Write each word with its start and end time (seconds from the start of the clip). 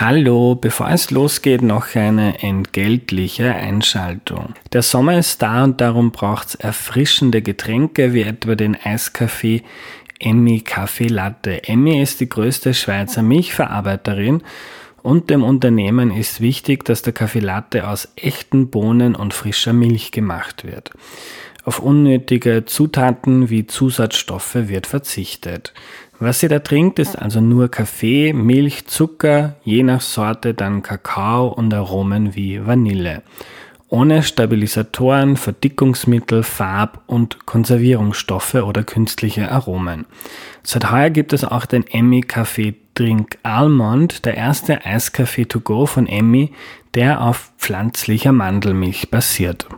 Hallo, 0.00 0.54
bevor 0.54 0.90
es 0.90 1.10
losgeht, 1.10 1.60
noch 1.60 1.96
eine 1.96 2.40
entgeltliche 2.40 3.52
Einschaltung. 3.52 4.54
Der 4.72 4.82
Sommer 4.82 5.18
ist 5.18 5.42
da 5.42 5.64
und 5.64 5.80
darum 5.80 6.12
braucht's 6.12 6.54
erfrischende 6.54 7.42
Getränke 7.42 8.12
wie 8.12 8.22
etwa 8.22 8.54
den 8.54 8.76
Eiskaffee 8.76 9.64
Emmy 10.20 10.60
Kaffee 10.60 11.08
Latte. 11.08 11.64
Emmy 11.64 12.00
ist 12.00 12.20
die 12.20 12.28
größte 12.28 12.74
Schweizer 12.74 13.22
Milchverarbeiterin 13.24 14.44
und 15.02 15.30
dem 15.30 15.42
Unternehmen 15.42 16.12
ist 16.12 16.40
wichtig, 16.40 16.84
dass 16.84 17.02
der 17.02 17.12
Kaffee 17.12 17.40
Latte 17.40 17.88
aus 17.88 18.12
echten 18.14 18.70
Bohnen 18.70 19.16
und 19.16 19.34
frischer 19.34 19.72
Milch 19.72 20.12
gemacht 20.12 20.64
wird. 20.64 20.92
Auf 21.64 21.80
unnötige 21.80 22.64
Zutaten 22.66 23.50
wie 23.50 23.66
Zusatzstoffe 23.66 24.54
wird 24.54 24.86
verzichtet. 24.86 25.74
Was 26.20 26.42
ihr 26.42 26.48
da 26.48 26.58
trinkt, 26.58 26.98
ist 26.98 27.16
also 27.16 27.40
nur 27.40 27.68
Kaffee, 27.68 28.32
Milch, 28.32 28.86
Zucker, 28.86 29.54
je 29.62 29.84
nach 29.84 30.00
Sorte 30.00 30.52
dann 30.52 30.82
Kakao 30.82 31.46
und 31.46 31.72
Aromen 31.72 32.34
wie 32.34 32.66
Vanille. 32.66 33.22
Ohne 33.88 34.24
Stabilisatoren, 34.24 35.36
Verdickungsmittel, 35.36 36.42
Farb- 36.42 37.02
und 37.06 37.46
Konservierungsstoffe 37.46 38.56
oder 38.56 38.82
künstliche 38.82 39.50
Aromen. 39.50 40.06
Seit 40.64 40.90
heuer 40.90 41.10
gibt 41.10 41.32
es 41.32 41.44
auch 41.44 41.66
den 41.66 41.86
Emmy 41.86 42.22
Kaffee 42.22 42.74
Drink 42.94 43.38
Almond, 43.44 44.24
der 44.24 44.36
erste 44.36 44.84
Eiskaffee 44.84 45.46
to 45.46 45.60
go 45.60 45.86
von 45.86 46.08
Emmy, 46.08 46.52
der 46.94 47.22
auf 47.22 47.52
pflanzlicher 47.58 48.32
Mandelmilch 48.32 49.08
basiert. 49.08 49.68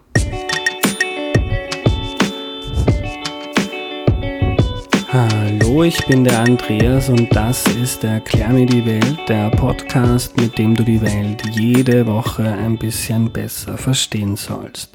Hallo, 5.70 5.84
ich 5.84 6.05
bin 6.06 6.24
der 6.24 6.41
Andreas 6.41 7.09
und 7.09 7.29
das 7.30 7.65
ist 7.69 8.02
der 8.02 8.15
Erklär 8.15 8.48
mir 8.48 8.66
die 8.66 8.84
Welt, 8.84 9.20
der 9.28 9.51
Podcast, 9.51 10.37
mit 10.37 10.59
dem 10.59 10.74
du 10.74 10.83
die 10.83 11.01
Welt 11.01 11.45
jede 11.52 12.09
Woche 12.09 12.42
ein 12.42 12.77
bisschen 12.77 13.30
besser 13.30 13.78
verstehen 13.78 14.34
sollst. 14.34 14.92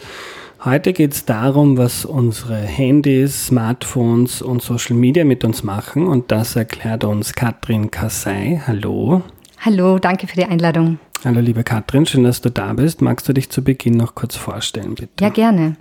Heute 0.65 0.91
geht 0.91 1.13
es 1.13 1.23
darum, 1.23 1.77
was 1.77 2.03
unsere 2.03 2.57
Handys, 2.57 3.47
Smartphones 3.47 4.41
und 4.41 4.61
Social 4.61 4.97
Media 4.97 5.23
mit 5.23 5.45
uns 5.45 5.63
machen 5.63 6.07
und 6.07 6.29
das 6.29 6.57
erklärt 6.57 7.05
uns 7.05 7.31
Katrin 7.31 7.89
Kassai. 7.89 8.61
Hallo. 8.67 9.21
Hallo, 9.61 9.97
danke 9.97 10.27
für 10.27 10.35
die 10.35 10.45
Einladung. 10.45 10.99
Hallo 11.23 11.39
liebe 11.39 11.63
Katrin, 11.63 12.05
schön, 12.05 12.25
dass 12.25 12.41
du 12.41 12.51
da 12.51 12.73
bist. 12.73 13.01
Magst 13.01 13.29
du 13.29 13.33
dich 13.33 13.49
zu 13.49 13.63
Beginn 13.63 13.95
noch 13.95 14.13
kurz 14.13 14.35
vorstellen, 14.35 14.95
bitte? 14.95 15.23
Ja, 15.23 15.29
gerne. 15.29 15.77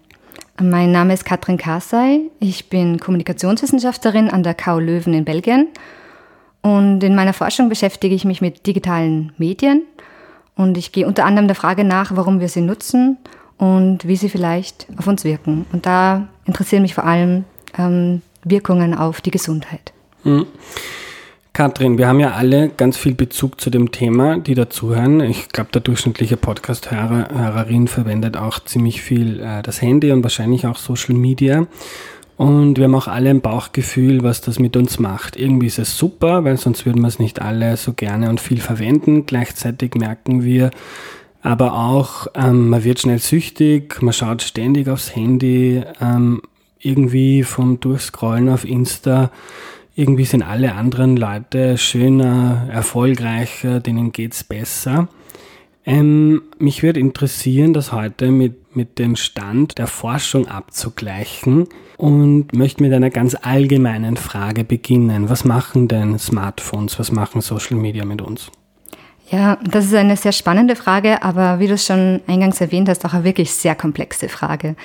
Mein 0.60 0.92
Name 0.92 1.12
ist 1.12 1.24
Katrin 1.24 1.58
Kassai. 1.58 2.20
Ich 2.38 2.68
bin 2.68 3.00
Kommunikationswissenschaftlerin 3.00 4.30
an 4.30 4.44
der 4.44 4.54
KU 4.54 4.78
Löwen 4.78 5.12
in 5.12 5.24
Belgien. 5.24 5.66
Und 6.62 7.02
in 7.02 7.16
meiner 7.16 7.32
Forschung 7.32 7.68
beschäftige 7.68 8.14
ich 8.14 8.24
mich 8.24 8.40
mit 8.40 8.64
digitalen 8.64 9.32
Medien. 9.36 9.82
Und 10.54 10.78
ich 10.78 10.92
gehe 10.92 11.08
unter 11.08 11.24
anderem 11.24 11.48
der 11.48 11.56
Frage 11.56 11.82
nach, 11.82 12.14
warum 12.14 12.38
wir 12.38 12.48
sie 12.48 12.60
nutzen 12.60 13.18
und 13.58 14.06
wie 14.06 14.14
sie 14.14 14.28
vielleicht 14.28 14.86
auf 14.96 15.08
uns 15.08 15.24
wirken. 15.24 15.66
Und 15.72 15.86
da 15.86 16.28
interessieren 16.44 16.82
mich 16.82 16.94
vor 16.94 17.04
allem 17.04 17.44
ähm, 17.76 18.22
Wirkungen 18.44 18.94
auf 18.94 19.20
die 19.20 19.32
Gesundheit. 19.32 19.92
Mhm. 20.22 20.46
Katrin, 21.56 21.98
wir 21.98 22.08
haben 22.08 22.18
ja 22.18 22.32
alle 22.32 22.68
ganz 22.68 22.96
viel 22.96 23.14
Bezug 23.14 23.60
zu 23.60 23.70
dem 23.70 23.92
Thema, 23.92 24.38
die 24.38 24.56
dazuhören. 24.56 25.20
Ich 25.20 25.50
glaube, 25.50 25.70
der 25.72 25.82
durchschnittliche 25.82 26.36
Podcast-Hörer, 26.36 27.28
Hörerin 27.32 27.86
verwendet 27.86 28.36
auch 28.36 28.58
ziemlich 28.58 29.02
viel 29.02 29.38
äh, 29.38 29.62
das 29.62 29.80
Handy 29.80 30.10
und 30.10 30.24
wahrscheinlich 30.24 30.66
auch 30.66 30.76
Social 30.76 31.14
Media. 31.14 31.68
Und 32.36 32.76
wir 32.76 32.86
haben 32.86 32.94
auch 32.96 33.06
alle 33.06 33.30
ein 33.30 33.40
Bauchgefühl, 33.40 34.24
was 34.24 34.40
das 34.40 34.58
mit 34.58 34.76
uns 34.76 34.98
macht. 34.98 35.36
Irgendwie 35.36 35.68
ist 35.68 35.78
es 35.78 35.96
super, 35.96 36.42
weil 36.42 36.56
sonst 36.56 36.86
würden 36.86 37.02
wir 37.02 37.06
es 37.06 37.20
nicht 37.20 37.40
alle 37.40 37.76
so 37.76 37.92
gerne 37.92 38.30
und 38.30 38.40
viel 38.40 38.60
verwenden. 38.60 39.24
Gleichzeitig 39.24 39.94
merken 39.94 40.42
wir 40.42 40.72
aber 41.40 41.74
auch, 41.74 42.26
ähm, 42.34 42.68
man 42.68 42.82
wird 42.82 42.98
schnell 42.98 43.20
süchtig, 43.20 44.02
man 44.02 44.12
schaut 44.12 44.42
ständig 44.42 44.88
aufs 44.88 45.14
Handy, 45.14 45.84
ähm, 46.00 46.42
irgendwie 46.80 47.44
vom 47.44 47.78
Durchscrollen 47.78 48.48
auf 48.48 48.64
Insta 48.64 49.30
irgendwie 49.94 50.24
sind 50.24 50.42
alle 50.42 50.74
anderen 50.74 51.16
Leute 51.16 51.78
schöner, 51.78 52.68
erfolgreicher, 52.70 53.80
denen 53.80 54.12
geht's 54.12 54.42
besser. 54.42 55.08
Ähm, 55.86 56.42
mich 56.58 56.82
würde 56.82 56.98
interessieren, 56.98 57.74
das 57.74 57.92
heute 57.92 58.30
mit, 58.30 58.74
mit 58.74 58.98
dem 58.98 59.16
Stand 59.16 59.78
der 59.78 59.86
Forschung 59.86 60.48
abzugleichen 60.48 61.68
und 61.98 62.54
möchte 62.54 62.82
mit 62.82 62.92
einer 62.92 63.10
ganz 63.10 63.36
allgemeinen 63.40 64.16
Frage 64.16 64.64
beginnen. 64.64 65.28
Was 65.28 65.44
machen 65.44 65.88
denn 65.88 66.18
Smartphones, 66.18 66.98
was 66.98 67.12
machen 67.12 67.40
Social 67.42 67.76
Media 67.76 68.04
mit 68.04 68.22
uns? 68.22 68.50
Ja, 69.30 69.58
das 69.62 69.86
ist 69.86 69.94
eine 69.94 70.16
sehr 70.16 70.32
spannende 70.32 70.76
Frage, 70.76 71.22
aber 71.22 71.58
wie 71.58 71.66
du 71.66 71.74
es 71.74 71.86
schon 71.86 72.20
eingangs 72.26 72.60
erwähnt 72.60 72.88
hast, 72.88 73.04
auch 73.04 73.14
eine 73.14 73.24
wirklich 73.24 73.52
sehr 73.52 73.74
komplexe 73.74 74.28
Frage. 74.28 74.76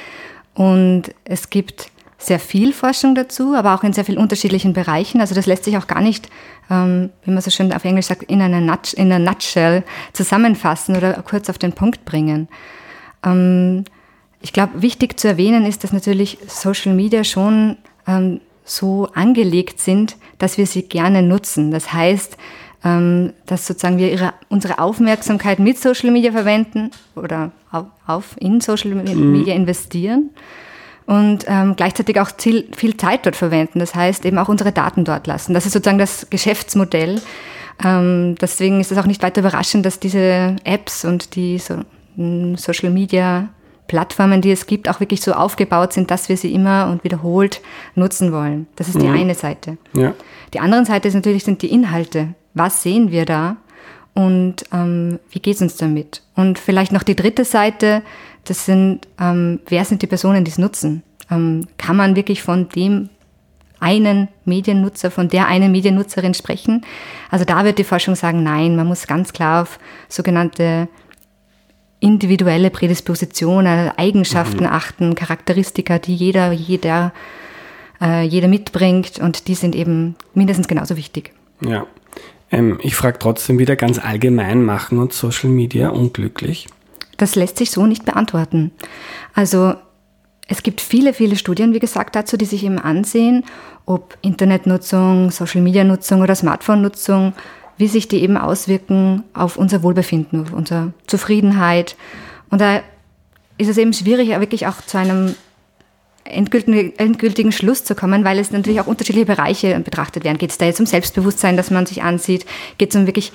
Und 0.54 1.04
es 1.24 1.50
gibt 1.50 1.92
sehr 2.20 2.40
viel 2.40 2.74
Forschung 2.74 3.16
dazu, 3.16 3.56
aber 3.56 3.74
auch 3.74 3.84
in 3.84 3.94
sehr 3.94 4.04
vielen 4.04 4.18
unterschiedlichen 4.18 4.74
Bereichen. 4.74 5.22
Also 5.22 5.34
das 5.34 5.46
lässt 5.46 5.64
sich 5.64 5.78
auch 5.78 5.88
gar 5.88 6.02
nicht, 6.02 6.30
ähm, 6.70 7.10
wie 7.24 7.32
man 7.32 7.42
so 7.42 7.50
schön 7.50 7.72
auf 7.72 7.86
Englisch 7.86 8.08
sagt, 8.08 8.24
in 8.24 8.42
einer, 8.42 8.60
Nut 8.60 8.94
in 8.94 9.12
einer 9.12 9.32
Nutshell 9.32 9.84
zusammenfassen 10.12 10.98
oder 10.98 11.14
kurz 11.24 11.50
auf 11.50 11.58
den 11.58 11.72
Punkt 11.72 12.04
bringen. 12.04 12.50
Ähm, 13.26 13.86
ich 14.42 14.52
glaube, 14.52 14.82
wichtig 14.82 15.18
zu 15.18 15.30
erwähnen 15.30 15.66
ist, 15.66 15.84
dass 15.84 15.94
natürlich 15.94 16.38
Social 16.48 16.94
Media 16.94 17.24
schon 17.24 17.78
ähm, 18.06 18.42
so 18.66 19.08
angelegt 19.16 19.80
sind, 19.80 20.18
dass 20.38 20.58
wir 20.58 20.68
sie 20.68 20.84
gerne 20.84 21.24
nutzen. 21.24 21.72
Das 21.72 21.92
heißt, 21.92 22.38
dass 22.82 23.68
sozusagen 23.68 23.98
wir 23.98 24.10
ihre, 24.10 24.34
unsere 24.48 24.80
Aufmerksamkeit 24.80 25.60
mit 25.60 25.78
Social 25.78 26.12
Media 26.12 26.32
verwenden 26.32 26.92
oder 27.14 27.52
auf, 28.08 28.38
in 28.40 28.62
Social 28.62 28.92
Media 28.92 29.14
mhm. 29.54 29.66
Und 31.10 31.46
ähm, 31.48 31.76
gleichzeitig 31.76 32.20
auch 32.22 32.30
viel, 32.38 32.68
viel 32.72 32.96
Zeit 32.96 33.26
dort 33.26 33.36
verwenden. 33.36 33.80
Das 33.80 33.96
heißt, 33.96 34.26
eben 34.26 34.38
auch 34.38 34.48
unsere 34.48 34.72
Daten 34.72 35.06
dort 35.06 35.26
lassen. 35.26 35.56
Das 35.56 35.66
ist 35.66 35.74
sozusagen 35.74 35.98
das 35.98 36.28
Geschäftsmodell. 36.30 37.20
Ähm, 37.84 38.36
deswegen 38.40 38.80
ist 38.80 38.92
es 38.92 38.98
auch 39.00 39.08
nicht 39.08 39.24
weiter 39.24 39.42
überraschend, 39.42 39.88
dass 39.88 40.00
diese 40.00 40.58
Apps 40.64 41.06
und 41.06 41.36
die 41.36 41.58
so, 41.58 41.80
hm, 42.16 42.58
Social 42.58 42.92
Media 42.92 43.50
Plattformen, 43.88 44.42
die 44.42 44.52
es 44.52 44.68
gibt, 44.68 44.88
auch 44.88 45.00
wirklich 45.00 45.22
so 45.22 45.34
aufgebaut 45.34 45.94
sind, 45.94 46.12
dass 46.12 46.30
wir 46.30 46.38
sie 46.38 46.54
immer 46.54 46.88
und 46.92 47.04
wiederholt 47.04 47.60
nutzen 47.96 48.32
wollen. 48.32 48.68
Das 48.76 48.88
ist 48.88 49.02
die 49.02 49.08
mhm. 49.08 49.16
eine 49.16 49.34
Seite. 49.34 49.80
Ja. 49.94 50.14
Die 50.54 50.60
andere 50.60 50.86
Seite 50.86 51.08
ist 51.08 51.16
natürlich 51.16 51.44
sind 51.44 51.64
die 51.64 51.72
Inhalte. 51.72 52.36
Was 52.54 52.84
sehen 52.84 53.10
wir 53.10 53.26
da 53.26 53.58
und 54.14 54.64
ähm, 54.74 55.20
wie 55.30 55.40
geht 55.40 55.56
es 55.56 55.62
uns 55.62 55.78
damit? 55.78 56.24
Und 56.36 56.60
vielleicht 56.60 56.92
noch 56.92 57.04
die 57.04 57.16
dritte 57.16 57.46
Seite, 57.46 58.02
das 58.46 58.66
sind, 58.66 59.08
ähm, 59.20 59.60
wer 59.68 59.86
sind 59.86 60.02
die 60.02 60.08
Personen, 60.08 60.44
die 60.44 60.52
es 60.52 60.58
nutzen? 60.58 61.04
Ähm, 61.32 61.68
kann 61.78 61.96
man 61.96 62.16
wirklich 62.16 62.42
von 62.42 62.70
dem 62.70 63.10
einen 63.80 64.28
Mediennutzer, 64.46 65.12
von 65.12 65.30
der 65.30 65.48
einen 65.48 65.72
Mediennutzerin 65.72 66.34
sprechen? 66.34 66.86
Also 67.30 67.46
da 67.46 67.64
wird 67.64 67.78
die 67.78 67.84
Forschung 67.84 68.16
sagen, 68.16 68.44
nein, 68.44 68.76
man 68.76 68.88
muss 68.88 69.08
ganz 69.08 69.32
klar 69.32 69.62
auf 69.62 69.80
sogenannte 70.10 70.90
individuelle 72.00 72.70
Prädispositionen, 72.70 73.92
Eigenschaften 73.98 74.64
mhm. 74.64 74.72
achten, 74.72 75.16
Charakteristika, 75.16 76.00
die 76.00 76.16
jeder, 76.16 76.52
jeder, 76.52 77.14
äh, 78.02 78.24
jeder 78.24 78.48
mitbringt 78.48 79.20
und 79.20 79.48
die 79.48 79.56
sind 79.56 79.76
eben 79.76 80.16
mindestens 80.34 80.68
genauso 80.68 80.96
wichtig. 80.98 81.34
Ja. 81.62 81.86
Ähm, 82.52 82.80
ich 82.82 82.96
frage 82.96 83.20
trotzdem 83.20 83.60
wieder 83.60 83.76
ganz 83.76 84.00
allgemein, 84.00 84.64
machen 84.64 85.00
uns 85.00 85.18
Social 85.18 85.50
Media 85.50 85.90
unglücklich? 85.90 86.68
Das 87.18 87.36
lässt 87.36 87.58
sich 87.58 87.72
so 87.72 87.86
nicht 87.86 88.06
beantworten. 88.06 88.72
Also 89.34 89.76
es 90.48 90.64
gibt 90.64 90.82
viele, 90.82 91.14
viele 91.14 91.36
Studien, 91.36 91.74
wie 91.74 91.80
gesagt, 91.80 92.16
dazu, 92.16 92.36
die 92.36 92.46
sich 92.46 92.64
eben 92.64 92.80
ansehen, 92.80 93.44
ob 93.86 94.18
Internetnutzung, 94.22 95.30
Social-Media-Nutzung 95.30 96.22
oder 96.22 96.34
Smartphone-Nutzung, 96.34 97.34
wie 97.78 97.88
sich 97.88 98.08
die 98.08 98.22
eben 98.24 98.36
auswirken 98.36 99.24
auf 99.34 99.58
unser 99.58 99.84
Wohlbefinden, 99.84 100.42
auf 100.42 100.54
unsere 100.54 100.94
Zufriedenheit. 101.08 101.96
Und 102.50 102.62
da 102.62 102.82
ist 103.58 103.70
es 103.70 103.78
eben 103.78 103.94
schwierig, 103.94 104.30
wirklich 104.30 104.66
auch 104.66 104.82
zu 104.82 104.98
einem 104.98 105.36
endgültigen, 106.30 106.98
endgültigen 106.98 107.52
Schluss 107.52 107.84
zu 107.84 107.96
kommen, 107.96 108.24
weil 108.24 108.40
es 108.40 108.52
natürlich 108.52 108.82
auch 108.82 108.88
unterschiedliche 108.88 109.26
Bereiche 109.26 109.80
betrachtet 109.80 110.24
werden. 110.24 110.38
Geht 110.38 110.52
es 110.52 110.58
da 110.58 110.66
jetzt 110.66 110.80
um 110.80 110.86
Selbstbewusstsein, 110.86 111.58
das 111.58 111.72
man 111.72 111.86
sich 111.86 112.04
ansieht? 112.04 112.46
Geht 112.78 112.92
es 112.92 112.96
um 112.96 113.06
wirklich 113.06 113.32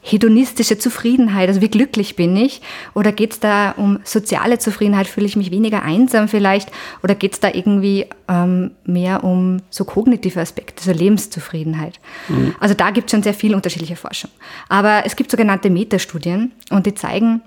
hedonistische 0.00 0.78
Zufriedenheit, 0.78 1.48
also 1.48 1.60
wie 1.60 1.68
glücklich 1.68 2.16
bin 2.16 2.36
ich? 2.36 2.62
Oder 2.94 3.12
geht 3.12 3.32
es 3.32 3.40
da 3.40 3.72
um 3.72 3.98
soziale 4.04 4.58
Zufriedenheit, 4.58 5.06
fühle 5.06 5.26
ich 5.26 5.36
mich 5.36 5.50
weniger 5.50 5.82
einsam 5.82 6.28
vielleicht? 6.28 6.70
Oder 7.02 7.14
geht 7.14 7.34
es 7.34 7.40
da 7.40 7.50
irgendwie 7.52 8.06
ähm, 8.28 8.70
mehr 8.84 9.24
um 9.24 9.58
so 9.70 9.84
kognitive 9.84 10.40
Aspekte, 10.40 10.82
so 10.82 10.92
Lebenszufriedenheit? 10.92 12.00
Mhm. 12.28 12.54
Also 12.60 12.74
da 12.74 12.90
gibt 12.90 13.08
es 13.08 13.10
schon 13.10 13.22
sehr 13.22 13.34
viel 13.34 13.54
unterschiedliche 13.54 13.96
Forschung. 13.96 14.30
Aber 14.68 15.02
es 15.04 15.16
gibt 15.16 15.30
sogenannte 15.30 15.68
Metastudien 15.68 16.52
und 16.70 16.86
die 16.86 16.94
zeigen 16.94 17.42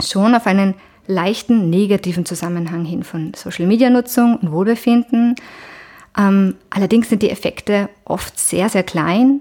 schon 0.00 0.34
auf 0.34 0.46
einen 0.46 0.74
leichten 1.08 1.70
negativen 1.70 2.24
Zusammenhang 2.24 2.84
hin 2.84 3.02
von 3.02 3.32
Social-Media-Nutzung 3.34 4.36
und 4.36 4.52
Wohlbefinden. 4.52 5.34
Ähm, 6.16 6.54
allerdings 6.70 7.08
sind 7.08 7.22
die 7.22 7.30
Effekte 7.30 7.88
oft 8.04 8.38
sehr, 8.38 8.68
sehr 8.68 8.84
klein 8.84 9.40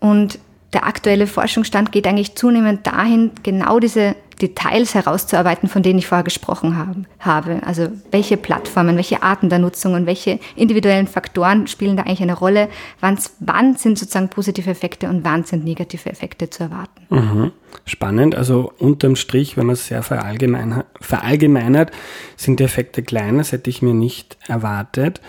und 0.00 0.38
der 0.72 0.86
aktuelle 0.86 1.26
Forschungsstand 1.26 1.92
geht 1.92 2.06
eigentlich 2.06 2.34
zunehmend 2.34 2.86
dahin, 2.86 3.30
genau 3.42 3.78
diese 3.80 4.14
Details 4.40 4.94
herauszuarbeiten, 4.94 5.68
von 5.68 5.82
denen 5.82 5.98
ich 5.98 6.06
vorher 6.06 6.24
gesprochen 6.24 7.06
habe. 7.18 7.60
Also 7.66 7.88
welche 8.10 8.36
Plattformen, 8.36 8.96
welche 8.96 9.22
Arten 9.22 9.48
der 9.48 9.58
Nutzung 9.58 9.94
und 9.94 10.06
welche 10.06 10.38
individuellen 10.54 11.06
Faktoren 11.06 11.66
spielen 11.66 11.96
da 11.96 12.04
eigentlich 12.04 12.22
eine 12.22 12.38
Rolle? 12.38 12.68
Wann, 13.00 13.18
wann 13.40 13.76
sind 13.76 13.98
sozusagen 13.98 14.28
positive 14.28 14.70
Effekte 14.70 15.08
und 15.08 15.24
wann 15.24 15.44
sind 15.44 15.64
negative 15.64 16.08
Effekte 16.08 16.50
zu 16.50 16.64
erwarten? 16.64 17.06
Mhm. 17.08 17.52
Spannend. 17.84 18.34
Also 18.34 18.72
unterm 18.78 19.16
Strich, 19.16 19.56
wenn 19.56 19.66
man 19.66 19.74
es 19.74 19.88
sehr 19.88 20.02
verallgemeinert, 20.02 21.90
sind 22.36 22.60
die 22.60 22.64
Effekte 22.64 23.02
klein. 23.02 23.38
Das 23.38 23.52
hätte 23.52 23.70
ich 23.70 23.82
mir 23.82 23.94
nicht 23.94 24.36
erwartet. 24.46 25.20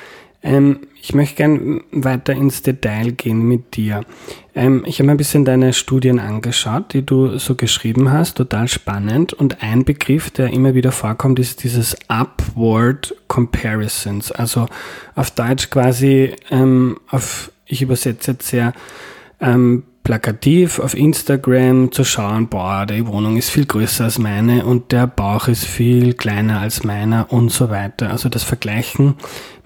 Ähm, 0.41 0.81
ich 1.01 1.13
möchte 1.13 1.36
gern 1.36 1.81
weiter 1.91 2.33
ins 2.33 2.62
Detail 2.62 3.12
gehen 3.12 3.47
mit 3.47 3.75
dir. 3.75 4.01
Ähm, 4.56 4.83
ich 4.86 5.00
habe 5.00 5.07
mir 5.07 5.12
ein 5.12 5.18
bisschen 5.18 5.45
deine 5.45 5.74
Studien 5.74 6.19
angeschaut, 6.19 6.94
die 6.94 7.06
du 7.06 7.38
so 7.38 7.56
geschrieben 7.56 8.12
hast, 8.12 8.38
total 8.38 8.68
spannend. 8.68 9.33
Und 9.33 9.62
ein 9.62 9.86
Begriff, 9.86 10.30
der 10.30 10.51
immer 10.51 10.75
wieder 10.75 10.91
vorkommt, 10.91 11.39
ist 11.39 11.63
dieses 11.63 11.95
Upward 12.07 13.15
Comparisons. 13.27 14.31
Also 14.31 14.68
auf 15.15 15.31
Deutsch 15.31 15.69
quasi, 15.69 16.33
ähm, 16.50 17.00
auf, 17.09 17.51
ich 17.65 17.81
übersetze 17.81 18.31
jetzt 18.31 18.47
sehr 18.47 18.74
ähm, 19.41 19.83
plakativ 20.09 20.79
auf 20.79 20.95
Instagram 20.95 21.91
zu 21.91 22.03
schauen, 22.03 22.47
boah, 22.47 22.88
die 22.88 23.06
Wohnung 23.06 23.38
ist 23.38 23.51
viel 23.51 23.67
größer 23.67 24.06
als 24.06 24.17
meine 24.17 24.65
und 24.65 24.91
der 24.91 25.06
Bauch 25.06 25.47
ist 25.47 25.65
viel 25.65 26.15
kleiner 26.15 26.61
als 26.61 26.83
meiner 26.83 27.31
und 27.31 27.51
so 27.51 27.69
weiter. 27.69 28.09
Also 28.09 28.27
das 28.27 28.41
Vergleichen 28.41 29.17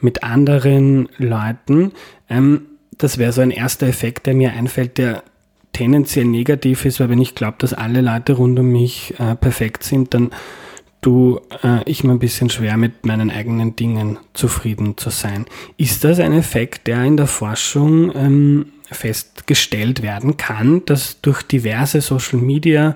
mit 0.01 0.21
anderen 0.21 1.07
Leuten, 1.17 1.93
ähm, 2.29 2.63
das 2.97 3.17
wäre 3.17 3.31
so 3.31 3.39
ein 3.39 3.51
erster 3.51 3.87
Effekt, 3.87 4.25
der 4.25 4.33
mir 4.33 4.51
einfällt, 4.51 4.97
der 4.97 5.23
tendenziell 5.71 6.25
negativ 6.25 6.83
ist, 6.83 6.99
weil 6.99 7.07
wenn 7.07 7.21
ich 7.21 7.35
glaube, 7.35 7.55
dass 7.59 7.73
alle 7.73 8.01
Leute 8.01 8.33
rund 8.33 8.59
um 8.59 8.69
mich 8.69 9.17
äh, 9.19 9.35
perfekt 9.35 9.85
sind, 9.85 10.13
dann 10.13 10.31
du 10.99 11.39
äh, 11.63 11.89
ich 11.89 12.03
mir 12.03 12.11
ein 12.11 12.19
bisschen 12.19 12.49
schwer 12.49 12.75
mit 12.75 13.05
meinen 13.05 13.31
eigenen 13.31 13.77
Dingen 13.77 14.17
zufrieden 14.33 14.97
zu 14.97 15.09
sein. 15.09 15.45
Ist 15.77 16.03
das 16.03 16.19
ein 16.19 16.33
Effekt, 16.33 16.87
der 16.87 17.01
in 17.05 17.15
der 17.15 17.27
Forschung 17.27 18.11
ähm, 18.13 18.65
festgestellt 18.91 20.01
werden 20.01 20.37
kann, 20.37 20.83
dass 20.85 21.21
durch 21.21 21.41
diverse 21.43 22.01
Social 22.01 22.39
Media 22.39 22.95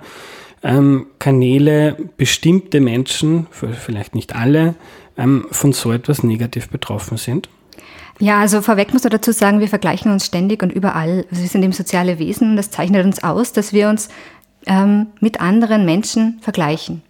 ähm, 0.63 1.07
Kanäle 1.19 1.97
bestimmte 2.17 2.79
Menschen, 2.79 3.47
vielleicht 3.51 4.15
nicht 4.15 4.35
alle, 4.35 4.75
ähm, 5.17 5.47
von 5.51 5.73
so 5.73 5.91
etwas 5.91 6.23
negativ 6.23 6.69
betroffen 6.69 7.17
sind? 7.17 7.49
Ja, 8.19 8.39
also 8.39 8.61
vorweg 8.61 8.93
muss 8.93 9.03
man 9.03 9.11
dazu 9.11 9.31
sagen, 9.31 9.59
wir 9.59 9.67
vergleichen 9.67 10.11
uns 10.11 10.25
ständig 10.25 10.63
und 10.63 10.71
überall. 10.71 11.25
Also 11.29 11.43
wir 11.43 11.49
sind 11.49 11.63
eben 11.63 11.73
soziale 11.73 12.17
Wesen 12.17 12.51
und 12.51 12.55
das 12.57 12.71
zeichnet 12.71 13.05
uns 13.05 13.23
aus, 13.23 13.53
dass 13.53 13.73
wir 13.73 13.89
uns 13.89 14.09
ähm, 14.65 15.07
mit 15.19 15.39
anderen 15.39 15.85
Menschen 15.85 16.39
vergleichen. 16.41 17.03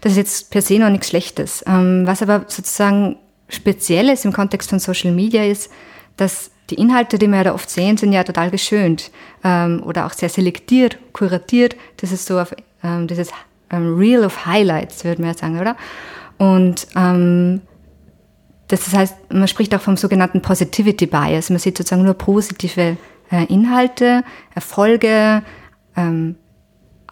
Das 0.00 0.12
ist 0.12 0.18
jetzt 0.18 0.50
per 0.50 0.62
se 0.62 0.78
noch 0.78 0.88
nichts 0.88 1.08
Schlechtes. 1.08 1.62
Ähm, 1.66 2.06
was 2.06 2.22
aber 2.22 2.46
sozusagen 2.48 3.16
speziell 3.48 4.08
ist 4.08 4.24
im 4.24 4.32
Kontext 4.32 4.70
von 4.70 4.78
Social 4.78 5.12
Media 5.12 5.44
ist, 5.44 5.70
dass 6.16 6.50
die 6.70 6.76
Inhalte, 6.76 7.18
die 7.18 7.26
wir 7.26 7.44
da 7.44 7.54
oft 7.54 7.68
sehen, 7.68 7.96
sind 7.96 8.12
ja 8.12 8.24
total 8.24 8.50
geschönt 8.50 9.10
ähm, 9.42 9.82
oder 9.84 10.06
auch 10.06 10.12
sehr 10.12 10.28
selektiert, 10.28 10.98
kuratiert. 11.12 11.76
Das 11.98 12.12
ist 12.12 12.26
so 12.26 12.38
auf 12.38 12.54
ähm, 12.82 13.06
dieses 13.06 13.30
ähm, 13.70 13.96
Reel 13.96 14.24
of 14.24 14.46
Highlights, 14.46 15.04
würde 15.04 15.20
man 15.20 15.32
ja 15.32 15.38
sagen, 15.38 15.60
oder? 15.60 15.76
Und 16.38 16.86
ähm, 16.96 17.60
das 18.68 18.92
heißt, 18.92 19.32
man 19.32 19.46
spricht 19.46 19.74
auch 19.74 19.80
vom 19.80 19.96
sogenannten 19.96 20.40
Positivity 20.40 21.06
Bias. 21.06 21.50
Man 21.50 21.58
sieht 21.58 21.76
sozusagen 21.76 22.04
nur 22.04 22.14
positive 22.14 22.96
äh, 23.30 23.44
Inhalte, 23.46 24.24
Erfolge, 24.54 25.42
ähm, 25.96 26.36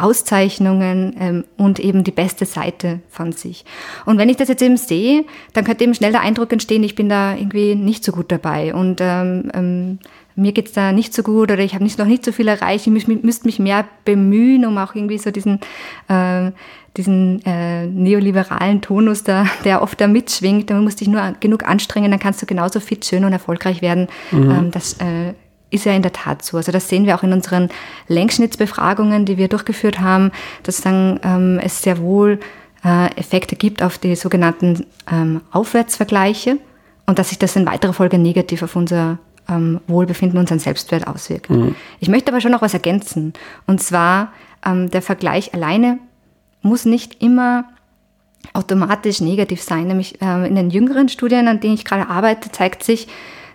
Auszeichnungen 0.03 1.15
ähm, 1.19 1.45
und 1.57 1.79
eben 1.79 2.05
die 2.05 2.11
beste 2.11 2.47
Seite 2.47 3.01
von 3.09 3.33
sich. 3.33 3.65
Und 4.05 4.19
wenn 4.19 4.29
ich 4.29 4.37
das 4.37 4.49
jetzt 4.49 4.63
eben 4.63 4.77
sehe, 4.77 5.25
dann 5.53 5.65
könnte 5.65 5.85
eben 5.85 5.95
schnell 5.95 6.13
der 6.13 6.23
Eindruck 6.23 6.53
entstehen, 6.53 6.83
ich 6.83 6.95
bin 6.95 7.09
da 7.09 7.35
irgendwie 7.35 7.75
nicht 7.75 8.05
so 8.05 8.13
gut 8.13 8.31
dabei 8.33 8.75
und 8.75 9.01
ähm, 9.01 9.51
ähm, 9.55 9.99
mir 10.35 10.53
geht's 10.53 10.73
da 10.73 10.93
nicht 10.93 11.13
so 11.13 11.23
gut 11.23 11.51
oder 11.51 11.59
ich 11.59 11.75
habe 11.75 11.85
nicht, 11.85 11.99
noch 11.99 12.07
nicht 12.07 12.25
so 12.25 12.33
viel 12.33 12.49
erreicht, 12.49 12.87
ich 12.87 13.07
müsste 13.07 13.47
mich 13.47 13.59
mehr 13.59 13.85
bemühen, 14.05 14.65
um 14.65 14.79
auch 14.79 14.95
irgendwie 14.95 15.19
so 15.19 15.31
diesen, 15.31 15.61
äh, 16.09 16.51
diesen 16.97 17.45
äh, 17.45 17.87
neoliberalen 17.87 18.81
Tonus, 18.81 19.25
da, 19.25 19.47
der 19.65 19.83
oft 19.83 20.01
da 20.01 20.07
mitschwingt. 20.07 20.71
Da 20.71 20.75
musst 20.81 21.01
dich 21.01 21.09
nur 21.09 21.35
genug 21.41 21.69
anstrengen, 21.69 22.11
dann 22.11 22.21
kannst 22.21 22.43
du 22.43 22.47
genauso 22.47 22.81
fit, 22.81 23.05
schön 23.05 23.25
und 23.25 23.33
erfolgreich 23.33 23.83
werden. 23.83 24.09
Mhm. 24.31 24.51
Ähm, 24.51 24.71
das 24.71 24.95
äh, 24.95 25.35
ist 25.73 25.85
ja 25.85 25.93
in 25.93 26.03
der 26.03 26.13
Tat 26.13 26.45
so. 26.45 26.57
Also 26.57 26.73
das 26.73 26.89
sehen 26.89 27.07
wir 27.07 27.15
auch 27.15 27.23
in 27.23 27.33
unseren 27.33 27.71
Längsschnittsbefragungen, 28.09 29.25
die 29.25 29.39
wir 29.39 29.49
durchgeführt 29.49 30.01
haben, 30.01 30.31
dass 30.63 30.81
dann, 30.81 31.21
ähm, 31.23 31.61
es 31.63 31.83
sehr 31.83 31.99
wohl 31.99 32.41
äh, 32.85 33.15
Effekte 33.17 33.57
gibt 33.57 33.83
auf 33.83 33.99
die 33.99 34.15
sogenannten 34.17 34.87
ähm, 35.11 35.41
Aufwärtsvergleiche 35.51 36.59
und 37.07 37.19
dass 37.19 37.31
sich 37.31 37.39
das 37.39 37.57
in 37.57 37.67
weiterer 37.67 37.93
Folge 37.93 38.19
negativ 38.19 38.63
auf 38.63 38.77
unser 38.77 39.19
ähm, 39.49 39.81
Wohlbefinden, 39.87 40.39
unseren 40.39 40.59
Selbstwert 40.59 41.07
auswirkt. 41.07 41.51
Mhm. 41.51 41.75
Ich 42.01 42.09
möchte 42.09 42.31
aber 42.31 42.41
schon 42.41 42.53
noch 42.53 42.63
was 42.63 42.75
ergänzen. 42.75 43.33
Und 43.67 43.83
zwar, 43.83 44.33
ähm, 44.65 44.91
der 44.91 45.03
Vergleich 45.03 45.55
alleine 45.55 45.99
muss 46.63 46.85
nicht 46.85 47.23
immer 47.23 47.65
automatisch 48.53 49.21
negativ 49.21 49.63
sein. 49.63 49.87
Nämlich 49.87 50.21
äh, 50.21 50.47
in 50.47 50.55
den 50.55 50.71
jüngeren 50.71 51.09
Studien, 51.09 51.49
an 51.49 51.61
denen 51.61 51.75
ich 51.75 51.85
gerade 51.85 52.09
arbeite, 52.09 52.51
zeigt 52.51 52.83
sich, 52.85 53.09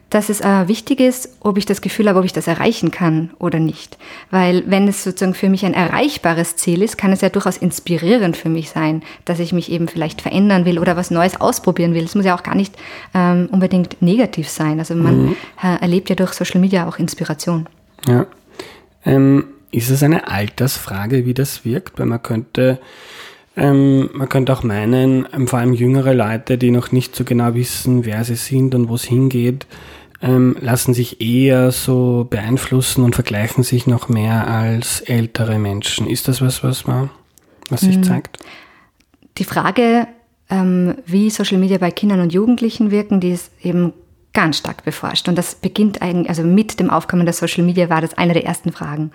dass 0.09 0.29
es 0.29 0.39
äh, 0.39 0.67
wichtig 0.67 0.99
ist, 0.99 1.29
ob 1.41 1.57
ich 1.57 1.65
das 1.65 1.81
Gefühl 1.81 2.07
habe, 2.07 2.19
ob 2.19 2.25
ich 2.25 2.33
das 2.33 2.47
erreichen 2.47 2.91
kann 2.91 3.31
oder 3.39 3.59
nicht. 3.59 3.97
Weil 4.31 4.63
wenn 4.65 4.87
es 4.87 5.03
sozusagen 5.03 5.33
für 5.33 5.49
mich 5.49 5.65
ein 5.65 5.73
erreichbares 5.73 6.55
Ziel 6.55 6.81
ist, 6.81 6.97
kann 6.97 7.11
es 7.11 7.21
ja 7.21 7.29
durchaus 7.29 7.57
inspirierend 7.57 8.37
für 8.37 8.49
mich 8.49 8.69
sein, 8.69 9.03
dass 9.25 9.39
ich 9.39 9.51
mich 9.51 9.69
eben 9.71 9.87
vielleicht 9.87 10.21
verändern 10.21 10.65
will 10.65 10.79
oder 10.79 10.95
was 10.95 11.11
Neues 11.11 11.39
ausprobieren 11.41 11.93
will. 11.93 12.05
Es 12.05 12.15
muss 12.15 12.25
ja 12.25 12.37
auch 12.37 12.43
gar 12.43 12.55
nicht 12.55 12.75
ähm, 13.13 13.49
unbedingt 13.51 14.01
negativ 14.01 14.47
sein. 14.47 14.79
Also 14.79 14.95
man 14.95 15.27
mhm. 15.27 15.35
äh, 15.61 15.81
erlebt 15.81 16.09
ja 16.09 16.15
durch 16.15 16.33
Social 16.33 16.61
Media 16.61 16.87
auch 16.87 16.99
Inspiration. 16.99 17.67
Ja. 18.07 18.25
Ähm, 19.05 19.45
ist 19.71 19.89
es 19.89 20.03
eine 20.03 20.29
Altersfrage, 20.29 21.25
wie 21.25 21.33
das 21.33 21.65
wirkt? 21.65 21.99
Weil 21.99 22.05
man 22.05 22.23
könnte 22.23 22.79
ähm, 23.57 24.11
man 24.13 24.29
könnte 24.29 24.53
auch 24.53 24.61
meinen, 24.61 25.27
ähm, 25.33 25.47
vor 25.47 25.57
allem 25.57 25.73
jüngere 25.73 26.13
Leute, 26.13 26.59
die 26.59 26.69
noch 26.69 26.91
nicht 26.91 27.15
so 27.15 27.23
genau 27.23 27.55
wissen, 27.55 28.05
wer 28.05 28.23
sie 28.23 28.35
sind 28.35 28.75
und 28.75 28.87
wo 28.87 28.95
es 28.95 29.03
hingeht, 29.03 29.65
ähm, 30.21 30.55
lassen 30.59 30.93
sich 30.93 31.21
eher 31.21 31.71
so 31.71 32.25
beeinflussen 32.29 33.03
und 33.03 33.15
vergleichen 33.15 33.63
sich 33.63 33.87
noch 33.87 34.09
mehr 34.09 34.47
als 34.47 35.01
ältere 35.01 35.59
Menschen. 35.59 36.07
Ist 36.07 36.27
das 36.27 36.41
was, 36.41 36.63
was 36.63 36.87
man, 36.87 37.09
was 37.69 37.81
sich 37.81 37.97
mhm. 37.97 38.03
zeigt? 38.03 38.39
Die 39.37 39.43
Frage, 39.43 40.07
ähm, 40.49 40.95
wie 41.05 41.29
Social 41.29 41.57
Media 41.57 41.77
bei 41.77 41.91
Kindern 41.91 42.21
und 42.21 42.33
Jugendlichen 42.33 42.89
wirken, 42.91 43.19
die 43.19 43.31
ist 43.31 43.51
eben 43.61 43.93
ganz 44.33 44.57
stark 44.57 44.83
beforscht. 44.83 45.27
Und 45.27 45.37
das 45.37 45.55
beginnt 45.55 46.01
eigentlich, 46.01 46.29
also 46.29 46.43
mit 46.43 46.79
dem 46.79 46.89
Aufkommen 46.89 47.25
der 47.25 47.33
Social 47.33 47.63
Media 47.63 47.89
war 47.89 48.01
das 48.01 48.17
eine 48.17 48.33
der 48.33 48.45
ersten 48.45 48.71
Fragen. 48.71 49.11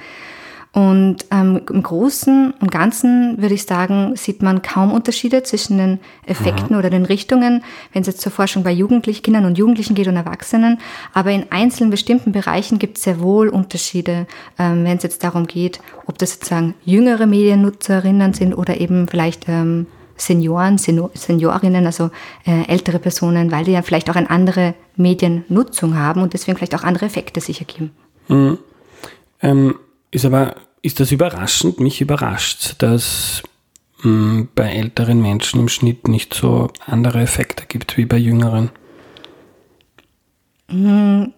Und 0.75 1.27
ähm, 1.31 1.61
im 1.71 1.83
Großen 1.83 2.55
und 2.59 2.71
Ganzen 2.71 3.41
würde 3.41 3.55
ich 3.55 3.65
sagen, 3.65 4.17
sieht 4.17 4.43
man 4.43 4.63
kaum 4.63 4.91
Unterschiede 4.91 5.43
zwischen 5.43 5.77
den 5.77 6.01
Effekten 6.25 6.73
Aha. 6.73 6.79
oder 6.79 6.89
den 6.89 7.05
Richtungen, 7.05 7.63
wenn 7.93 8.01
es 8.01 8.07
jetzt 8.07 8.23
zur 8.23 8.33
Forschung 8.33 8.63
bei 8.63 8.73
Jugendlichen, 8.73 9.23
Kindern 9.23 9.45
und 9.45 9.59
Jugendlichen 9.59 9.95
geht 9.95 10.09
und 10.09 10.17
Erwachsenen. 10.17 10.79
Aber 11.13 11.31
in 11.31 11.45
einzelnen 11.51 11.91
bestimmten 11.91 12.33
Bereichen 12.33 12.79
gibt 12.79 12.97
es 12.97 13.05
sehr 13.05 13.21
wohl 13.21 13.51
Unterschiede, 13.51 14.27
ähm, 14.59 14.85
wenn 14.85 14.97
es 14.97 15.03
jetzt 15.03 15.23
darum 15.23 15.47
geht, 15.47 15.79
ob 16.07 16.17
das 16.17 16.35
sozusagen 16.35 16.75
jüngere 16.87 17.27
Mediennutzerinnen 17.27 18.33
sind 18.33 18.55
oder 18.55 18.81
eben 18.81 19.09
vielleicht 19.09 19.51
ähm, 19.51 19.87
Senioren, 20.17 20.79
Seniorinnen, 20.79 21.85
also 21.85 22.11
äh, 22.47 22.67
ältere 22.69 22.99
Personen, 22.99 23.51
weil 23.53 23.65
die 23.65 23.73
ja 23.73 23.83
vielleicht 23.83 24.09
auch 24.09 24.17
eine 24.17 24.31
andere 24.31 24.75
Mediennutzung 24.97 25.99
haben 25.99 26.23
und 26.23 26.33
deswegen 26.33 26.57
vielleicht 26.57 26.75
auch 26.75 26.85
andere 26.85 27.07
Effekte 27.07 27.41
sich 27.41 27.61
ergeben. 27.61 27.91
Mhm. 28.29 28.59
Ähm 29.43 29.75
ist 30.13 30.25
aber, 30.25 30.55
ist 30.83 31.01
das 31.01 31.11
überraschend? 31.11 31.81
Mich 31.81 32.01
überrascht, 32.01 32.77
dass 32.79 33.43
mh, 34.03 34.05
hm, 34.05 34.49
bei 34.55 34.69
älteren 34.69 35.21
Menschen 35.21 35.59
im 35.61 35.69
Schnitt 35.69 36.07
nicht 36.07 36.33
so 36.35 36.69
andere 36.87 37.21
Effekte 37.21 37.65
gibt 37.67 37.97
wie 37.97 38.05
bei 38.05 38.19
jüngeren. 38.19 38.71
Hm. 40.69 41.33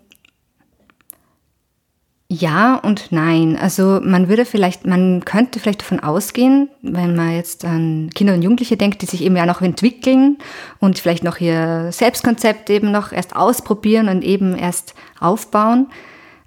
Ja 2.29 2.77
und 2.77 3.13
nein. 3.13 3.57
Also 3.57 4.01
man 4.03 4.29
würde 4.29 4.45
vielleicht, 4.45 4.87
man 4.87 5.25
könnte 5.25 5.61
vielleicht 5.61 5.83
davon 5.83 6.01
ausgehen, 6.01 6.69
wenn 6.83 7.15
man 7.15 7.35
jetzt 7.35 7.65
an 7.65 8.11
Kinder 8.15 8.35
und 8.35 8.43
Jugendliche 8.43 8.77
denkt, 8.77 9.03
die 9.03 9.07
sich 9.07 9.23
eben 9.23 9.37
ja 9.37 9.47
noch 9.47 9.61
entwickeln 9.61 10.39
und 10.81 10.99
vielleicht 10.99 11.23
noch 11.23 11.39
ihr 11.39 11.93
Selbstkonzept 11.93 12.71
eben 12.71 12.91
noch 12.91 13.13
erst 13.13 13.37
ausprobieren 13.37 14.09
und 14.09 14.25
eben 14.25 14.57
erst 14.57 14.95
aufbauen, 15.21 15.89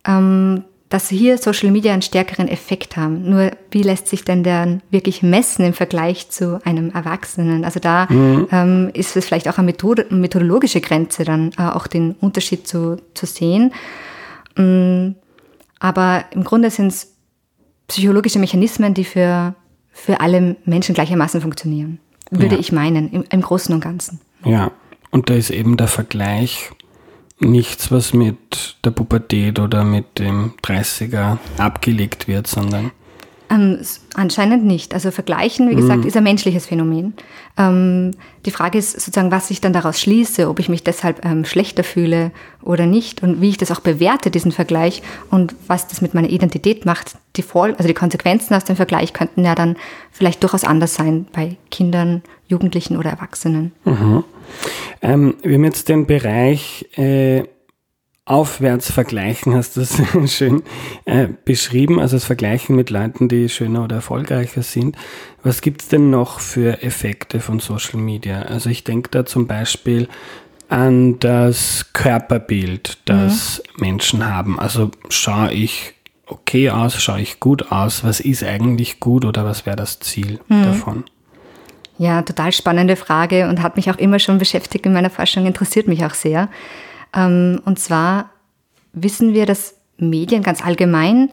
ähm, 0.06 0.66
dass 0.90 1.10
hier 1.10 1.38
Social 1.38 1.72
Media 1.72 1.92
einen 1.92 2.02
stärkeren 2.02 2.48
Effekt 2.48 2.96
haben. 2.96 3.30
Nur 3.30 3.52
wie 3.72 3.84
lässt 3.84 4.08
sich 4.08 4.24
denn 4.24 4.44
der 4.44 4.80
wirklich 4.90 5.22
messen 5.22 5.66
im 5.66 5.74
Vergleich 5.74 6.30
zu 6.30 6.62
einem 6.66 6.92
Erwachsenen? 6.92 7.66
Also 7.66 7.80
da 7.80 8.08
mhm. 8.10 8.48
ähm, 8.52 8.90
ist 8.94 9.18
es 9.18 9.26
vielleicht 9.26 9.50
auch 9.50 9.58
eine, 9.58 9.66
Methode, 9.66 10.06
methodologische 10.10 10.80
Grenze, 10.80 11.26
dann 11.26 11.52
äh, 11.58 11.64
auch 11.64 11.88
den 11.88 12.14
Unterschied 12.22 12.68
zu, 12.68 12.98
zu 13.14 13.26
sehen. 13.26 13.74
Ähm, 14.56 15.16
aber 15.80 16.26
im 16.32 16.44
Grunde 16.44 16.72
sind 16.72 16.88
es 16.88 17.16
psychologische 17.88 18.40
Mechanismen, 18.40 18.94
die 18.94 19.04
für, 19.04 19.56
für 19.92 20.22
alle 20.22 20.56
Menschen 20.66 20.96
gleichermaßen 20.96 21.42
funktionieren, 21.42 22.00
würde 22.32 22.56
ja. 22.56 22.62
ich 22.62 22.72
meinen, 22.72 23.12
im, 23.12 23.24
im 23.30 23.42
Großen 23.42 23.74
und 23.76 23.82
Ganzen. 23.82 24.22
Ja, 24.46 24.72
und 25.12 25.30
da 25.30 25.34
ist 25.34 25.50
eben 25.50 25.78
der 25.78 25.88
Vergleich 25.88 26.72
nichts, 27.40 27.92
was 27.92 28.14
mit 28.14 28.78
der 28.84 28.92
Pubertät 28.92 29.60
oder 29.60 29.84
mit 29.84 30.20
dem 30.20 30.54
30er 30.64 31.38
abgelegt 31.58 32.28
wird, 32.28 32.48
sondern 32.48 32.92
ähm, 33.50 33.80
anscheinend 34.14 34.66
nicht. 34.66 34.94
Also 34.94 35.12
vergleichen, 35.12 35.70
wie 35.70 35.76
gesagt, 35.76 36.02
mhm. 36.02 36.08
ist 36.08 36.18
ein 36.18 36.24
menschliches 36.24 36.66
Phänomen. 36.66 37.14
Ähm, 37.58 38.12
die 38.46 38.52
Frage 38.52 38.78
ist 38.78 38.92
sozusagen, 38.92 39.32
was 39.32 39.50
ich 39.52 39.62
dann 39.62 39.74
daraus 39.74 40.00
schließe, 40.00 40.50
ob 40.50 40.60
ich 40.60 40.70
mich 40.70 40.84
deshalb 40.84 41.24
ähm, 41.26 41.46
schlechter 41.46 41.84
fühle 41.84 42.32
oder 42.62 42.86
nicht 42.86 43.24
und 43.24 43.42
wie 43.42 43.50
ich 43.50 43.58
das 43.58 43.72
auch 43.72 43.80
bewerte, 43.80 44.32
diesen 44.32 44.52
Vergleich 44.52 45.02
und 45.32 45.56
was 45.68 45.88
das 45.88 46.02
mit 46.02 46.14
meiner 46.14 46.30
Identität 46.30 46.86
macht. 46.86 47.16
Die 47.36 47.42
Voll 47.42 47.74
also 47.74 47.88
die 47.88 47.94
Konsequenzen 47.94 48.54
aus 48.54 48.66
dem 48.66 48.76
Vergleich 48.76 49.14
könnten 49.14 49.44
ja 49.44 49.56
dann 49.56 49.76
vielleicht 50.12 50.44
durchaus 50.44 50.64
anders 50.64 50.96
sein 50.96 51.28
bei 51.34 51.58
Kindern, 51.72 52.24
Jugendlichen 52.48 52.98
oder 52.98 53.10
Erwachsenen. 53.10 53.72
Mhm. 53.86 54.24
Ähm, 55.02 55.36
wir 55.42 55.56
haben 55.56 55.66
jetzt 55.66 55.90
den 55.90 56.06
Bereich 56.06 56.88
äh 56.96 57.44
aufwärts 58.28 58.92
vergleichen, 58.92 59.56
hast 59.56 59.78
du 59.78 59.80
das 59.80 60.02
schön 60.32 60.62
äh, 61.06 61.28
beschrieben, 61.46 62.00
also 62.00 62.18
das 62.18 62.26
Vergleichen 62.26 62.76
mit 62.76 62.90
Leuten, 62.90 63.30
die 63.30 63.48
schöner 63.48 63.86
oder 63.86 63.98
erfolgreicher 63.98 64.62
sind. 64.62 64.98
Was 65.44 65.62
gibt's 65.62 65.88
denn 65.88 66.10
noch 66.10 66.42
für 66.42 66.84
Effekte 66.84 67.40
von 67.40 67.60
Social 67.60 68.00
Media? 68.00 68.42
Also 68.42 68.70
ich 68.70 68.84
denke 68.84 69.10
da 69.10 69.26
zum 69.26 69.48
Beispiel 69.48 70.10
an 70.68 71.18
das 71.20 71.94
Körperbild, 71.94 72.98
das 73.06 73.64
mhm. 73.78 73.82
Menschen 73.82 74.26
haben. 74.30 74.60
Also 74.60 74.92
schaue 75.08 75.54
ich 75.54 75.94
okay 76.26 76.70
aus, 76.70 77.02
schaue 77.02 77.22
ich 77.22 77.40
gut 77.40 77.72
aus, 77.72 78.04
was 78.04 78.20
ist 78.20 78.44
eigentlich 78.44 79.00
gut 79.00 79.24
oder 79.24 79.46
was 79.46 79.66
wäre 79.66 79.78
das 79.78 80.00
Ziel 80.00 80.42
mhm. 80.50 80.64
davon? 80.64 81.04
Ja, 81.98 82.22
total 82.22 82.52
spannende 82.52 82.98
Frage 82.98 83.48
und 83.48 83.64
hat 83.64 83.78
mich 83.78 83.90
auch 83.90 83.98
immer 83.98 84.20
schon 84.20 84.38
beschäftigt 84.38 84.86
in 84.86 84.94
meiner 84.94 85.10
Forschung, 85.10 85.46
interessiert 85.46 85.88
mich 85.88 86.06
auch 86.06 86.14
sehr. 86.14 86.50
Ähm, 87.14 87.62
und 87.66 87.80
zwar 87.80 88.30
wissen 88.94 89.34
wir, 89.34 89.46
dass 89.46 89.76
Medien 89.98 90.44
ganz 90.44 90.64
allgemein 90.64 91.30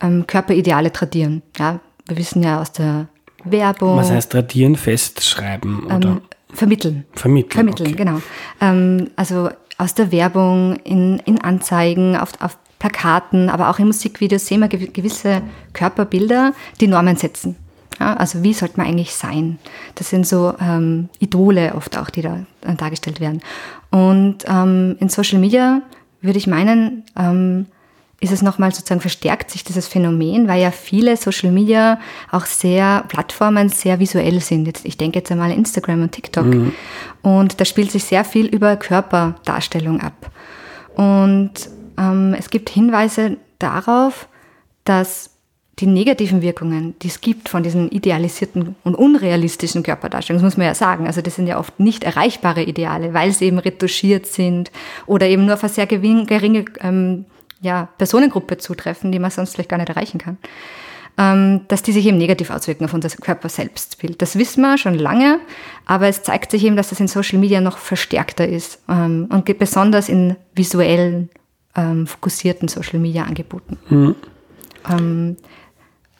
ähm, 0.00 0.26
Körperideale 0.26 0.92
tradieren. 0.92 1.42
Ja, 1.58 1.80
wir 2.06 2.16
wissen 2.16 2.42
ja 2.42 2.60
aus 2.60 2.72
der 2.72 3.08
Werbung. 3.44 3.96
Was 3.96 4.10
heißt 4.10 4.32
tradieren, 4.32 4.76
festschreiben 4.76 5.84
oder? 5.84 6.08
Ähm, 6.08 6.20
vermitteln. 6.52 7.04
Vermitteln. 7.12 7.52
Vermitteln, 7.52 7.86
okay. 7.88 7.96
genau. 7.96 8.22
Ähm, 8.60 9.10
also 9.16 9.50
aus 9.78 9.94
der 9.94 10.12
Werbung, 10.12 10.76
in, 10.84 11.18
in 11.20 11.40
Anzeigen, 11.40 12.16
auf, 12.16 12.32
auf 12.40 12.56
Plakaten, 12.78 13.48
aber 13.48 13.70
auch 13.70 13.78
in 13.78 13.86
Musikvideos 13.86 14.46
sehen 14.46 14.60
wir 14.60 14.68
gewisse 14.68 15.42
Körperbilder, 15.72 16.52
die 16.80 16.88
Normen 16.88 17.16
setzen. 17.16 17.56
Ja, 18.00 18.14
also 18.14 18.42
wie 18.42 18.54
sollte 18.54 18.78
man 18.78 18.86
eigentlich 18.86 19.14
sein? 19.14 19.58
Das 19.94 20.10
sind 20.10 20.26
so 20.26 20.54
ähm, 20.60 21.08
Idole 21.20 21.74
oft 21.76 21.96
auch, 21.96 22.10
die 22.10 22.22
da 22.22 22.44
äh, 22.62 22.74
dargestellt 22.74 23.20
werden. 23.20 23.40
Und 23.92 24.38
ähm, 24.48 24.96
in 24.98 25.08
Social 25.10 25.38
Media 25.38 25.82
würde 26.22 26.38
ich 26.38 26.46
meinen, 26.46 27.04
ähm, 27.16 27.66
ist 28.20 28.32
es 28.32 28.40
nochmal 28.40 28.72
sozusagen 28.72 29.02
verstärkt 29.02 29.50
sich 29.50 29.64
dieses 29.64 29.86
Phänomen, 29.86 30.48
weil 30.48 30.62
ja 30.62 30.70
viele 30.70 31.16
Social 31.16 31.52
Media 31.52 32.00
auch 32.30 32.46
sehr 32.46 33.04
Plattformen 33.08 33.68
sehr 33.68 34.00
visuell 34.00 34.40
sind. 34.40 34.66
Jetzt, 34.66 34.86
ich 34.86 34.96
denke 34.96 35.18
jetzt 35.18 35.30
einmal 35.30 35.50
Instagram 35.50 36.02
und 36.02 36.12
TikTok. 36.12 36.46
Mhm. 36.46 36.72
Und 37.20 37.60
da 37.60 37.64
spielt 37.66 37.90
sich 37.90 38.04
sehr 38.04 38.24
viel 38.24 38.46
über 38.46 38.76
Körperdarstellung 38.76 40.00
ab. 40.00 40.30
Und 40.94 41.52
ähm, 41.98 42.34
es 42.38 42.48
gibt 42.48 42.70
Hinweise 42.70 43.36
darauf, 43.58 44.28
dass 44.84 45.31
die 45.82 45.88
negativen 45.88 46.42
Wirkungen, 46.42 46.94
die 47.02 47.08
es 47.08 47.20
gibt 47.20 47.48
von 47.48 47.64
diesen 47.64 47.90
idealisierten 47.90 48.76
und 48.84 48.94
unrealistischen 48.94 49.82
Körperdarstellungen, 49.82 50.42
das 50.42 50.52
muss 50.52 50.56
man 50.56 50.68
ja 50.68 50.74
sagen. 50.74 51.06
Also 51.06 51.22
das 51.22 51.34
sind 51.34 51.48
ja 51.48 51.58
oft 51.58 51.80
nicht 51.80 52.04
erreichbare 52.04 52.62
Ideale, 52.62 53.12
weil 53.12 53.32
sie 53.32 53.46
eben 53.46 53.58
retuschiert 53.58 54.26
sind 54.26 54.70
oder 55.06 55.26
eben 55.26 55.44
nur 55.44 55.54
auf 55.54 55.64
eine 55.64 55.72
sehr 55.72 55.86
geringe 55.86 56.64
ähm, 56.80 57.24
ja, 57.60 57.88
Personengruppe 57.98 58.58
zutreffen, 58.58 59.10
die 59.10 59.18
man 59.18 59.32
sonst 59.32 59.54
vielleicht 59.54 59.70
gar 59.70 59.78
nicht 59.78 59.88
erreichen 59.88 60.18
kann. 60.18 60.38
Ähm, 61.18 61.62
dass 61.66 61.82
die 61.82 61.92
sich 61.92 62.06
eben 62.06 62.16
negativ 62.16 62.50
auswirken 62.50 62.84
auf 62.84 62.94
unser 62.94 63.10
Körperselbstbild. 63.10 64.22
Das 64.22 64.38
wissen 64.38 64.62
wir 64.62 64.78
schon 64.78 64.94
lange, 64.94 65.40
aber 65.84 66.06
es 66.06 66.22
zeigt 66.22 66.52
sich 66.52 66.64
eben, 66.64 66.76
dass 66.76 66.88
das 66.88 67.00
in 67.00 67.08
Social 67.08 67.38
Media 67.38 67.60
noch 67.60 67.76
verstärkter 67.76 68.48
ist 68.48 68.80
ähm, 68.88 69.28
und 69.30 69.44
besonders 69.58 70.08
in 70.08 70.36
visuellen, 70.54 71.28
ähm, 71.76 72.06
fokussierten 72.06 72.68
Social 72.68 73.00
Media 73.00 73.24
Angeboten. 73.24 73.78
Mhm. 73.90 74.14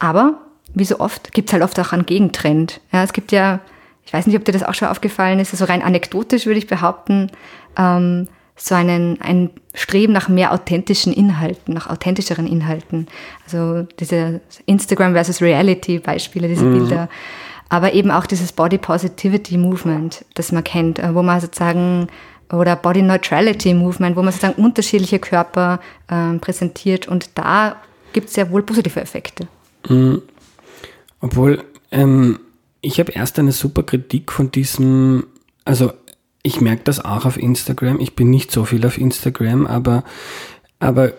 Aber 0.03 0.35
wie 0.75 0.85
so 0.85 0.99
oft 0.99 1.33
gibt 1.33 1.49
es 1.49 1.53
halt 1.53 1.63
oft 1.63 1.79
auch 1.79 1.93
einen 1.93 2.07
Gegentrend. 2.07 2.81
Ja, 2.93 3.05
es 3.05 3.13
gibt 3.13 3.31
ja, 3.31 3.61
ich 4.05 4.13
weiß 4.13 4.27
nicht, 4.27 4.37
ob 4.37 4.45
dir 4.45 4.51
das 4.51 4.65
auch 4.65 4.75
schon 4.75 4.89
aufgefallen 4.89 5.39
ist, 5.39 5.53
also 5.53 5.65
rein 5.65 5.81
anekdotisch 5.81 6.45
würde 6.45 6.59
ich 6.59 6.67
behaupten, 6.67 7.31
ähm, 7.79 8.27
so 8.57 8.75
einen, 8.75 9.21
ein 9.21 9.51
Streben 9.75 10.13
nach 10.13 10.29
mehr 10.29 10.53
authentischen 10.53 11.13
Inhalten, 11.13 11.73
nach 11.73 11.89
authentischeren 11.89 12.49
Inhalten. 12.49 13.07
Also 13.45 13.87
diese 14.01 14.41
Instagram 14.67 15.13
versus 15.13 15.41
Reality 15.41 16.01
Beispiele, 16.01 16.49
diese 16.49 16.65
mhm. 16.65 16.73
Bilder. 16.73 17.09
Aber 17.69 17.93
eben 17.95 18.11
auch 18.11 18.27
dieses 18.27 18.53
Body 18.53 18.79
Positivity 18.79 19.57
Movement, 19.57 20.25
das 20.35 20.51
man 20.51 20.65
kennt, 20.65 20.99
äh, 20.99 21.15
wo 21.15 21.23
man 21.23 21.41
sozusagen 21.41 22.09
oder 22.51 22.75
Body 22.75 23.03
Neutrality 23.03 23.73
Movement, 23.73 24.17
wo 24.17 24.23
man 24.23 24.33
sozusagen 24.33 24.61
unterschiedliche 24.61 25.21
Körper 25.21 25.79
äh, 26.09 26.37
präsentiert 26.39 27.07
und 27.07 27.31
da 27.39 27.77
gibt 28.13 28.29
es 28.29 28.35
sehr 28.35 28.51
wohl 28.51 28.65
positive 28.65 29.01
Effekte. 29.01 29.47
Mhm. 29.89 30.23
Obwohl, 31.21 31.63
ähm, 31.91 32.41
ich 32.81 32.99
habe 32.99 33.13
erst 33.13 33.39
eine 33.39 33.53
super 33.53 33.83
Kritik 33.85 34.33
von 34.33 34.51
diesem, 34.51 35.27
also 35.65 35.93
ich 36.43 36.61
merke 36.61 36.83
das 36.85 37.05
auch 37.05 37.25
auf 37.25 37.37
Instagram. 37.37 38.01
Ich 38.01 38.17
bin 38.17 38.31
nicht 38.31 38.51
so 38.51 38.65
viel 38.65 38.85
auf 38.85 38.99
Instagram, 38.99 39.67
aber, 39.67 40.03
aber 40.81 41.13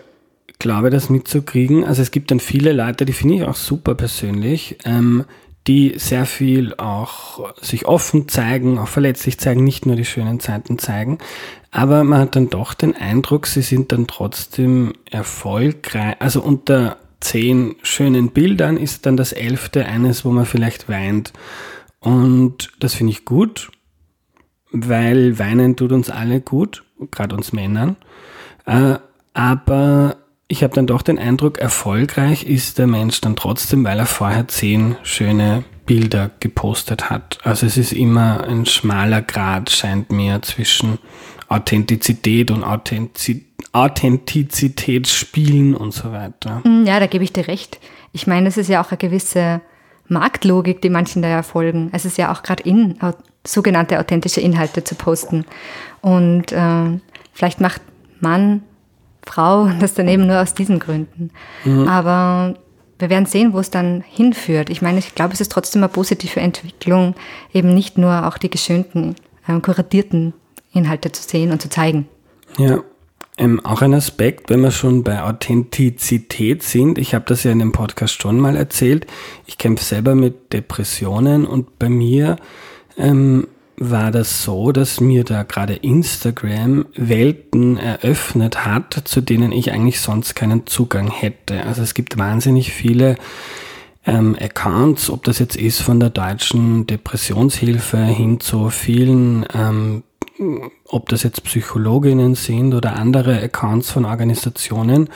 glaube 0.58 0.90
das 0.90 1.10
mitzukriegen. 1.10 1.84
Also 1.84 2.02
es 2.02 2.10
gibt 2.10 2.30
dann 2.30 2.40
viele 2.40 2.72
Leute, 2.72 3.04
die 3.04 3.12
finde 3.12 3.36
ich 3.36 3.42
auch 3.44 3.56
super 3.56 3.94
persönlich, 3.94 4.78
ähm, 4.84 5.24
die 5.66 5.94
sehr 5.96 6.26
viel 6.26 6.74
auch 6.74 7.54
sich 7.60 7.86
offen 7.86 8.28
zeigen, 8.28 8.78
auch 8.78 8.88
verletzlich 8.88 9.38
zeigen, 9.38 9.64
nicht 9.64 9.86
nur 9.86 9.96
die 9.96 10.04
schönen 10.04 10.40
Zeiten 10.40 10.78
zeigen. 10.78 11.18
Aber 11.70 12.04
man 12.04 12.20
hat 12.20 12.36
dann 12.36 12.50
doch 12.50 12.74
den 12.74 12.94
Eindruck, 12.94 13.46
sie 13.46 13.62
sind 13.62 13.90
dann 13.92 14.06
trotzdem 14.06 14.92
erfolgreich. 15.10 16.16
Also 16.18 16.42
unter 16.42 16.98
zehn 17.24 17.76
schönen 17.82 18.30
Bildern 18.30 18.76
ist 18.76 19.06
dann 19.06 19.16
das 19.16 19.32
elfte 19.32 19.86
eines, 19.86 20.24
wo 20.24 20.30
man 20.30 20.46
vielleicht 20.46 20.88
weint. 20.88 21.32
Und 21.98 22.72
das 22.80 22.94
finde 22.94 23.12
ich 23.12 23.24
gut, 23.24 23.70
weil 24.70 25.38
weinen 25.38 25.74
tut 25.74 25.92
uns 25.92 26.10
alle 26.10 26.40
gut, 26.40 26.84
gerade 27.10 27.34
uns 27.34 27.52
Männern. 27.52 27.96
Äh, 28.66 28.96
aber 29.32 30.16
ich 30.48 30.62
habe 30.62 30.74
dann 30.74 30.86
doch 30.86 31.00
den 31.00 31.18
Eindruck, 31.18 31.58
erfolgreich 31.58 32.44
ist 32.44 32.78
der 32.78 32.86
Mensch 32.86 33.20
dann 33.22 33.36
trotzdem, 33.36 33.84
weil 33.84 33.98
er 33.98 34.06
vorher 34.06 34.46
zehn 34.46 34.96
schöne 35.02 35.64
Bilder 35.86 36.30
gepostet 36.40 37.08
hat. 37.08 37.38
Also 37.42 37.66
es 37.66 37.78
ist 37.78 37.92
immer 37.92 38.44
ein 38.44 38.66
schmaler 38.66 39.22
Grad, 39.22 39.70
scheint 39.70 40.12
mir, 40.12 40.42
zwischen 40.42 40.98
Authentizität 41.48 42.50
und 42.50 42.64
Authentizität 42.64 43.53
Authentizität 43.74 45.08
spielen 45.08 45.74
und 45.74 45.92
so 45.92 46.12
weiter. 46.12 46.62
Mm, 46.64 46.86
ja, 46.86 47.00
da 47.00 47.06
gebe 47.06 47.24
ich 47.24 47.32
dir 47.32 47.48
recht. 47.48 47.80
Ich 48.12 48.26
meine, 48.26 48.48
es 48.48 48.56
ist 48.56 48.68
ja 48.68 48.80
auch 48.80 48.90
eine 48.90 48.98
gewisse 48.98 49.60
Marktlogik, 50.08 50.80
die 50.80 50.90
manchen 50.90 51.22
da 51.22 51.28
ja 51.28 51.42
folgen. 51.42 51.90
Es 51.92 52.04
ist 52.04 52.16
ja 52.16 52.32
auch 52.32 52.42
gerade 52.42 52.62
in, 52.62 52.98
sogenannte 53.44 53.98
authentische 53.98 54.40
Inhalte 54.40 54.84
zu 54.84 54.94
posten. 54.94 55.44
Und 56.00 56.52
äh, 56.52 56.98
vielleicht 57.32 57.60
macht 57.60 57.82
Mann, 58.20 58.62
Frau 59.26 59.68
das 59.80 59.94
dann 59.94 60.06
eben 60.06 60.28
nur 60.28 60.40
aus 60.40 60.54
diesen 60.54 60.78
Gründen. 60.78 61.30
Mhm. 61.64 61.88
Aber 61.88 62.54
wir 63.00 63.10
werden 63.10 63.26
sehen, 63.26 63.52
wo 63.52 63.58
es 63.58 63.70
dann 63.70 64.04
hinführt. 64.06 64.70
Ich 64.70 64.82
meine, 64.82 65.00
ich 65.00 65.16
glaube, 65.16 65.34
es 65.34 65.40
ist 65.40 65.50
trotzdem 65.50 65.82
eine 65.82 65.88
positive 65.88 66.38
Entwicklung, 66.38 67.16
eben 67.52 67.74
nicht 67.74 67.98
nur 67.98 68.28
auch 68.28 68.38
die 68.38 68.50
geschönten, 68.50 69.16
äh, 69.48 69.58
kuratierten 69.58 70.32
Inhalte 70.72 71.10
zu 71.10 71.22
sehen 71.22 71.50
und 71.50 71.60
zu 71.60 71.68
zeigen. 71.68 72.06
Ja, 72.56 72.84
ähm, 73.36 73.64
auch 73.64 73.82
ein 73.82 73.94
Aspekt, 73.94 74.50
wenn 74.50 74.60
wir 74.60 74.70
schon 74.70 75.02
bei 75.02 75.22
Authentizität 75.22 76.62
sind. 76.62 76.98
Ich 76.98 77.14
habe 77.14 77.24
das 77.26 77.42
ja 77.42 77.50
in 77.50 77.58
dem 77.58 77.72
Podcast 77.72 78.20
schon 78.20 78.38
mal 78.38 78.56
erzählt. 78.56 79.06
Ich 79.46 79.58
kämpfe 79.58 79.84
selber 79.84 80.14
mit 80.14 80.52
Depressionen 80.52 81.44
und 81.44 81.78
bei 81.78 81.88
mir 81.88 82.36
ähm, 82.96 83.48
war 83.76 84.12
das 84.12 84.44
so, 84.44 84.70
dass 84.70 85.00
mir 85.00 85.24
da 85.24 85.42
gerade 85.42 85.74
Instagram 85.74 86.86
Welten 86.94 87.76
eröffnet 87.76 88.64
hat, 88.64 88.94
zu 89.04 89.20
denen 89.20 89.50
ich 89.50 89.72
eigentlich 89.72 90.00
sonst 90.00 90.36
keinen 90.36 90.66
Zugang 90.66 91.10
hätte. 91.10 91.64
Also 91.64 91.82
es 91.82 91.94
gibt 91.94 92.16
wahnsinnig 92.16 92.72
viele 92.72 93.16
ähm, 94.06 94.36
Accounts, 94.40 95.10
ob 95.10 95.24
das 95.24 95.40
jetzt 95.40 95.56
ist 95.56 95.80
von 95.80 95.98
der 95.98 96.10
deutschen 96.10 96.86
Depressionshilfe 96.86 97.98
hin 97.98 98.38
zu 98.38 98.70
vielen 98.70 99.44
ähm, 99.52 100.04
ob 100.86 101.08
das 101.08 101.22
jetzt 101.22 101.44
Psychologinnen 101.44 102.34
sind 102.34 102.74
oder 102.74 102.96
andere 102.96 103.40
Accounts 103.42 103.90
von 103.90 104.04
Organisationen, 104.04 105.08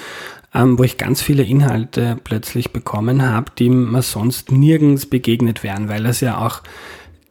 ähm, 0.55 0.79
wo 0.79 0.83
ich 0.83 0.97
ganz 0.97 1.23
viele 1.23 1.43
Inhalte 1.43 2.19
plötzlich 2.23 2.73
bekommen 2.73 3.23
habe, 3.23 3.53
die 3.59 3.71
mir 3.71 4.03
sonst 4.03 4.51
nirgends 4.51 5.07
begegnet 5.07 5.63
wären, 5.63 5.89
weil 5.89 6.03
das 6.03 6.21
ja 6.21 6.45
auch 6.45 6.63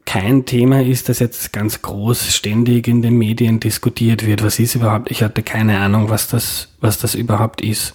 kein 0.06 0.46
Thema 0.46 0.82
ist, 0.82 1.10
das 1.10 1.20
jetzt 1.20 1.52
ganz 1.52 1.82
groß 1.82 2.34
ständig 2.34 2.88
in 2.88 3.02
den 3.02 3.18
Medien 3.18 3.60
diskutiert 3.60 4.26
wird. 4.26 4.42
Was 4.42 4.58
ist 4.58 4.76
überhaupt? 4.76 5.12
Ich 5.12 5.22
hatte 5.22 5.44
keine 5.44 5.80
Ahnung, 5.80 6.10
was 6.10 6.30
das, 6.30 6.70
was 6.80 6.98
das 6.98 7.14
überhaupt 7.14 7.60
ist. 7.60 7.94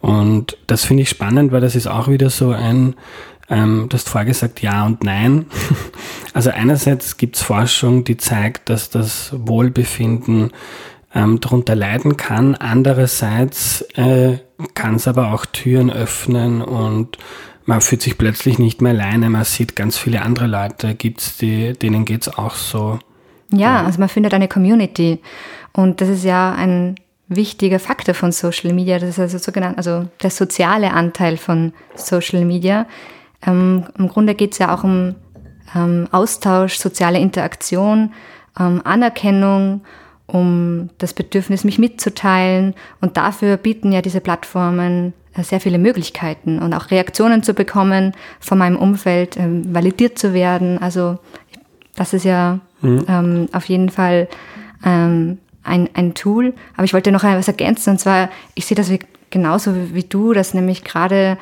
Und 0.00 0.58
das 0.66 0.84
finde 0.84 1.04
ich 1.04 1.08
spannend, 1.08 1.52
weil 1.52 1.62
das 1.62 1.74
ist 1.74 1.86
auch 1.86 2.08
wieder 2.08 2.28
so 2.28 2.50
ein, 2.50 2.94
ähm, 3.48 3.86
du 3.88 3.94
hast 3.94 4.08
vorher 4.08 4.26
gesagt, 4.26 4.62
ja 4.62 4.84
und 4.84 5.04
nein. 5.04 5.46
Also 6.32 6.50
einerseits 6.50 7.16
gibt 7.16 7.36
es 7.36 7.42
Forschung, 7.42 8.04
die 8.04 8.18
zeigt, 8.18 8.68
dass 8.68 8.90
das 8.90 9.30
Wohlbefinden 9.34 10.52
ähm, 11.14 11.40
darunter 11.40 11.74
leiden 11.74 12.18
kann. 12.18 12.54
Andererseits 12.54 13.80
äh, 13.94 14.38
kann 14.74 14.96
es 14.96 15.08
aber 15.08 15.32
auch 15.32 15.46
Türen 15.46 15.90
öffnen 15.90 16.60
und 16.60 17.16
man 17.64 17.80
fühlt 17.80 18.02
sich 18.02 18.18
plötzlich 18.18 18.58
nicht 18.58 18.82
mehr 18.82 18.92
alleine. 18.92 19.30
Man 19.30 19.44
sieht 19.44 19.76
ganz 19.76 19.96
viele 19.96 20.22
andere 20.22 20.46
Leute, 20.46 20.94
gibt's 20.94 21.38
die, 21.38 21.72
denen 21.72 22.04
geht's 22.04 22.28
auch 22.28 22.54
so. 22.54 22.98
Ja, 23.50 23.84
also 23.84 23.98
man 23.98 24.08
findet 24.08 24.34
eine 24.34 24.48
Community. 24.48 25.20
Und 25.72 26.00
das 26.00 26.08
ist 26.08 26.24
ja 26.24 26.54
ein 26.54 26.96
wichtiger 27.28 27.80
Faktor 27.80 28.14
von 28.14 28.30
Social 28.30 28.72
Media. 28.72 28.98
Das 28.98 29.10
ist 29.10 29.18
also 29.18 29.38
sogenannt, 29.38 29.78
also 29.78 30.06
der 30.22 30.30
soziale 30.30 30.92
Anteil 30.92 31.36
von 31.36 31.72
Social 31.94 32.44
Media. 32.44 32.86
Ähm, 33.44 33.84
Im 33.98 34.08
Grunde 34.08 34.34
geht 34.34 34.52
es 34.52 34.58
ja 34.58 34.74
auch 34.74 34.84
um 34.84 35.14
ähm, 35.74 36.08
Austausch, 36.12 36.78
soziale 36.78 37.18
Interaktion, 37.18 38.12
ähm, 38.58 38.80
Anerkennung, 38.84 39.82
um 40.26 40.90
das 40.98 41.14
Bedürfnis, 41.14 41.64
mich 41.64 41.78
mitzuteilen. 41.78 42.74
Und 43.00 43.16
dafür 43.16 43.56
bieten 43.56 43.92
ja 43.92 44.02
diese 44.02 44.20
Plattformen 44.20 45.12
äh, 45.34 45.42
sehr 45.42 45.60
viele 45.60 45.78
Möglichkeiten 45.78 46.58
und 46.58 46.74
auch 46.74 46.90
Reaktionen 46.90 47.42
zu 47.42 47.54
bekommen 47.54 48.12
von 48.40 48.58
meinem 48.58 48.76
Umfeld, 48.76 49.36
ähm, 49.36 49.74
validiert 49.74 50.18
zu 50.18 50.34
werden. 50.34 50.78
Also 50.78 51.18
das 51.94 52.12
ist 52.12 52.24
ja 52.24 52.60
mhm. 52.80 53.04
ähm, 53.08 53.48
auf 53.52 53.66
jeden 53.66 53.90
Fall 53.90 54.28
ähm, 54.84 55.38
ein, 55.62 55.88
ein 55.94 56.14
Tool. 56.14 56.54
Aber 56.76 56.84
ich 56.84 56.94
wollte 56.94 57.12
noch 57.12 57.24
etwas 57.24 57.48
ergänzen 57.48 57.90
und 57.90 57.98
zwar, 57.98 58.30
ich 58.54 58.66
sehe 58.66 58.76
das 58.76 58.90
wie, 58.90 59.00
genauso 59.30 59.74
wie 59.92 60.04
du, 60.04 60.32
dass 60.32 60.54
nämlich 60.54 60.84
gerade 60.84 61.38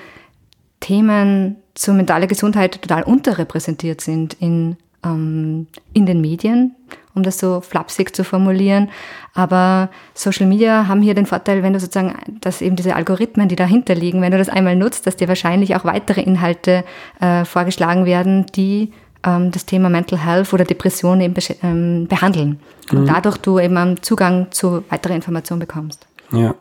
Themen 0.84 1.56
zur 1.74 1.94
mentalen 1.94 2.28
Gesundheit 2.28 2.82
total 2.82 3.04
unterrepräsentiert 3.04 4.02
sind 4.02 4.34
in, 4.34 4.76
ähm, 5.02 5.66
in 5.94 6.04
den 6.04 6.20
Medien, 6.20 6.76
um 7.14 7.22
das 7.22 7.38
so 7.38 7.62
flapsig 7.62 8.14
zu 8.14 8.22
formulieren. 8.22 8.90
Aber 9.32 9.88
Social 10.12 10.46
Media 10.46 10.86
haben 10.86 11.00
hier 11.00 11.14
den 11.14 11.24
Vorteil, 11.24 11.62
wenn 11.62 11.72
du 11.72 11.80
sozusagen, 11.80 12.14
dass 12.42 12.60
eben 12.60 12.76
diese 12.76 12.94
Algorithmen, 12.96 13.48
die 13.48 13.56
dahinter 13.56 13.94
liegen, 13.94 14.20
wenn 14.20 14.32
du 14.32 14.36
das 14.36 14.50
einmal 14.50 14.76
nutzt, 14.76 15.06
dass 15.06 15.16
dir 15.16 15.26
wahrscheinlich 15.26 15.74
auch 15.74 15.86
weitere 15.86 16.20
Inhalte 16.20 16.84
äh, 17.18 17.46
vorgeschlagen 17.46 18.04
werden, 18.04 18.44
die 18.54 18.92
ähm, 19.24 19.52
das 19.52 19.64
Thema 19.64 19.88
Mental 19.88 20.22
Health 20.22 20.52
oder 20.52 20.66
Depression 20.66 21.22
eben 21.22 21.34
ähm, 21.62 22.08
behandeln. 22.08 22.60
Mhm. 22.92 22.98
Und 22.98 23.06
dadurch 23.06 23.38
du 23.38 23.58
eben 23.58 24.02
Zugang 24.02 24.48
zu 24.50 24.84
weiteren 24.90 25.16
Informationen 25.16 25.60
bekommst. 25.60 26.06
Ja. 26.30 26.54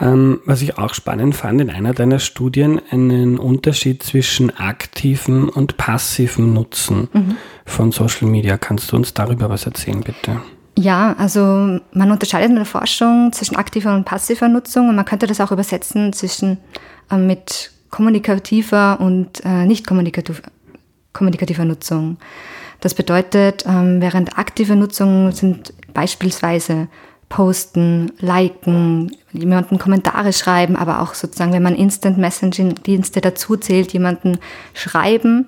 Ähm, 0.00 0.40
was 0.46 0.62
ich 0.62 0.78
auch 0.78 0.94
spannend 0.94 1.36
fand, 1.36 1.60
in 1.60 1.70
einer 1.70 1.92
deiner 1.92 2.18
Studien 2.18 2.80
einen 2.90 3.38
Unterschied 3.38 4.02
zwischen 4.02 4.56
aktivem 4.56 5.48
und 5.48 5.76
passivem 5.76 6.54
Nutzen 6.54 7.08
mhm. 7.12 7.36
von 7.66 7.92
Social 7.92 8.28
Media. 8.28 8.56
Kannst 8.56 8.90
du 8.90 8.96
uns 8.96 9.12
darüber 9.12 9.50
was 9.50 9.66
erzählen, 9.66 10.00
bitte? 10.00 10.40
Ja, 10.78 11.14
also 11.18 11.78
man 11.92 12.10
unterscheidet 12.10 12.48
in 12.48 12.56
der 12.56 12.64
Forschung 12.64 13.30
zwischen 13.32 13.56
aktiver 13.56 13.94
und 13.94 14.04
passiver 14.04 14.48
Nutzung 14.48 14.88
und 14.88 14.96
man 14.96 15.04
könnte 15.04 15.26
das 15.26 15.40
auch 15.40 15.52
übersetzen 15.52 16.12
zwischen 16.14 16.58
äh, 17.10 17.16
mit 17.16 17.70
kommunikativer 17.90 18.98
und 18.98 19.44
äh, 19.44 19.66
nicht 19.66 19.86
kommunikativ, 19.86 20.40
kommunikativer 21.12 21.66
Nutzung. 21.66 22.16
Das 22.80 22.94
bedeutet, 22.94 23.64
ähm, 23.68 24.00
während 24.00 24.38
aktive 24.38 24.74
Nutzung 24.74 25.30
sind 25.32 25.74
beispielsweise 25.92 26.88
posten, 27.32 28.12
liken, 28.18 29.16
jemanden 29.32 29.78
Kommentare 29.78 30.34
schreiben, 30.34 30.76
aber 30.76 31.00
auch 31.00 31.14
sozusagen, 31.14 31.54
wenn 31.54 31.62
man 31.62 31.74
Instant 31.74 32.18
Messaging-Dienste 32.18 33.22
dazu 33.22 33.56
zählt, 33.56 33.94
jemanden 33.94 34.36
schreiben. 34.74 35.46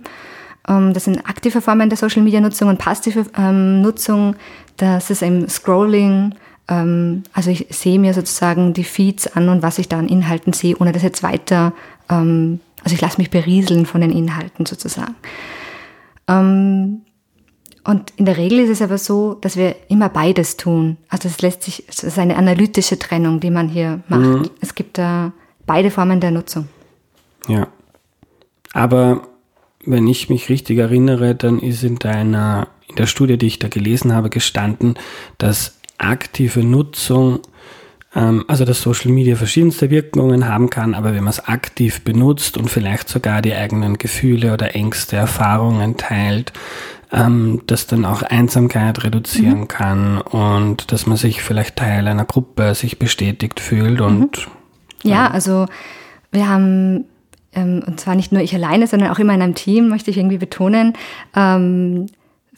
Ähm, 0.67 0.95
das 0.95 1.05
sind 1.05 1.29
aktive 1.29 1.61
Formen 1.61 1.91
der 1.91 1.99
Social 1.99 2.23
Media 2.23 2.41
Nutzung 2.41 2.71
und 2.71 2.79
passive 2.79 3.27
ähm, 3.37 3.83
Nutzung, 3.83 4.35
das 4.79 5.11
ist 5.11 5.21
eben 5.21 5.47
Scrolling. 5.47 6.35
Ähm, 6.69 7.23
also 7.35 7.51
ich 7.51 7.67
sehe 7.69 7.99
mir 7.99 8.15
sozusagen 8.15 8.73
die 8.73 8.85
Feeds 8.85 9.27
an 9.27 9.51
und 9.51 9.63
was 9.63 9.79
ich 9.79 9.87
da 9.87 9.99
an 9.99 10.09
Inhalten 10.09 10.55
sehe, 10.55 10.77
ohne 10.81 10.93
das 10.93 11.03
jetzt 11.03 11.23
weiter, 11.23 11.75
also 12.07 12.59
ich 12.85 13.01
lasse 13.01 13.17
mich 13.17 13.31
berieseln 13.31 13.87
von 13.87 14.03
den 14.03 14.11
Inhalten 14.11 14.67
sozusagen. 14.67 15.15
Und 17.85 18.13
in 18.17 18.25
der 18.25 18.39
Regel 18.39 18.61
ist 18.61 18.71
es 18.71 18.83
aber 18.83 18.97
so, 18.97 19.35
dass 19.35 19.57
wir 19.57 19.77
immer 19.89 20.09
beides 20.09 20.57
tun. 20.57 20.97
Also 21.09 21.29
es 21.29 21.43
lässt 21.43 21.63
sich, 21.63 21.85
es 21.87 22.03
ist 22.03 22.19
eine 22.19 22.37
analytische 22.37 22.99
Trennung, 22.99 23.41
die 23.41 23.51
man 23.51 23.69
hier 23.69 24.01
macht. 24.09 24.21
Mhm. 24.23 24.51
Es 24.61 24.75
gibt 24.75 24.97
da 24.97 25.33
beide 25.67 25.91
Formen 25.91 26.21
der 26.21 26.31
Nutzung. 26.31 26.69
Ja. 27.47 27.69
Aber 28.73 29.29
wenn 29.85 30.07
ich 30.07 30.31
mich 30.31 30.49
richtig 30.49 30.79
erinnere, 30.79 31.35
dann 31.35 31.59
ist 31.59 31.85
in 31.85 31.99
deiner, 31.99 32.69
in 32.89 32.97
der 32.97 33.07
Studie, 33.07 33.37
die 33.37 33.47
ich 33.47 33.59
da 33.59 33.69
gelesen 33.69 34.15
habe, 34.15 34.31
gestanden, 34.31 34.95
dass 35.37 35.79
aktive 35.99 36.65
Nutzung, 36.65 37.41
ähm, 38.15 38.45
also 38.49 38.65
dass 38.65 38.81
Social 38.81 39.13
Media 39.13 39.37
verschiedenste 39.37 39.91
Wirkungen 39.91 40.49
haben 40.49 40.71
kann, 40.71 40.95
aber 40.95 41.15
wenn 41.15 41.25
man 41.25 41.33
es 41.33 41.47
aktiv 41.47 42.03
benutzt 42.03 42.57
und 42.57 42.71
vielleicht 42.71 43.09
sogar 43.09 43.43
die 43.43 43.55
eigenen 43.55 43.99
Gefühle 43.99 44.53
oder 44.53 44.75
Ängste, 44.75 45.17
Erfahrungen 45.17 45.97
teilt, 45.97 46.53
ähm, 47.15 47.63
das 47.67 47.87
dann 47.87 48.05
auch 48.05 48.23
Einsamkeit 48.23 49.05
reduzieren 49.05 49.61
mhm. 49.61 49.69
kann 49.69 50.21
und 50.21 50.91
dass 50.93 51.07
man 51.07 51.17
sich 51.17 51.43
vielleicht 51.43 51.77
Teil 51.77 52.09
einer 52.09 52.25
Gruppe 52.25 52.75
sich 52.75 52.99
bestätigt 52.99 53.61
fühlt 53.61 54.01
und 54.01 54.47
mhm. 54.47 55.11
ja, 55.11 55.31
also 55.31 55.67
wir 56.33 56.49
haben 56.49 57.05
ähm, 57.55 57.83
und 57.87 58.01
zwar 58.01 58.15
nicht 58.15 58.33
nur 58.33 58.43
ich 58.43 58.55
alleine, 58.55 58.87
sondern 58.87 59.11
auch 59.11 59.19
immer 59.19 59.35
in 59.35 59.43
einem 59.43 59.55
Team, 59.55 59.89
möchte 59.89 60.11
ich 60.11 60.19
irgendwie 60.19 60.39
betonen, 60.39 60.95
ähm, 61.37 62.07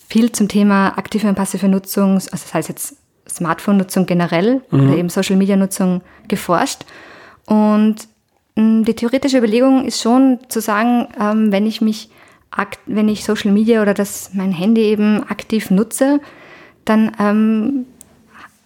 viel 0.09 0.33
zum 0.33 0.49
Thema 0.49 0.97
aktive 0.97 1.29
und 1.29 1.35
passive 1.35 1.69
Nutzung, 1.69 2.15
also 2.15 2.31
das 2.31 2.55
heißt 2.55 2.69
jetzt 2.69 2.97
Smartphone-Nutzung 3.29 4.07
generell 4.07 4.63
mhm. 4.71 4.89
oder 4.89 4.97
eben 4.97 5.09
Social-Media-Nutzung 5.09 6.03
geforscht. 6.29 6.85
Und 7.47 7.97
mh, 8.55 8.85
die 8.85 8.95
theoretische 8.95 9.39
Überlegung 9.39 9.85
ist 9.85 10.01
schon 10.01 10.39
zu 10.49 10.61
sagen, 10.61 11.09
ähm, 11.21 11.53
wenn 11.53 11.67
ich 11.67 11.81
mich 11.81 12.09
wenn 12.87 13.09
ich 13.09 13.25
Social 13.25 13.53
Media 13.53 13.83
oder 13.83 13.95
das 13.95 14.31
mein 14.35 14.53
Handy 14.53 14.83
eben 14.83 15.23
aktiv 15.25 15.71
nutze, 15.71 16.21
dann 16.85 17.13
ähm, 17.19 17.87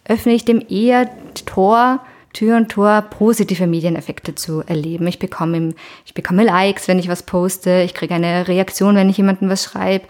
öffne 0.04 0.32
ich 0.32 0.44
dem 0.44 0.62
eher 0.68 1.08
Tor, 1.46 2.00
Tür 2.32 2.56
und 2.56 2.70
Tor 2.70 3.02
positive 3.02 3.66
Medieneffekte 3.66 4.34
zu 4.34 4.62
erleben. 4.66 5.06
Ich 5.06 5.18
bekomme, 5.18 5.74
ich 6.04 6.14
bekomme 6.14 6.44
Likes, 6.44 6.86
wenn 6.86 6.98
ich 6.98 7.08
was 7.08 7.24
poste, 7.24 7.82
ich 7.82 7.94
kriege 7.94 8.14
eine 8.14 8.46
Reaktion, 8.46 8.94
wenn 8.94 9.08
ich 9.08 9.16
jemandem 9.16 9.48
was 9.48 9.64
schreibe. 9.64 10.06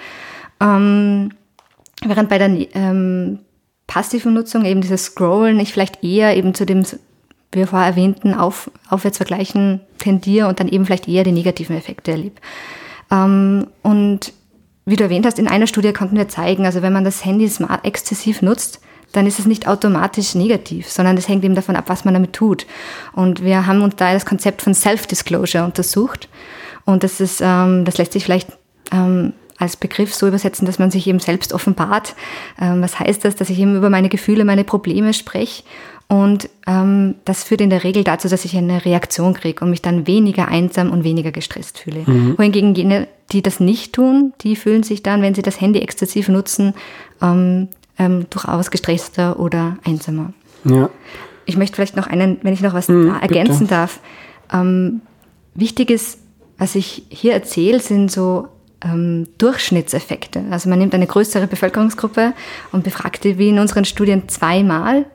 Ähm, 0.61 1.31
während 2.05 2.29
bei 2.29 2.39
der 2.39 2.51
ähm, 2.75 3.41
passiven 3.87 4.35
Nutzung 4.35 4.65
eben 4.65 4.81
dieses 4.81 5.05
Scrollen 5.05 5.59
ich 5.61 5.73
vielleicht 5.73 6.05
eher 6.05 6.37
eben 6.37 6.55
zu 6.55 6.67
dem, 6.67 6.85
wie 7.53 7.67
vorher 7.67 7.89
erwähnten, 7.89 8.35
Auf, 8.35 8.71
Aufwärtsvergleichen 8.89 9.81
tendiere 9.99 10.49
und 10.49 10.61
dann 10.61 10.69
eben 10.69 10.85
vielleicht 10.85 11.09
eher 11.09 11.25
die 11.25 11.33
negativen 11.33 11.77
Effekte 11.77 12.13
erlebe. 12.13 12.37
Ähm, 13.11 13.67
und 13.83 14.33
wie 14.87 14.97
du 14.97 15.05
erwähnt 15.05 15.27
hast, 15.27 15.39
in 15.39 15.49
einer 15.49 15.67
Studie 15.67 15.93
konnten 15.93 16.17
wir 16.17 16.29
zeigen, 16.29 16.65
also 16.65 16.83
wenn 16.83 16.93
man 16.93 17.05
das 17.05 17.25
Handy 17.25 17.49
smart 17.49 17.85
exzessiv 17.85 18.43
nutzt, 18.43 18.81
dann 19.13 19.27
ist 19.27 19.39
es 19.39 19.47
nicht 19.47 19.67
automatisch 19.67 20.35
negativ, 20.35 20.89
sondern 20.89 21.17
es 21.17 21.29
hängt 21.29 21.45
eben 21.45 21.55
davon 21.55 21.77
ab, 21.77 21.85
was 21.89 22.05
man 22.05 22.15
damit 22.15 22.33
tut. 22.33 22.67
Und 23.13 23.43
wir 23.45 23.67
haben 23.67 23.83
uns 23.83 23.97
da 23.97 24.13
das 24.13 24.25
Konzept 24.25 24.63
von 24.63 24.75
Self-Disclosure 24.75 25.65
untersucht. 25.65 26.29
Und 26.85 27.03
das 27.03 27.21
ist, 27.21 27.41
ähm, 27.43 27.85
das 27.85 27.99
lässt 27.99 28.13
sich 28.13 28.25
vielleicht 28.25 28.49
ähm, 28.93 29.33
als 29.61 29.77
Begriff 29.77 30.13
so 30.15 30.27
übersetzen, 30.27 30.67
dass 30.67 30.81
man 30.81 30.91
sich 30.91 31.07
eben 31.07 31.21
selbst 31.21 31.53
offenbart. 31.53 32.17
Ähm, 32.61 32.83
was 32.83 32.99
heißt 32.99 33.25
das? 33.25 33.37
Dass 33.37 33.51
ich 33.51 33.61
eben 33.61 33.77
über 33.77 33.91
meine 33.91 34.09
Gefühle, 34.09 34.45
meine 34.45 34.65
Probleme 34.65 35.15
spreche 35.15 35.63
und 36.11 36.51
ähm, 36.67 37.15
das 37.25 37.45
führt 37.45 37.61
in 37.61 37.71
der 37.71 37.85
Regel 37.85 38.03
dazu, 38.03 38.27
dass 38.27 38.45
ich 38.45 38.57
eine 38.57 38.85
Reaktion 38.85 39.33
kriege 39.33 39.65
und 39.65 39.71
mich 39.71 39.81
dann 39.81 40.09
weniger 40.09 40.49
einsam 40.49 40.91
und 40.91 41.05
weniger 41.05 41.31
gestresst 41.31 41.79
fühle. 41.79 42.03
Mhm. 42.05 42.37
Wohingegen 42.37 42.75
jene, 42.75 43.07
die 43.31 43.43
das 43.43 43.61
nicht 43.61 43.93
tun, 43.93 44.33
die 44.41 44.57
fühlen 44.57 44.83
sich 44.83 45.05
dann, 45.05 45.23
wenn 45.23 45.37
sie 45.37 45.43
das 45.43 45.61
Handy 45.61 45.79
exzessiv 45.79 46.29
nutzen, 46.29 46.75
ähm, 47.23 47.69
ähm, 47.97 48.27
durchaus 48.29 48.73
gestresster 48.73 49.39
oder 49.39 49.79
einsamer. 49.85 50.33
Ja. 50.65 50.91
Ich 51.47 51.57
möchte 51.57 51.77
vielleicht 51.77 51.95
noch 51.95 52.09
einen, 52.09 52.39
wenn 52.43 52.55
ich 52.55 52.61
noch 52.61 52.75
was 52.75 52.89
mhm, 52.89 53.15
ergänzen 53.21 53.61
bitte. 53.61 53.71
darf. 53.71 54.01
Ähm, 54.53 55.03
wichtig 55.55 55.91
ist, 55.91 56.19
was 56.59 56.75
ich 56.75 57.05
hier 57.09 57.35
erzähle, 57.35 57.79
sind 57.79 58.11
so 58.11 58.49
ähm, 58.85 59.29
Durchschnittseffekte. 59.39 60.45
Also 60.51 60.69
man 60.69 60.79
nimmt 60.79 60.95
eine 60.95 61.07
größere 61.07 61.47
Bevölkerungsgruppe 61.47 62.33
und 62.73 62.85
befragt 62.85 63.25
die 63.25 63.39
wie 63.39 63.51
in 63.51 63.59
unseren 63.59 63.85
Studien 63.85 64.29
zweimal 64.29 65.07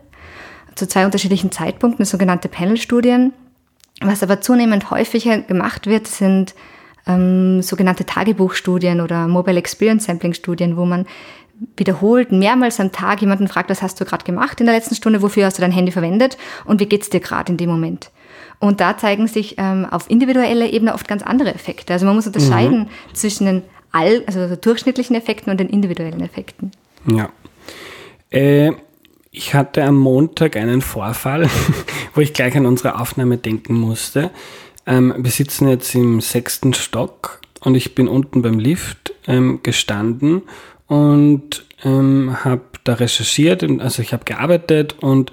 zu 0.75 0.88
zwei 0.88 1.06
unterschiedlichen 1.06 1.51
Zeitpunkten, 1.51 2.06
sogenannte 2.06 2.49
Panel-Studien. 2.49 3.34
Was 4.01 4.23
aber 4.23 4.41
zunehmend 4.41 4.91
häufiger 4.91 5.39
gemacht 5.39 5.88
wird, 5.88 6.08
sind 6.08 6.54
ähm, 7.08 7.62
sogenannte 7.62 8.06
Tagebuchstudien 8.06 8.99
oder 8.99 9.28
Mobile 9.28 9.58
Experience 9.58 10.06
Sampling 10.06 10.34
Studien, 10.34 10.75
wo 10.75 10.86
man 10.86 11.06
wiederholt 11.78 12.34
mehrmals 12.34 12.80
am 12.82 12.91
Tag 12.91 13.21
jemanden 13.21 13.47
fragt, 13.47 13.69
was 13.69 13.82
hast 13.82 13.99
du 14.01 14.06
gerade 14.06 14.25
gemacht 14.25 14.60
in 14.60 14.65
der 14.65 14.75
letzten 14.75 14.95
Stunde, 14.95 15.21
wofür 15.21 15.45
hast 15.45 15.58
du 15.58 15.62
dein 15.62 15.71
Handy 15.71 15.91
verwendet 15.91 16.38
und 16.65 16.82
wie 16.82 16.86
geht's 16.86 17.10
dir 17.10 17.21
gerade 17.21 17.54
in 17.54 17.58
dem 17.58 17.69
Moment. 17.69 18.12
Und 18.59 18.79
da 18.81 18.97
zeigen 18.97 19.27
sich 19.27 19.55
ähm, 19.57 19.85
auf 19.85 20.09
individueller 20.09 20.71
Ebene 20.71 20.93
oft 20.93 21.07
ganz 21.07 21.23
andere 21.23 21.53
Effekte. 21.53 21.93
Also 21.93 22.05
man 22.05 22.15
muss 22.15 22.27
unterscheiden 22.27 22.79
mhm. 22.79 23.13
zwischen 23.13 23.45
den 23.45 23.63
all, 23.91 24.23
also 24.27 24.55
durchschnittlichen 24.55 25.15
Effekten 25.15 25.51
und 25.51 25.59
den 25.59 25.69
individuellen 25.69 26.21
Effekten. 26.21 26.71
Ja. 27.07 27.29
Äh, 28.29 28.73
ich 29.31 29.53
hatte 29.53 29.83
am 29.83 29.97
Montag 29.97 30.55
einen 30.55 30.81
Vorfall, 30.81 31.49
wo 32.13 32.21
ich 32.21 32.33
gleich 32.33 32.55
an 32.55 32.65
unsere 32.65 32.99
Aufnahme 32.99 33.37
denken 33.37 33.73
musste. 33.73 34.31
Ähm, 34.85 35.13
wir 35.17 35.31
sitzen 35.31 35.67
jetzt 35.67 35.93
im 35.95 36.21
sechsten 36.21 36.73
Stock 36.73 37.41
und 37.61 37.75
ich 37.75 37.95
bin 37.95 38.07
unten 38.07 38.41
beim 38.41 38.59
Lift 38.59 39.13
ähm, 39.27 39.59
gestanden 39.63 40.43
und 40.87 41.65
ähm, 41.83 42.43
habe 42.43 42.61
da 42.83 42.93
recherchiert, 42.93 43.63
also 43.81 44.01
ich 44.01 44.13
habe 44.13 44.25
gearbeitet 44.25 44.95
und 45.01 45.31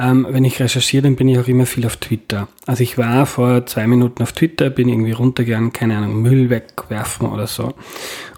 ähm, 0.00 0.26
wenn 0.30 0.44
ich 0.44 0.60
recherchiere, 0.60 1.02
dann 1.02 1.16
bin 1.16 1.28
ich 1.28 1.38
auch 1.38 1.48
immer 1.48 1.66
viel 1.66 1.84
auf 1.84 1.98
Twitter. 1.98 2.48
Also 2.66 2.82
ich 2.82 2.96
war 2.96 3.26
vor 3.26 3.66
zwei 3.66 3.86
Minuten 3.86 4.22
auf 4.22 4.32
Twitter, 4.32 4.70
bin 4.70 4.88
irgendwie 4.88 5.12
runtergegangen, 5.12 5.72
keine 5.72 5.96
Ahnung, 5.98 6.22
Müll 6.22 6.48
wegwerfen 6.48 7.28
oder 7.28 7.46
so. 7.46 7.74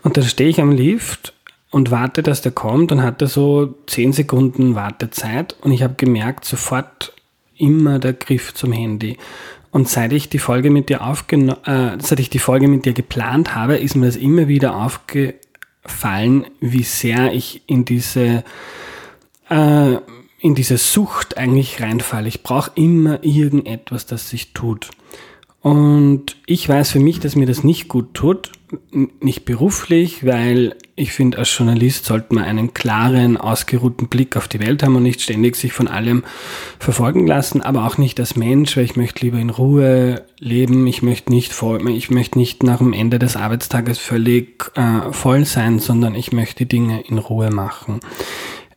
Und 0.03 0.17
dann 0.17 0.25
stehe 0.25 0.51
ich 0.51 0.61
am 0.61 0.73
Lift 0.73 1.35
und 1.71 1.91
warte, 1.91 2.23
dass 2.23 2.43
der 2.43 2.53
kommt 2.53 2.91
und 2.91 3.03
hatte 3.03 3.29
so 3.29 3.75
zehn 3.87 4.13
Sekunden 4.13 4.75
Wartezeit 4.75 5.57
und 5.61 5.73
ich 5.73 5.83
habe 5.83 5.95
gemerkt, 5.95 6.45
sofort 6.45 7.13
immer 7.57 7.99
der 8.01 8.15
Griff 8.15 8.55
zum 8.55 8.73
Handy. 8.73 9.17
Und 9.71 9.89
seit 9.89 10.13
ich 10.13 10.29
die 10.29 10.39
Folge 10.39 10.69
mit 10.69 10.89
dir 10.89 11.07
aufgenommen, 11.07 11.65
äh, 11.65 11.97
seit 12.01 12.19
ich 12.19 12.29
die 12.29 12.41
Folge 12.41 12.67
mit 12.67 12.85
dir 12.87 12.93
geplant 12.93 13.55
habe, 13.55 13.77
ist 13.77 13.95
mir 13.95 14.07
das 14.07 14.17
immer 14.17 14.49
wieder 14.49 14.77
aufgefallen, 14.77 16.47
wie 16.61 16.83
sehr 16.83 17.33
ich 17.33 17.63
in 17.67 17.85
diese 17.85 18.45
äh, 19.49 19.97
in 20.43 20.57
diese 20.57 20.77
Sucht 20.77 21.39
eigentlich 21.39 21.81
reinfalle. 21.81 22.27
Ich 22.27 22.43
brauche 22.43 22.73
immer 22.75 23.23
irgendetwas, 23.23 24.07
das 24.07 24.29
sich 24.29 24.53
tut. 24.53 24.91
Und 25.61 26.37
ich 26.47 26.69
weiß 26.69 26.91
für 26.91 26.99
mich, 26.99 27.21
dass 27.21 27.37
mir 27.37 27.47
das 27.47 27.63
nicht 27.63 27.87
gut 27.87 28.15
tut, 28.15 28.51
nicht 29.21 29.45
beruflich, 29.45 30.27
weil 30.27 30.75
ich 30.97 31.13
finde, 31.13 31.39
als 31.39 31.57
Journalist 31.57 32.07
sollte 32.07 32.35
man 32.35 32.43
einen 32.43 32.75
klaren, 32.75 33.37
ausgeruhten 33.37 34.09
Blick 34.09 34.37
auf 34.37 34.49
die 34.49 34.59
Welt 34.59 34.83
haben 34.83 34.97
und 34.97 35.05
nicht 35.05 35.21
ständig 35.21 35.55
sich 35.55 35.73
von 35.73 35.87
allem 35.87 36.25
verfolgen 36.81 37.29
lassen, 37.29 37.63
aber 37.63 37.87
auch 37.87 37.97
nicht 37.97 38.19
als 38.19 38.35
Mensch, 38.35 38.77
weil 38.77 38.85
ich 38.85 38.97
möchte 38.97 39.25
lieber 39.25 39.39
in 39.39 39.51
Ruhe 39.51 40.25
leben, 40.41 40.85
ich 40.89 41.03
möchte 41.03 41.31
nicht, 41.31 41.53
voll, 41.53 41.89
ich 41.89 42.11
möchte 42.11 42.39
nicht 42.39 42.65
nach 42.65 42.79
dem 42.79 42.93
Ende 42.93 43.21
des 43.21 43.37
Arbeitstages 43.37 43.99
völlig 43.99 44.73
äh, 44.75 45.13
voll 45.13 45.45
sein, 45.45 45.79
sondern 45.79 46.17
ich 46.17 46.33
möchte 46.33 46.65
die 46.65 46.69
Dinge 46.69 47.03
in 47.03 47.19
Ruhe 47.19 47.51
machen. 47.51 48.01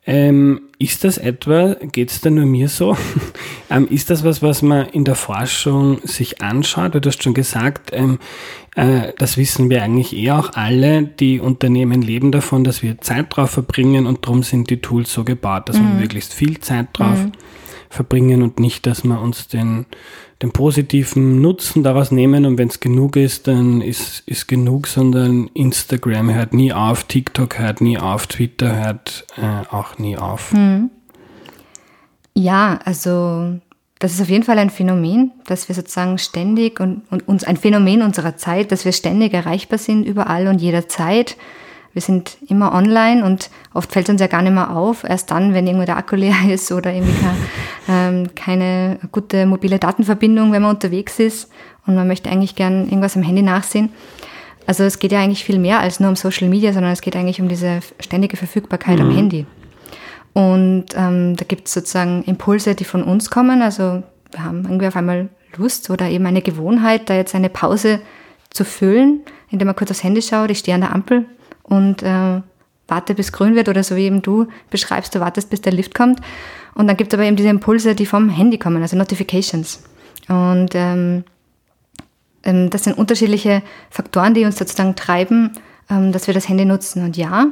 Ähm, 0.07 0.61
ist 0.77 1.03
das 1.03 1.17
etwa, 1.17 1.75
geht 1.91 2.11
es 2.11 2.21
denn 2.21 2.35
nur 2.35 2.45
mir 2.45 2.69
so, 2.69 2.95
ähm, 3.71 3.87
ist 3.87 4.11
das 4.11 4.23
was, 4.23 4.43
was 4.43 4.61
man 4.61 4.87
in 4.89 5.03
der 5.03 5.15
Forschung 5.15 5.99
sich 6.03 6.41
anschaut? 6.41 6.93
Du 6.93 7.07
hast 7.07 7.23
schon 7.23 7.33
gesagt, 7.33 7.89
ähm, 7.91 8.19
äh, 8.75 9.13
das 9.17 9.37
wissen 9.37 9.69
wir 9.69 9.81
eigentlich 9.81 10.15
eh 10.15 10.31
auch 10.31 10.53
alle, 10.53 11.03
die 11.03 11.39
Unternehmen 11.39 12.03
leben 12.03 12.31
davon, 12.31 12.63
dass 12.63 12.83
wir 12.83 13.01
Zeit 13.01 13.35
drauf 13.35 13.51
verbringen 13.51 14.05
und 14.05 14.25
darum 14.25 14.43
sind 14.43 14.69
die 14.69 14.81
Tools 14.81 15.11
so 15.11 15.23
gebaut, 15.23 15.69
dass 15.69 15.79
mhm. 15.79 15.87
wir 15.87 16.01
möglichst 16.01 16.33
viel 16.33 16.59
Zeit 16.59 16.89
drauf 16.93 17.17
mhm. 17.17 17.31
verbringen 17.89 18.43
und 18.43 18.59
nicht, 18.59 18.85
dass 18.85 19.03
wir 19.03 19.19
uns 19.19 19.47
den 19.47 19.87
den 20.41 20.52
positiven 20.52 21.41
Nutzen 21.41 21.84
daraus 21.84 22.12
nehmen 22.12 22.45
und 22.45 22.58
wenn 22.58 22.67
es 22.67 22.80
genug 22.80 23.15
ist, 23.15 23.48
dann 23.48 23.82
ist, 23.82 24.24
ist 24.26 24.48
genug, 24.48 24.88
sondern 24.88 25.48
Instagram 25.54 26.34
hört 26.34 26.54
nie 26.54 26.74
auf, 26.74 27.06
TikTok 27.06 27.58
hört 27.58 27.82
nie 27.82 27.98
auf, 27.98 28.28
Twitter 28.28 28.84
hört 28.84 29.26
äh, 29.38 29.74
auch 29.74 29.98
nie 29.98 30.17
auf. 30.17 30.52
Hm. 30.52 30.89
Ja, 32.34 32.80
also 32.84 33.60
das 34.00 34.13
ist 34.13 34.21
auf 34.21 34.30
jeden 34.30 34.43
Fall 34.43 34.60
ein 34.60 34.69
Phänomen, 34.69 35.32
dass 35.45 35.69
wir 35.69 35.76
sozusagen 35.76 36.17
ständig 36.17 36.82
und, 36.82 37.04
und 37.10 37.28
uns 37.30 37.45
ein 37.45 37.56
Phänomen 37.56 38.02
unserer 38.02 38.36
Zeit, 38.36 38.74
dass 38.74 38.84
wir 38.84 38.91
ständig 38.91 39.34
erreichbar 39.34 39.80
sind, 39.80 40.04
überall 40.04 40.48
und 40.48 40.60
jederzeit 40.60 41.38
wir 41.95 42.01
sind 42.01 42.38
immer 42.49 42.73
online 42.73 43.23
und 43.23 43.49
oft 43.73 43.89
fällt 43.89 44.10
es 44.10 44.12
uns 44.12 44.19
ja 44.19 44.27
gar 44.27 44.41
nicht 44.41 44.51
mehr 44.51 44.75
auf, 44.75 45.05
erst 45.05 45.31
dann, 45.31 45.53
wenn 45.53 45.65
irgendwo 45.65 45.86
der 45.86 45.95
Akku 45.95 46.17
leer 46.17 46.36
ist 46.49 46.69
oder 46.73 46.91
irgendwie 46.91 47.15
keine, 47.15 48.17
ähm, 48.17 48.36
keine 48.36 48.99
gute 49.13 49.45
mobile 49.45 49.79
Datenverbindung, 49.79 50.51
wenn 50.51 50.62
man 50.62 50.75
unterwegs 50.75 51.19
ist 51.19 51.49
und 51.88 51.95
man 51.95 52.05
möchte 52.05 52.29
eigentlich 52.29 52.55
gern 52.55 52.84
irgendwas 52.84 53.15
am 53.15 53.23
Handy 53.23 53.41
nachsehen. 53.41 53.89
Also 54.67 54.84
es 54.84 54.99
geht 54.99 55.13
ja 55.13 55.21
eigentlich 55.21 55.45
viel 55.45 55.58
mehr 55.58 55.79
als 55.79 56.01
nur 56.01 56.10
um 56.10 56.17
Social 56.17 56.49
Media, 56.49 56.73
sondern 56.73 56.91
es 56.91 56.99
geht 56.99 57.15
eigentlich 57.15 57.39
um 57.39 57.47
diese 57.47 57.79
ständige 58.01 58.36
Verfügbarkeit 58.36 58.99
mhm. 58.99 59.05
am 59.05 59.15
Handy. 59.15 59.45
Und 60.34 60.88
ähm, 60.97 61.38
da 61.38 61.45
gibt 61.47 61.67
es 61.67 61.73
sozusagen 61.73 62.23
Impulse, 62.23 62.75
die 62.75 62.84
von 62.84 63.03
uns 63.03 63.29
kommen. 63.29 63.62
Also 63.62 64.03
wir 64.31 64.43
haben 64.43 64.63
irgendwie 64.65 64.88
auf 64.88 64.97
einmal 64.97 65.29
Lust 65.55 65.89
oder 65.89 66.10
eben 66.10 66.25
eine 66.25 66.41
Gewohnheit, 66.41 67.10
da 67.10 67.15
jetzt 67.15 67.36
eine 67.36 67.49
Pause 67.49 68.01
zu 68.49 68.65
füllen, 68.65 69.21
indem 69.49 69.67
man 69.67 69.77
kurz 69.77 69.91
aufs 69.91 70.03
Handy 70.03 70.21
schaut. 70.21 70.51
Ich 70.51 70.60
stehe 70.60 70.75
an 70.75 70.81
der 70.81 70.93
Ampel, 70.93 71.25
und 71.67 72.04
äh, 72.04 72.41
warte 72.88 73.15
bis 73.15 73.32
grün 73.32 73.56
wird 73.56 73.69
oder 73.69 73.84
so 73.84 73.95
wie 73.95 74.06
eben 74.06 74.21
du 74.21 74.47
beschreibst, 74.69 75.15
du 75.15 75.19
wartest 75.19 75.49
bis 75.49 75.62
der 75.62 75.73
Lift 75.73 75.95
kommt. 75.95 76.19
Und 76.75 76.88
dann 76.88 76.97
gibt 76.97 77.13
es 77.13 77.17
aber 77.17 77.28
eben 77.28 77.36
diese 77.36 77.49
Impulse, 77.49 77.95
die 77.95 78.06
vom 78.06 78.30
Handy 78.30 78.58
kommen, 78.58 78.82
also 78.82 78.97
Notifications. 78.97 79.84
Und 80.28 80.75
ähm, 80.75 81.23
ähm, 82.43 82.69
das 82.69 82.84
sind 82.84 82.97
unterschiedliche 82.97 83.63
Faktoren, 83.89 84.34
die 84.34 84.45
uns 84.45 84.58
sozusagen 84.58 84.95
treiben, 84.95 85.51
ähm, 85.89 86.12
dass 86.12 86.28
wir 86.28 86.34
das 86.34 86.49
Handy 86.49 86.65
nutzen. 86.65 87.04
Und 87.04 87.17
ja, 87.17 87.47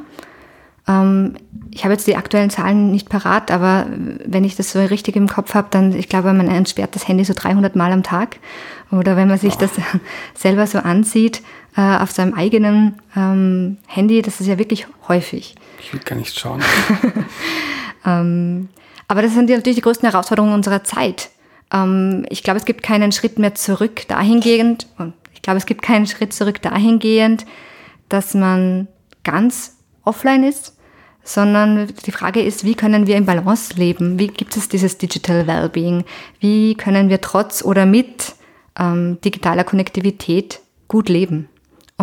ähm, 0.88 1.36
ich 1.72 1.84
habe 1.84 1.94
jetzt 1.94 2.08
die 2.08 2.16
aktuellen 2.16 2.50
Zahlen 2.50 2.92
nicht 2.92 3.10
parat, 3.10 3.50
aber 3.50 3.88
wenn 4.26 4.44
ich 4.44 4.56
das 4.56 4.72
so 4.72 4.80
richtig 4.80 5.16
im 5.16 5.28
Kopf 5.28 5.56
habe, 5.56 5.68
dann, 5.72 5.94
ich 5.94 6.10
glaube, 6.10 6.34
man 6.34 6.48
entsperrt 6.48 6.96
das 6.96 7.08
Handy 7.08 7.24
so 7.24 7.34
300 7.34 7.76
Mal 7.76 7.92
am 7.92 8.04
Tag. 8.04 8.38
Oder 8.92 9.16
wenn 9.16 9.28
man 9.28 9.40
sich 9.40 9.56
das 9.56 9.72
selber 10.36 10.68
so 10.68 10.80
ansieht, 10.80 11.42
äh, 11.76 11.98
auf 11.98 12.12
seinem 12.12 12.34
eigenen 12.34 13.02
ähm, 13.16 13.78
Handy, 13.88 14.22
das 14.22 14.40
ist 14.40 14.48
ja 14.48 14.58
wirklich 14.58 14.88
häufig. 15.08 15.56
Ich 15.80 15.94
will 15.94 16.00
gar 16.02 16.16
nicht 16.16 16.38
schauen. 16.38 16.62
ähm, 18.06 18.70
aber 19.08 19.22
das 19.22 19.34
sind 19.34 19.50
natürlich 19.50 19.76
die 19.76 19.82
größten 19.82 20.10
Herausforderungen 20.10 20.54
unserer 20.54 20.84
Zeit. 20.84 21.30
Ähm, 21.72 22.26
ich 22.30 22.44
glaube, 22.44 22.60
es 22.60 22.66
gibt 22.66 22.84
keinen 22.84 23.12
Schritt 23.12 23.40
mehr 23.40 23.56
zurück 23.56 24.08
dahingehend, 24.08 24.88
ich 25.34 25.42
glaube, 25.42 25.58
es 25.58 25.66
gibt 25.66 25.82
keinen 25.82 26.08
Schritt 26.08 26.32
zurück 26.32 26.62
dahingehend, 26.62 27.46
dass 28.08 28.34
man 28.34 28.88
ganz 29.26 29.76
offline 30.06 30.44
ist, 30.46 30.78
sondern 31.24 31.88
die 32.06 32.12
Frage 32.12 32.42
ist, 32.42 32.64
wie 32.64 32.76
können 32.76 33.08
wir 33.08 33.18
im 33.18 33.26
Balance 33.26 33.74
leben? 33.76 34.20
Wie 34.20 34.28
gibt 34.28 34.56
es 34.56 34.70
dieses 34.70 34.98
Digital 34.98 35.48
Wellbeing? 35.48 36.06
Wie 36.40 36.76
können 36.76 37.10
wir 37.10 37.22
trotz 37.22 37.64
oder 37.64 37.86
mit 37.86 38.36
ähm, 38.80 39.20
digitaler 39.22 39.64
Konnektivität 39.64 40.62
gut 40.88 41.10
leben? 41.10 41.50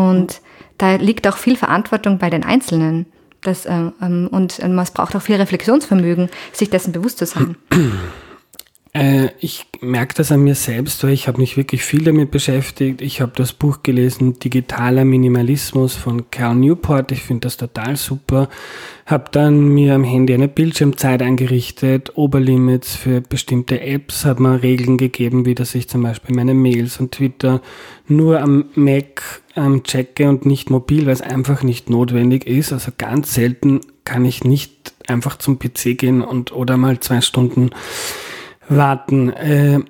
Und 0.09 0.41
da 0.79 0.95
liegt 0.97 1.27
auch 1.29 1.37
viel 1.37 1.57
Verantwortung 1.57 2.19
bei 2.19 2.31
den 2.31 2.45
Einzelnen. 2.45 3.07
Das, 3.43 3.67
ähm, 3.67 3.93
ähm 4.01 4.29
und 4.31 4.59
man 4.67 4.87
braucht 4.95 5.17
auch 5.17 5.23
viel 5.23 5.37
Reflexionsvermögen, 5.37 6.31
sich 6.53 6.71
dessen 6.71 6.93
bewusst 6.93 7.19
zu 7.19 7.27
sein. 7.27 7.57
Äh, 8.93 9.29
ich 9.39 9.67
merke 9.81 10.15
das 10.15 10.33
an 10.33 10.43
mir 10.43 10.57
selbst, 10.57 11.05
weil 11.05 11.13
ich 11.13 11.29
habe 11.29 11.41
mich 11.41 11.57
wirklich 11.57 11.85
viel 11.85 12.03
damit 12.03 12.33
beschäftigt. 12.33 13.01
Ich 13.01 13.21
habe 13.21 13.33
das 13.37 13.53
Buch 13.53 13.85
gelesen, 13.85 14.39
Digitaler 14.41 15.05
Minimalismus 15.05 15.95
von 15.95 16.31
Cal 16.31 16.57
Newport. 16.57 17.13
Ich 17.13 17.23
finde 17.23 17.43
das 17.43 17.57
total 17.57 17.95
super. 17.97 18.49
Habe 19.07 19.27
dann 19.31 19.69
mir 19.69 19.95
am 19.95 20.03
Handy 20.03 20.35
eine 20.35 20.49
Bildschirmzeit 20.49 21.23
eingerichtet, 21.23 22.17
Oberlimits 22.17 22.97
für 22.97 23.21
bestimmte 23.21 23.81
Apps, 23.81 24.25
habe 24.25 24.43
mir 24.43 24.63
Regeln 24.63 24.99
gegeben, 24.99 25.47
wie 25.47 25.55
dass 25.55 25.75
ich 25.77 25.89
zum 25.89 26.03
Beispiel 26.03 26.35
meine 26.35 26.55
Mails 26.55 26.99
und 26.99 27.13
Twitter 27.13 27.63
nur 28.09 28.41
am 28.41 28.67
Mac 28.75 29.43
ähm, 29.55 29.85
checke 29.85 30.29
und 30.29 30.47
nicht 30.47 30.69
mobil, 30.69 31.07
weil 31.07 31.13
es 31.13 31.23
einfach 31.23 31.63
nicht 31.63 31.91
notwendig 31.91 32.45
ist. 32.45 32.73
Also 32.73 32.91
ganz 32.99 33.35
selten 33.35 33.81
kann 34.05 34.25
ich 34.25 34.43
nicht 34.43 34.95
einfach 35.07 35.39
zum 35.39 35.61
PC 35.61 35.97
gehen 35.97 36.23
und 36.23 36.53
oder 36.53 36.77
mal 36.77 36.99
zwei 36.99 37.21
Stunden 37.21 37.71
warten. 38.71 39.31
Äh, 39.31 39.81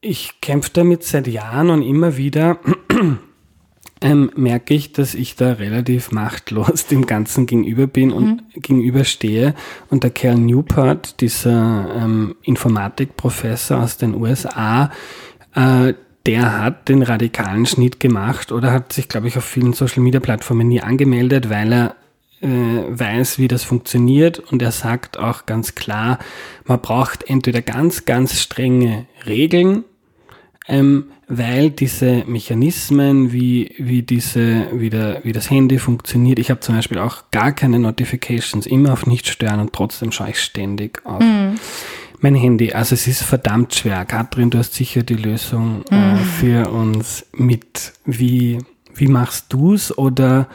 ich 0.00 0.40
kämpfe 0.40 0.70
damit 0.72 1.02
seit 1.02 1.26
Jahren 1.26 1.70
und 1.70 1.82
immer 1.82 2.16
wieder 2.16 2.58
ähm, 4.00 4.30
merke 4.36 4.74
ich, 4.74 4.92
dass 4.92 5.14
ich 5.14 5.34
da 5.34 5.52
relativ 5.52 6.12
machtlos 6.12 6.86
dem 6.86 7.06
Ganzen 7.06 7.46
gegenüber 7.46 7.86
bin 7.86 8.12
und 8.12 8.26
mhm. 8.26 8.40
gegenüberstehe. 8.54 9.54
Und 9.90 10.04
der 10.04 10.10
Kerl 10.10 10.36
Newport, 10.36 11.20
dieser 11.20 11.94
ähm, 11.96 12.36
Informatikprofessor 12.42 13.82
aus 13.82 13.96
den 13.96 14.14
USA, 14.14 14.90
äh, 15.54 15.94
der 16.26 16.62
hat 16.62 16.88
den 16.88 17.02
radikalen 17.02 17.64
Schnitt 17.64 18.00
gemacht 18.00 18.52
oder 18.52 18.70
hat 18.70 18.92
sich, 18.92 19.08
glaube 19.08 19.28
ich, 19.28 19.38
auf 19.38 19.44
vielen 19.44 19.72
Social-Media-Plattformen 19.72 20.68
nie 20.68 20.82
angemeldet, 20.82 21.48
weil 21.48 21.72
er 21.72 21.96
weiß, 22.40 23.38
wie 23.38 23.48
das 23.48 23.64
funktioniert 23.64 24.38
und 24.38 24.62
er 24.62 24.70
sagt 24.70 25.18
auch 25.18 25.46
ganz 25.46 25.74
klar, 25.74 26.18
man 26.64 26.80
braucht 26.80 27.28
entweder 27.28 27.62
ganz, 27.62 28.04
ganz 28.04 28.40
strenge 28.40 29.06
Regeln, 29.26 29.84
ähm, 30.68 31.06
weil 31.26 31.70
diese 31.70 32.24
Mechanismen, 32.26 33.32
wie, 33.32 33.74
wie, 33.78 34.02
diese, 34.02 34.66
wie, 34.72 34.90
der, 34.90 35.20
wie 35.24 35.32
das 35.32 35.50
Handy 35.50 35.78
funktioniert, 35.78 36.38
ich 36.38 36.50
habe 36.50 36.60
zum 36.60 36.76
Beispiel 36.76 36.98
auch 36.98 37.30
gar 37.30 37.52
keine 37.52 37.78
Notifications, 37.78 38.66
immer 38.66 38.92
auf 38.92 39.06
nicht 39.06 39.28
stören 39.28 39.60
und 39.60 39.72
trotzdem 39.72 40.12
schaue 40.12 40.30
ich 40.30 40.40
ständig 40.40 41.04
auf. 41.04 41.20
Mhm. 41.22 41.56
Mein 42.20 42.34
Handy, 42.34 42.72
also 42.72 42.94
es 42.94 43.06
ist 43.06 43.22
verdammt 43.22 43.74
schwer. 43.74 44.04
Katrin, 44.04 44.50
du 44.50 44.58
hast 44.58 44.74
sicher 44.74 45.02
die 45.02 45.14
Lösung 45.14 45.84
äh, 45.90 45.94
mhm. 45.94 46.16
äh, 46.16 46.16
für 46.16 46.70
uns 46.70 47.26
mit. 47.32 47.92
Wie, 48.04 48.58
wie 48.94 49.06
machst 49.06 49.52
du 49.52 49.74
es 49.74 49.96
oder, 49.96 50.48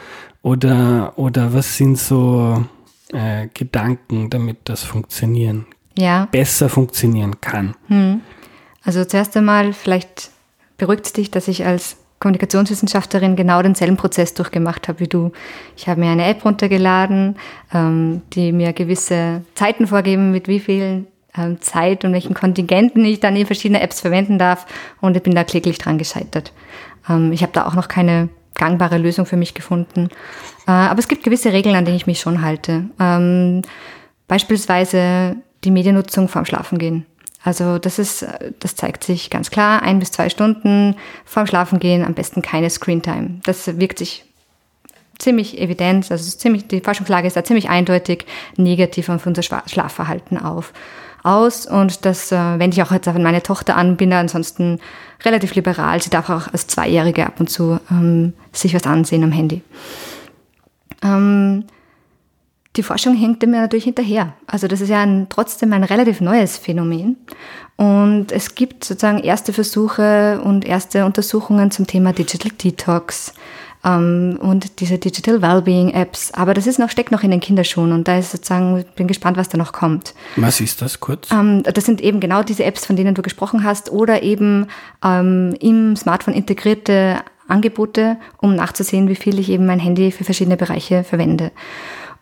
oder, 0.44 1.14
oder 1.16 1.54
was 1.54 1.76
sind 1.76 1.98
so 1.98 2.64
äh, 3.12 3.48
Gedanken, 3.54 4.28
damit 4.30 4.58
das 4.64 4.84
funktionieren 4.84 5.66
ja. 5.96 6.28
besser 6.30 6.68
funktionieren 6.68 7.40
kann? 7.40 7.74
Mhm. 7.88 8.20
Also 8.84 9.04
zuerst 9.06 9.36
einmal, 9.36 9.72
vielleicht 9.72 10.30
beruhigt 10.76 11.06
es 11.06 11.12
dich, 11.14 11.30
dass 11.30 11.48
ich 11.48 11.64
als 11.64 11.96
Kommunikationswissenschaftlerin 12.20 13.36
genau 13.36 13.62
denselben 13.62 13.96
Prozess 13.96 14.34
durchgemacht 14.34 14.86
habe 14.86 15.00
wie 15.00 15.08
du. 15.08 15.32
Ich 15.78 15.88
habe 15.88 16.00
mir 16.00 16.10
eine 16.10 16.26
App 16.26 16.44
runtergeladen, 16.44 17.36
ähm, 17.72 18.20
die 18.34 18.52
mir 18.52 18.74
gewisse 18.74 19.42
Zeiten 19.54 19.86
vorgeben, 19.86 20.30
mit 20.30 20.46
wie 20.46 20.60
viel 20.60 21.06
ähm, 21.36 21.60
Zeit 21.62 22.04
und 22.04 22.12
welchen 22.12 22.34
Kontingenten 22.34 23.02
ich 23.06 23.18
dann 23.18 23.34
in 23.34 23.46
verschiedene 23.46 23.80
Apps 23.80 24.02
verwenden 24.02 24.38
darf 24.38 24.66
und 25.00 25.16
ich 25.16 25.22
bin 25.22 25.34
da 25.34 25.42
kläglich 25.42 25.78
dran 25.78 25.96
gescheitert. 25.96 26.52
Ähm, 27.08 27.32
ich 27.32 27.42
habe 27.42 27.52
da 27.52 27.66
auch 27.66 27.74
noch 27.74 27.88
keine 27.88 28.28
gangbare 28.54 28.98
Lösung 28.98 29.26
für 29.26 29.36
mich 29.36 29.54
gefunden. 29.54 30.08
Äh, 30.66 30.70
aber 30.70 30.98
es 30.98 31.08
gibt 31.08 31.24
gewisse 31.24 31.52
Regeln, 31.52 31.76
an 31.76 31.84
denen 31.84 31.96
ich 31.96 32.06
mich 32.06 32.20
schon 32.20 32.42
halte. 32.42 32.84
Ähm, 33.00 33.62
beispielsweise 34.28 35.36
die 35.64 35.70
Mediennutzung 35.70 36.28
vorm 36.28 36.44
Schlafengehen. 36.44 37.06
Also 37.42 37.78
das 37.78 37.98
ist, 37.98 38.26
das 38.60 38.74
zeigt 38.74 39.04
sich 39.04 39.28
ganz 39.28 39.50
klar, 39.50 39.82
ein 39.82 39.98
bis 39.98 40.10
zwei 40.10 40.30
Stunden 40.30 40.96
vorm 41.26 41.46
Schlafengehen, 41.46 42.02
am 42.02 42.14
besten 42.14 42.40
keine 42.40 42.70
Screentime. 42.70 43.40
Das 43.44 43.78
wirkt 43.78 43.98
sich 43.98 44.24
ziemlich 45.18 45.60
evident, 45.60 46.10
also 46.10 46.36
ziemlich, 46.36 46.66
die 46.68 46.80
Forschungslage 46.80 47.26
ist 47.26 47.36
da 47.36 47.44
ziemlich 47.44 47.68
eindeutig 47.68 48.26
negativ 48.56 49.10
auf 49.10 49.26
unser 49.26 49.42
Schlafverhalten 49.42 50.38
auf 50.38 50.72
aus 51.24 51.66
und 51.66 52.04
das 52.04 52.30
äh, 52.30 52.36
wende 52.36 52.76
ich 52.76 52.82
auch 52.82 52.92
jetzt 52.92 53.08
auf 53.08 53.16
meine 53.18 53.42
Tochter 53.42 53.76
an, 53.76 53.96
bin 53.96 54.10
da 54.10 54.20
ansonsten 54.20 54.78
relativ 55.24 55.54
liberal. 55.54 56.00
Sie 56.02 56.10
darf 56.10 56.30
auch 56.30 56.52
als 56.52 56.66
Zweijährige 56.66 57.26
ab 57.26 57.40
und 57.40 57.48
zu 57.48 57.80
ähm, 57.90 58.34
sich 58.52 58.74
was 58.74 58.86
ansehen 58.86 59.24
am 59.24 59.32
Handy. 59.32 59.62
Ähm, 61.02 61.64
die 62.76 62.82
Forschung 62.82 63.14
hängt 63.14 63.40
dem 63.42 63.52
natürlich 63.52 63.84
hinterher. 63.84 64.34
Also 64.46 64.66
das 64.66 64.80
ist 64.80 64.88
ja 64.88 65.00
ein, 65.00 65.28
trotzdem 65.28 65.72
ein 65.72 65.84
relativ 65.84 66.20
neues 66.20 66.58
Phänomen. 66.58 67.16
Und 67.76 68.32
es 68.32 68.54
gibt 68.54 68.84
sozusagen 68.84 69.18
erste 69.18 69.52
Versuche 69.52 70.40
und 70.42 70.64
erste 70.64 71.04
Untersuchungen 71.04 71.70
zum 71.70 71.86
Thema 71.86 72.12
Digital 72.12 72.52
Detox 72.52 73.32
ähm, 73.84 74.38
und 74.40 74.80
diese 74.80 74.98
Digital 74.98 75.42
Wellbeing 75.42 75.90
Apps. 75.90 76.32
Aber 76.32 76.54
das 76.54 76.66
ist 76.66 76.78
noch, 76.78 76.90
steckt 76.90 77.12
noch 77.12 77.22
in 77.22 77.30
den 77.30 77.40
Kinderschuhen 77.40 77.92
und 77.92 78.08
da 78.08 78.18
ist 78.18 78.32
sozusagen, 78.32 78.78
ich 78.78 78.86
bin 78.94 79.06
gespannt, 79.06 79.36
was 79.36 79.48
da 79.48 79.58
noch 79.58 79.72
kommt. 79.72 80.14
Was 80.36 80.60
ist 80.60 80.82
das 80.82 81.00
kurz? 81.00 81.30
Ähm, 81.30 81.62
das 81.62 81.84
sind 81.84 82.00
eben 82.00 82.20
genau 82.20 82.42
diese 82.42 82.64
Apps, 82.64 82.86
von 82.86 82.96
denen 82.96 83.14
du 83.14 83.22
gesprochen 83.22 83.64
hast 83.64 83.92
oder 83.92 84.22
eben 84.22 84.66
ähm, 85.04 85.54
im 85.60 85.96
Smartphone 85.96 86.34
integrierte 86.34 87.20
Angebote, 87.46 88.16
um 88.38 88.54
nachzusehen, 88.54 89.08
wie 89.08 89.16
viel 89.16 89.38
ich 89.38 89.50
eben 89.50 89.66
mein 89.66 89.78
Handy 89.78 90.10
für 90.10 90.24
verschiedene 90.24 90.56
Bereiche 90.56 91.04
verwende. 91.04 91.52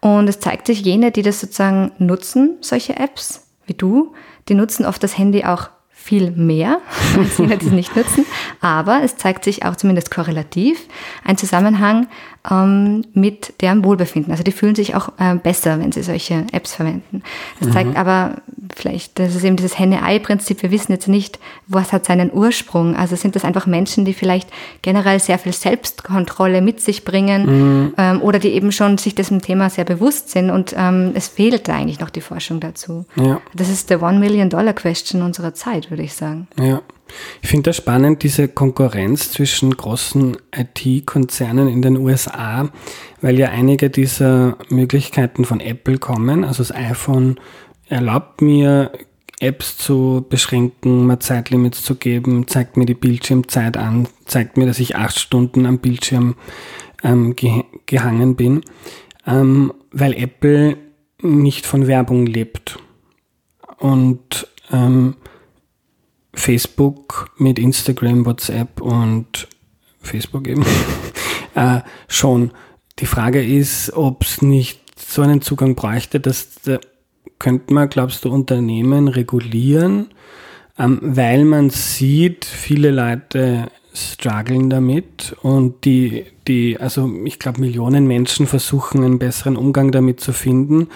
Und 0.01 0.29
es 0.29 0.41
zeigt 0.41 0.67
sich, 0.67 0.83
jene, 0.83 1.13
die 1.13 1.23
das 1.23 1.41
sozusagen 1.41 1.93
nutzen, 1.99 2.59
solche 2.61 2.97
Apps 2.97 3.47
wie 3.67 3.75
du, 3.75 4.15
die 4.49 4.55
nutzen 4.55 4.85
oft 4.85 5.03
das 5.03 5.17
Handy 5.17 5.45
auch 5.45 5.69
viel 6.03 6.33
mehr 6.33 6.81
als 7.19 7.39
jene, 7.39 7.57
die 7.57 7.67
es 7.67 7.73
nicht 7.73 7.97
nutzen. 7.97 8.27
Aber 8.61 9.03
es 9.03 9.17
zeigt 9.17 9.45
sich 9.45 9.65
auch 9.65 9.77
zumindest 9.77 10.11
korrelativ 10.11 10.81
ein 11.25 11.37
Zusammenhang 11.39 12.09
ähm, 12.51 13.05
mit 13.15 13.61
deren 13.61 13.85
Wohlbefinden. 13.85 14.33
Also 14.33 14.43
die 14.43 14.53
fühlen 14.53 14.75
sich 14.75 14.95
auch 14.95 15.11
äh, 15.19 15.37
besser, 15.37 15.79
wenn 15.79 15.93
sie 15.93 16.03
solche 16.03 16.45
Apps 16.53 16.75
verwenden. 16.75 17.23
Das 17.61 17.69
mhm. 17.69 17.73
zeigt 17.73 17.97
aber 17.97 18.37
vielleicht, 18.75 19.19
das 19.19 19.35
ist 19.35 19.45
eben 19.45 19.57
dieses 19.57 19.79
Henne-Ei-Prinzip. 19.79 20.63
Wir 20.63 20.71
wissen 20.71 20.93
jetzt 20.93 21.09
nicht, 21.09 21.39
was 21.69 21.93
hat 21.93 22.05
seinen 22.05 22.33
Ursprung. 22.33 22.97
Also 22.97 23.15
sind 23.15 23.37
das 23.37 23.45
einfach 23.45 23.67
Menschen, 23.67 24.05
die 24.05 24.15
vielleicht 24.15 24.49
generell 24.83 25.21
sehr 25.21 25.39
viel 25.39 25.53
Selbstkontrolle 25.53 26.63
mit 26.63 26.81
sich 26.81 27.05
bringen 27.05 27.47
mhm. 27.47 27.95
ähm, 27.97 28.23
oder 28.23 28.39
die 28.39 28.51
eben 28.51 28.73
schon 28.73 28.99
sich 28.99 29.15
diesem 29.15 29.41
Thema 29.41 29.71
sehr 29.71 29.85
bewusst 29.85 30.31
sind 30.31 30.51
und 30.51 30.75
ähm, 30.77 31.13
es 31.15 31.29
fehlt 31.29 31.69
da 31.69 31.77
eigentlich 31.77 32.01
noch 32.01 32.11
die 32.11 32.21
Forschung 32.21 32.59
dazu. 32.59 33.07
Ja. 33.15 33.41
Das 33.55 33.69
ist 33.69 33.91
der 33.91 34.03
One-Million-Dollar-Question 34.03 35.23
unserer 35.23 35.55
Zeit, 35.55 35.91
würde 35.91 36.03
ich 36.03 36.15
sagen. 36.15 36.49
Ja. 36.59 36.81
Ich 37.43 37.49
finde 37.49 37.71
das 37.71 37.77
spannend, 37.77 38.23
diese 38.23 38.49
Konkurrenz 38.49 39.31
zwischen 39.31 39.77
großen 39.77 40.37
IT-Konzernen 40.55 41.69
in 41.69 41.83
den 41.83 41.97
USA, 41.97 42.71
weil 43.21 43.39
ja 43.39 43.49
einige 43.49 43.91
dieser 43.91 44.57
Möglichkeiten 44.69 45.45
von 45.45 45.61
Apple 45.61 45.99
kommen. 45.99 46.45
Also 46.45 46.63
das 46.63 46.75
iPhone 46.75 47.39
erlaubt 47.89 48.43
mir, 48.43 48.93
Apps 49.43 49.77
zu 49.77 50.25
beschränken, 50.29 51.07
mir 51.07 51.19
Zeitlimits 51.19 51.83
zu 51.83 51.97
geben, 51.97 52.47
zeigt 52.47 52.77
mir 52.77 52.87
die 52.87 52.95
Bildschirmzeit 52.95 53.77
an, 53.77 54.07
zeigt 54.25 54.57
mir, 54.57 54.67
dass 54.67 54.79
ich 54.79 54.95
acht 54.95 55.19
Stunden 55.19 55.67
am 55.67 55.79
Bildschirm 55.79 56.37
ähm, 57.03 57.35
ge 57.35 57.65
gehangen 57.87 58.37
bin, 58.37 58.63
ähm, 59.27 59.73
weil 59.91 60.15
Apple 60.15 60.77
nicht 61.21 61.67
von 61.67 61.89
Werbung 61.89 62.25
lebt. 62.25 62.79
Und 63.79 64.47
ähm, 64.71 65.17
Facebook 66.35 67.31
mit 67.37 67.59
Instagram, 67.59 68.25
WhatsApp 68.25 68.81
und 68.81 69.49
Facebook 70.01 70.49
eben 70.49 70.65
äh, 71.55 71.81
schon. 72.09 72.53
Die 72.99 73.07
Frage 73.07 73.45
ist, 73.45 73.93
ob 73.95 74.23
es 74.23 74.43
nicht 74.43 74.81
so 74.97 75.23
einen 75.23 75.43
Zugang 75.43 75.75
bräuchte, 75.75 76.21
dass 76.21 76.55
da 76.65 76.79
könnte 77.39 77.75
man, 77.75 77.89
glaubst 77.89 78.25
du, 78.25 78.31
Unternehmen 78.31 79.09
regulieren, 79.09 80.09
ähm, 80.79 81.01
weil 81.03 81.45
man 81.45 81.71
sieht, 81.71 82.45
viele 82.45 82.91
Leute 82.93 83.69
strugglen 83.95 84.71
damit 84.71 85.37
und 85.43 85.85
die, 85.85 86.25
die, 86.49 86.79
also 86.79 87.11
ich 87.25 87.39
glaube, 87.39 87.61
Millionen 87.61 88.07
Menschen 88.07 88.47
versuchen 88.47 89.05
einen 89.05 89.19
besseren 89.19 89.57
Umgang 89.57 89.91
damit 89.91 90.21
zu 90.21 90.33
finden 90.33 90.89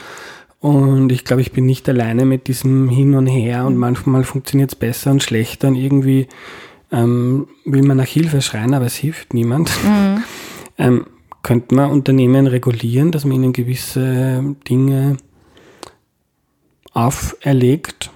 und 0.61 1.12
ich 1.12 1.25
glaube, 1.25 1.42
ich 1.42 1.53
bin 1.53 1.66
nicht 1.66 1.88
alleine 1.88 2.25
mit 2.25 2.49
diesem 2.49 2.88
Hin 2.88 3.14
und 3.14 3.27
Her 3.27 3.66
und 3.66 3.77
manchmal 3.77 4.25
funktioniert 4.25 4.73
es 4.73 4.77
besser 4.77 5.11
und 5.11 5.23
schlechter 5.23 5.69
und 5.69 5.77
irgendwie 5.77 6.29
ähm, 6.90 7.49
will 7.64 7.83
man 7.83 7.97
nach 7.99 8.07
Hilfe 8.07 8.40
schreien, 8.40 8.75
aber 8.75 8.87
es 8.87 8.97
hilft 8.97 9.35
niemand. 9.35 9.71
Mhm. 9.85 10.25
ähm, 10.79 11.07
könnte 11.42 11.77
man 11.77 11.92
Unternehmen 11.92 12.49
regulieren, 12.49 13.12
dass 13.12 13.25
man 13.25 13.37
ihnen 13.37 13.53
gewisse 13.53 14.57
Dinge 14.69 15.16
auferlegt? 16.92 18.11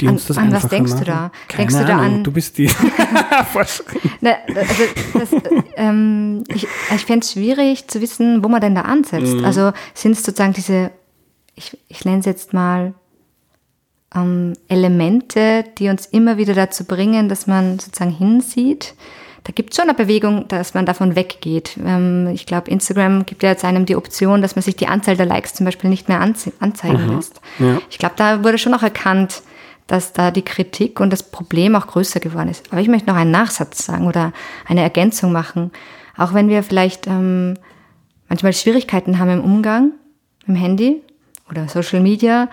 Die 0.00 0.08
an, 0.08 0.14
uns 0.14 0.26
das 0.26 0.38
an 0.38 0.50
was 0.50 0.68
denkst 0.68 0.92
machen? 0.92 1.04
du 1.04 1.10
da? 1.10 1.32
Keine 1.46 1.58
denkst 1.58 1.74
Ahnung, 1.76 1.86
du 1.86 1.92
da 1.92 1.98
an? 1.98 2.24
Du 2.24 2.32
bist 2.32 2.58
die 2.58 2.68
Forscherin. 3.52 4.00
also 4.22 4.82
das, 5.12 5.28
ähm, 5.76 6.42
ich 6.48 6.66
ich 6.94 7.04
fände 7.04 7.24
es 7.24 7.32
schwierig 7.32 7.86
zu 7.86 8.00
wissen, 8.00 8.42
wo 8.42 8.48
man 8.48 8.60
denn 8.60 8.74
da 8.74 8.82
ansetzt. 8.82 9.36
Mhm. 9.36 9.44
Also 9.44 9.72
sind 9.94 10.12
es 10.12 10.24
sozusagen 10.24 10.52
diese 10.52 10.90
ich, 11.54 11.78
ich 11.88 12.04
nenne 12.04 12.20
es 12.20 12.26
jetzt 12.26 12.52
mal 12.52 12.94
ähm, 14.14 14.54
Elemente, 14.68 15.64
die 15.78 15.88
uns 15.88 16.06
immer 16.06 16.36
wieder 16.36 16.54
dazu 16.54 16.84
bringen, 16.84 17.28
dass 17.28 17.46
man 17.46 17.78
sozusagen 17.78 18.12
hinsieht. 18.12 18.94
Da 19.44 19.52
gibt 19.52 19.70
es 19.70 19.76
schon 19.76 19.88
eine 19.88 19.94
Bewegung, 19.94 20.48
dass 20.48 20.72
man 20.72 20.86
davon 20.86 21.16
weggeht. 21.16 21.76
Ähm, 21.84 22.28
ich 22.32 22.46
glaube, 22.46 22.70
Instagram 22.70 23.26
gibt 23.26 23.42
ja 23.42 23.50
jetzt 23.50 23.64
einem 23.64 23.84
die 23.84 23.96
Option, 23.96 24.40
dass 24.40 24.56
man 24.56 24.62
sich 24.62 24.76
die 24.76 24.86
Anzahl 24.86 25.16
der 25.16 25.26
Likes 25.26 25.54
zum 25.54 25.66
Beispiel 25.66 25.90
nicht 25.90 26.08
mehr 26.08 26.20
anzeigen 26.20 27.06
mhm. 27.06 27.16
lässt. 27.16 27.40
Ja. 27.58 27.78
Ich 27.90 27.98
glaube, 27.98 28.14
da 28.16 28.42
wurde 28.42 28.58
schon 28.58 28.74
auch 28.74 28.82
erkannt, 28.82 29.42
dass 29.86 30.14
da 30.14 30.30
die 30.30 30.42
Kritik 30.42 30.98
und 30.98 31.12
das 31.12 31.22
Problem 31.22 31.76
auch 31.76 31.86
größer 31.86 32.20
geworden 32.20 32.48
ist. 32.48 32.72
Aber 32.72 32.80
ich 32.80 32.88
möchte 32.88 33.08
noch 33.08 33.16
einen 33.16 33.30
Nachsatz 33.30 33.84
sagen 33.84 34.06
oder 34.06 34.32
eine 34.66 34.80
Ergänzung 34.80 35.30
machen. 35.30 35.72
Auch 36.16 36.32
wenn 36.32 36.48
wir 36.48 36.62
vielleicht 36.62 37.06
ähm, 37.06 37.58
manchmal 38.30 38.54
Schwierigkeiten 38.54 39.18
haben 39.18 39.30
im 39.30 39.44
Umgang 39.44 39.92
dem 40.46 40.54
Handy, 40.54 41.02
oder 41.50 41.68
Social 41.68 42.00
Media, 42.00 42.48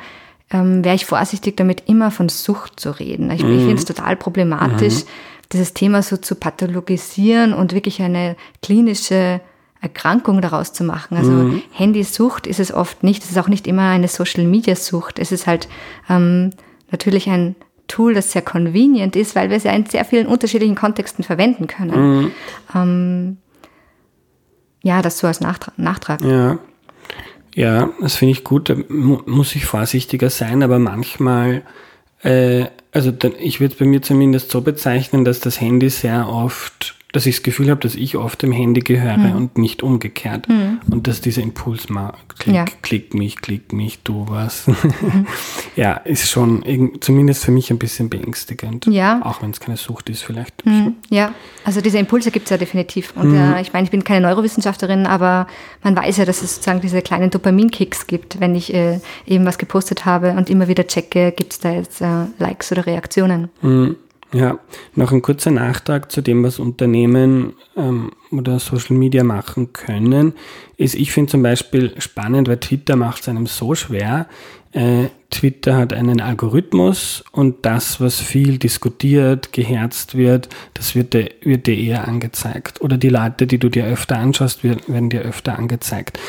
ähm, 0.51 0.83
wäre 0.83 0.95
ich 0.95 1.05
vorsichtig 1.05 1.57
damit, 1.57 1.83
immer 1.87 2.11
von 2.11 2.29
Sucht 2.29 2.79
zu 2.79 2.91
reden. 2.91 3.31
Ich, 3.31 3.43
mhm. 3.43 3.53
ich 3.53 3.59
finde 3.59 3.75
es 3.75 3.85
total 3.85 4.15
problematisch, 4.15 5.03
mhm. 5.03 5.07
dieses 5.53 5.73
Thema 5.73 6.01
so 6.01 6.17
zu 6.17 6.35
pathologisieren 6.35 7.53
und 7.53 7.73
wirklich 7.73 8.01
eine 8.01 8.35
klinische 8.61 9.41
Erkrankung 9.81 10.41
daraus 10.41 10.73
zu 10.73 10.83
machen. 10.83 11.17
Also 11.17 11.31
mhm. 11.31 11.63
Handysucht 11.71 12.45
ist 12.45 12.59
es 12.59 12.73
oft 12.73 13.03
nicht. 13.03 13.23
Es 13.23 13.31
ist 13.31 13.37
auch 13.37 13.47
nicht 13.47 13.65
immer 13.65 13.89
eine 13.89 14.07
Social-Media-Sucht. 14.07 15.17
Es 15.17 15.31
ist 15.31 15.47
halt 15.47 15.67
ähm, 16.07 16.51
natürlich 16.91 17.29
ein 17.29 17.55
Tool, 17.87 18.13
das 18.13 18.31
sehr 18.31 18.43
convenient 18.43 19.15
ist, 19.15 19.35
weil 19.35 19.49
wir 19.49 19.57
es 19.57 19.63
ja 19.63 19.71
in 19.71 19.85
sehr 19.85 20.05
vielen 20.05 20.27
unterschiedlichen 20.27 20.75
Kontexten 20.75 21.23
verwenden 21.23 21.67
können. 21.67 22.19
Mhm. 22.19 22.31
Ähm, 22.75 23.37
ja, 24.83 25.01
das 25.01 25.17
so 25.17 25.27
als 25.27 25.41
Nachtrag. 25.41 25.77
Nachtrag. 25.77 26.21
Ja. 26.21 26.59
Ja, 27.55 27.89
das 27.99 28.15
finde 28.15 28.33
ich 28.33 28.43
gut. 28.43 28.69
Da 28.69 28.75
muss 28.89 29.55
ich 29.55 29.65
vorsichtiger 29.65 30.29
sein, 30.29 30.63
aber 30.63 30.79
manchmal, 30.79 31.63
äh, 32.23 32.65
also 32.91 33.11
ich 33.39 33.59
würde 33.59 33.73
es 33.73 33.79
bei 33.79 33.85
mir 33.85 34.01
zumindest 34.01 34.51
so 34.51 34.61
bezeichnen, 34.61 35.25
dass 35.25 35.39
das 35.39 35.59
Handy 35.59 35.89
sehr 35.89 36.27
oft 36.29 36.95
dass 37.11 37.25
ich 37.25 37.37
das 37.37 37.43
Gefühl 37.43 37.69
habe, 37.69 37.81
dass 37.81 37.95
ich 37.95 38.17
oft 38.17 38.41
dem 38.41 38.51
Handy 38.51 38.81
gehöre 38.81 39.17
mhm. 39.17 39.35
und 39.35 39.57
nicht 39.57 39.83
umgekehrt. 39.83 40.47
Mhm. 40.47 40.79
Und 40.89 41.07
dass 41.07 41.21
dieser 41.21 41.41
Impuls 41.41 41.89
mal, 41.89 42.13
klick, 42.39 42.55
ja. 42.55 42.65
klick 42.81 43.13
mich, 43.13 43.37
klick 43.37 43.73
mich, 43.73 43.99
du 44.03 44.25
was. 44.29 44.67
Mhm. 44.67 45.27
ja, 45.75 45.93
ist 45.93 46.29
schon 46.29 46.63
zumindest 47.01 47.43
für 47.43 47.51
mich 47.51 47.69
ein 47.71 47.79
bisschen 47.79 48.09
beängstigend. 48.09 48.85
Ja. 48.87 49.21
Auch 49.23 49.41
wenn 49.41 49.51
es 49.51 49.59
keine 49.59 49.77
Sucht 49.77 50.09
ist 50.09 50.23
vielleicht. 50.23 50.65
Mhm. 50.65 50.95
Ja, 51.09 51.33
also 51.65 51.81
diese 51.81 51.97
Impulse 51.97 52.31
gibt 52.31 52.45
es 52.45 52.49
ja 52.51 52.57
definitiv. 52.57 53.13
Und 53.15 53.35
äh, 53.35 53.61
ich 53.61 53.73
meine, 53.73 53.85
ich 53.85 53.91
bin 53.91 54.03
keine 54.03 54.27
Neurowissenschaftlerin, 54.27 55.05
aber 55.05 55.47
man 55.83 55.95
weiß 55.95 56.17
ja, 56.17 56.25
dass 56.25 56.41
es 56.41 56.55
sozusagen 56.55 56.81
diese 56.81 57.01
kleinen 57.01 57.29
Dopaminkicks 57.29 58.07
gibt, 58.07 58.39
wenn 58.39 58.55
ich 58.55 58.73
äh, 58.73 58.99
eben 59.25 59.45
was 59.45 59.57
gepostet 59.57 60.05
habe 60.05 60.31
und 60.31 60.49
immer 60.49 60.67
wieder 60.67 60.87
checke, 60.87 61.31
gibt 61.31 61.53
es 61.53 61.59
da 61.59 61.71
jetzt 61.71 62.01
äh, 62.01 62.25
Likes 62.39 62.71
oder 62.71 62.85
Reaktionen. 62.85 63.49
Ja, 64.33 64.59
noch 64.95 65.11
ein 65.11 65.21
kurzer 65.21 65.51
Nachtrag 65.51 66.09
zu 66.09 66.21
dem, 66.21 66.43
was 66.43 66.57
Unternehmen 66.57 67.53
ähm, 67.75 68.11
oder 68.31 68.59
Social 68.59 68.95
Media 68.95 69.25
machen 69.25 69.73
können, 69.73 70.33
ist, 70.77 70.95
ich 70.95 71.11
finde 71.11 71.31
zum 71.31 71.43
Beispiel 71.43 71.93
spannend, 71.99 72.47
weil 72.47 72.57
Twitter 72.57 72.95
macht 72.95 73.23
es 73.23 73.29
einem 73.29 73.45
so 73.45 73.75
schwer. 73.75 74.27
Äh, 74.73 75.07
Twitter 75.29 75.77
hat 75.77 75.93
einen 75.93 76.21
Algorithmus 76.21 77.23
und 77.31 77.65
das, 77.65 77.99
was 77.99 78.19
viel 78.19 78.57
diskutiert, 78.57 79.51
geherzt 79.51 80.15
wird, 80.15 80.49
das 80.73 80.95
wird 80.95 81.13
dir, 81.13 81.29
wird 81.41 81.67
dir 81.67 81.77
eher 81.77 82.07
angezeigt. 82.07 82.81
Oder 82.81 82.97
die 82.97 83.09
Leute, 83.09 83.47
die 83.47 83.57
du 83.57 83.69
dir 83.69 83.85
öfter 83.85 84.17
anschaust, 84.17 84.63
werden 84.63 85.09
dir 85.09 85.21
öfter 85.21 85.57
angezeigt. 85.57 86.19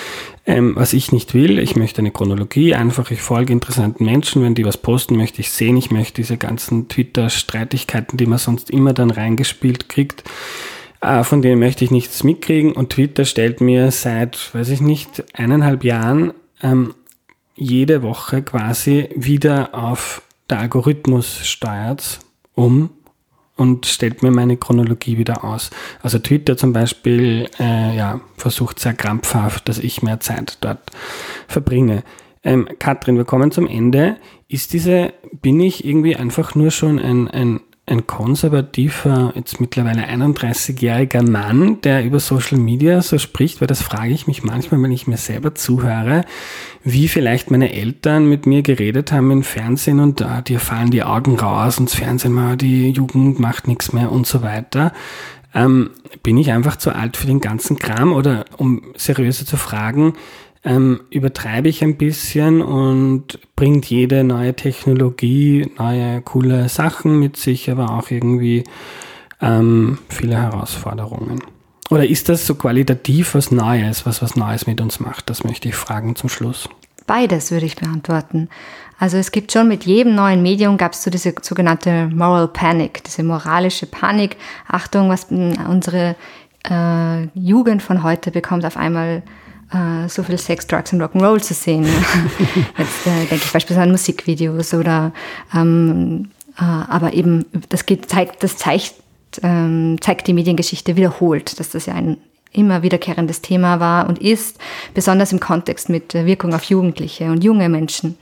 Ähm, 0.44 0.74
was 0.74 0.92
ich 0.92 1.12
nicht 1.12 1.34
will, 1.34 1.58
ich 1.58 1.76
möchte 1.76 2.00
eine 2.00 2.10
Chronologie, 2.10 2.74
einfach 2.74 3.10
ich 3.12 3.22
folge 3.22 3.52
interessanten 3.52 4.04
Menschen, 4.04 4.42
wenn 4.42 4.56
die 4.56 4.64
was 4.64 4.76
posten, 4.76 5.16
möchte 5.16 5.40
ich 5.40 5.50
sehen, 5.50 5.76
ich 5.76 5.92
möchte 5.92 6.14
diese 6.14 6.36
ganzen 6.36 6.88
Twitter-Streitigkeiten, 6.88 8.16
die 8.16 8.26
man 8.26 8.38
sonst 8.38 8.70
immer 8.70 8.92
dann 8.92 9.10
reingespielt 9.10 9.88
kriegt, 9.88 10.24
äh, 11.00 11.22
von 11.22 11.42
denen 11.42 11.60
möchte 11.60 11.84
ich 11.84 11.92
nichts 11.92 12.24
mitkriegen 12.24 12.72
und 12.72 12.90
Twitter 12.90 13.24
stellt 13.24 13.60
mir 13.60 13.92
seit, 13.92 14.52
weiß 14.52 14.70
ich 14.70 14.80
nicht, 14.80 15.22
eineinhalb 15.32 15.84
Jahren 15.84 16.32
ähm, 16.60 16.94
jede 17.62 18.02
Woche 18.02 18.42
quasi 18.42 19.08
wieder 19.14 19.74
auf 19.74 20.22
der 20.50 20.58
Algorithmus 20.58 21.46
steuert 21.46 22.20
um 22.54 22.90
und 23.56 23.86
stellt 23.86 24.22
mir 24.22 24.30
meine 24.30 24.56
Chronologie 24.56 25.18
wieder 25.18 25.44
aus. 25.44 25.70
Also 26.02 26.18
Twitter 26.18 26.56
zum 26.56 26.72
Beispiel 26.72 27.48
äh, 27.58 27.96
ja, 27.96 28.20
versucht 28.36 28.80
sehr 28.80 28.94
krampfhaft, 28.94 29.68
dass 29.68 29.78
ich 29.78 30.02
mehr 30.02 30.20
Zeit 30.20 30.58
dort 30.60 30.90
verbringe. 31.46 32.02
Ähm, 32.42 32.68
Katrin, 32.78 33.16
wir 33.16 33.24
kommen 33.24 33.52
zum 33.52 33.66
Ende. 33.66 34.16
Ist 34.48 34.72
diese, 34.72 35.12
bin 35.40 35.60
ich 35.60 35.84
irgendwie 35.84 36.16
einfach 36.16 36.54
nur 36.54 36.70
schon 36.70 36.98
ein, 36.98 37.28
ein 37.28 37.60
ein 37.84 38.06
konservativer, 38.06 39.32
jetzt 39.34 39.60
mittlerweile 39.60 40.02
31-jähriger 40.02 41.28
Mann, 41.28 41.80
der 41.80 42.04
über 42.04 42.20
Social 42.20 42.56
Media 42.56 43.02
so 43.02 43.18
spricht, 43.18 43.60
weil 43.60 43.66
das 43.66 43.82
frage 43.82 44.12
ich 44.12 44.28
mich 44.28 44.44
manchmal, 44.44 44.80
wenn 44.80 44.92
ich 44.92 45.08
mir 45.08 45.16
selber 45.16 45.56
zuhöre, 45.56 46.24
wie 46.84 47.08
vielleicht 47.08 47.50
meine 47.50 47.72
Eltern 47.72 48.28
mit 48.28 48.46
mir 48.46 48.62
geredet 48.62 49.10
haben 49.10 49.32
im 49.32 49.42
Fernsehen 49.42 49.98
und 49.98 50.22
ah, 50.22 50.42
dir 50.42 50.60
fallen 50.60 50.92
die 50.92 51.02
Augen 51.02 51.36
raus 51.36 51.78
und 51.78 51.90
das 51.90 51.98
Fernsehen 51.98 52.32
mal, 52.32 52.56
die 52.56 52.90
Jugend 52.90 53.40
macht 53.40 53.66
nichts 53.66 53.92
mehr 53.92 54.12
und 54.12 54.28
so 54.28 54.42
weiter. 54.42 54.92
Ähm, 55.52 55.90
bin 56.22 56.38
ich 56.38 56.52
einfach 56.52 56.76
zu 56.76 56.94
alt 56.94 57.16
für 57.16 57.26
den 57.26 57.40
ganzen 57.40 57.78
Kram 57.78 58.12
oder 58.12 58.44
um 58.56 58.82
seriöser 58.96 59.44
zu 59.44 59.56
fragen, 59.56 60.14
ähm, 60.64 61.00
übertreibe 61.10 61.68
ich 61.68 61.82
ein 61.82 61.96
bisschen 61.96 62.62
und 62.62 63.38
bringt 63.56 63.86
jede 63.86 64.24
neue 64.24 64.54
Technologie 64.54 65.70
neue 65.78 66.20
coole 66.22 66.68
Sachen 66.68 67.18
mit 67.18 67.36
sich, 67.36 67.70
aber 67.70 67.90
auch 67.90 68.10
irgendwie 68.10 68.64
ähm, 69.40 69.98
viele 70.08 70.36
Herausforderungen. 70.36 71.40
Oder 71.90 72.06
ist 72.08 72.28
das 72.28 72.46
so 72.46 72.54
qualitativ 72.54 73.34
was 73.34 73.50
Neues, 73.50 74.06
was 74.06 74.22
was 74.22 74.36
Neues 74.36 74.66
mit 74.66 74.80
uns 74.80 75.00
macht? 75.00 75.28
Das 75.28 75.44
möchte 75.44 75.68
ich 75.68 75.74
fragen 75.74 76.16
zum 76.16 76.28
Schluss. 76.28 76.68
Beides 77.06 77.50
würde 77.50 77.66
ich 77.66 77.76
beantworten. 77.76 78.48
Also 78.98 79.16
es 79.16 79.32
gibt 79.32 79.50
schon 79.50 79.66
mit 79.66 79.84
jedem 79.84 80.14
neuen 80.14 80.42
Medium 80.42 80.76
gab 80.76 80.92
es 80.92 81.02
so 81.02 81.10
diese 81.10 81.34
sogenannte 81.42 82.06
Moral 82.06 82.46
Panic, 82.46 83.02
diese 83.02 83.24
moralische 83.24 83.86
Panik. 83.86 84.36
Achtung, 84.68 85.08
was 85.08 85.24
unsere 85.24 86.14
äh, 86.70 87.24
Jugend 87.34 87.82
von 87.82 88.04
heute 88.04 88.30
bekommt 88.30 88.64
auf 88.64 88.76
einmal 88.76 89.24
äh, 89.72 90.08
so 90.08 90.22
viel 90.22 90.38
Sex, 90.38 90.66
Drugs 90.66 90.92
und 90.92 91.02
Rock'n'Roll 91.02 91.40
zu 91.40 91.54
sehen. 91.54 91.84
Jetzt 92.78 93.06
äh, 93.06 93.26
denke 93.26 93.36
ich 93.36 93.52
beispielsweise 93.52 93.82
an 93.82 93.90
Musikvideos 93.90 94.74
oder 94.74 95.12
ähm, 95.54 96.30
äh, 96.58 96.62
aber 96.62 97.14
eben 97.14 97.46
das 97.68 97.86
geht, 97.86 98.08
zeigt, 98.10 98.42
das 98.42 98.56
zeigt, 98.56 98.94
ähm, 99.42 99.96
zeigt 100.00 100.26
die 100.26 100.34
Mediengeschichte 100.34 100.96
wiederholt, 100.96 101.58
dass 101.58 101.70
das 101.70 101.86
ja 101.86 101.94
ein 101.94 102.18
immer 102.52 102.82
wiederkehrendes 102.82 103.40
Thema 103.40 103.80
war 103.80 104.08
und 104.08 104.18
ist, 104.18 104.58
besonders 104.92 105.32
im 105.32 105.40
Kontext 105.40 105.88
mit 105.88 106.12
Wirkung 106.12 106.52
auf 106.54 106.64
Jugendliche 106.64 107.30
und 107.30 107.42
junge 107.42 107.70
Menschen. 107.70 108.18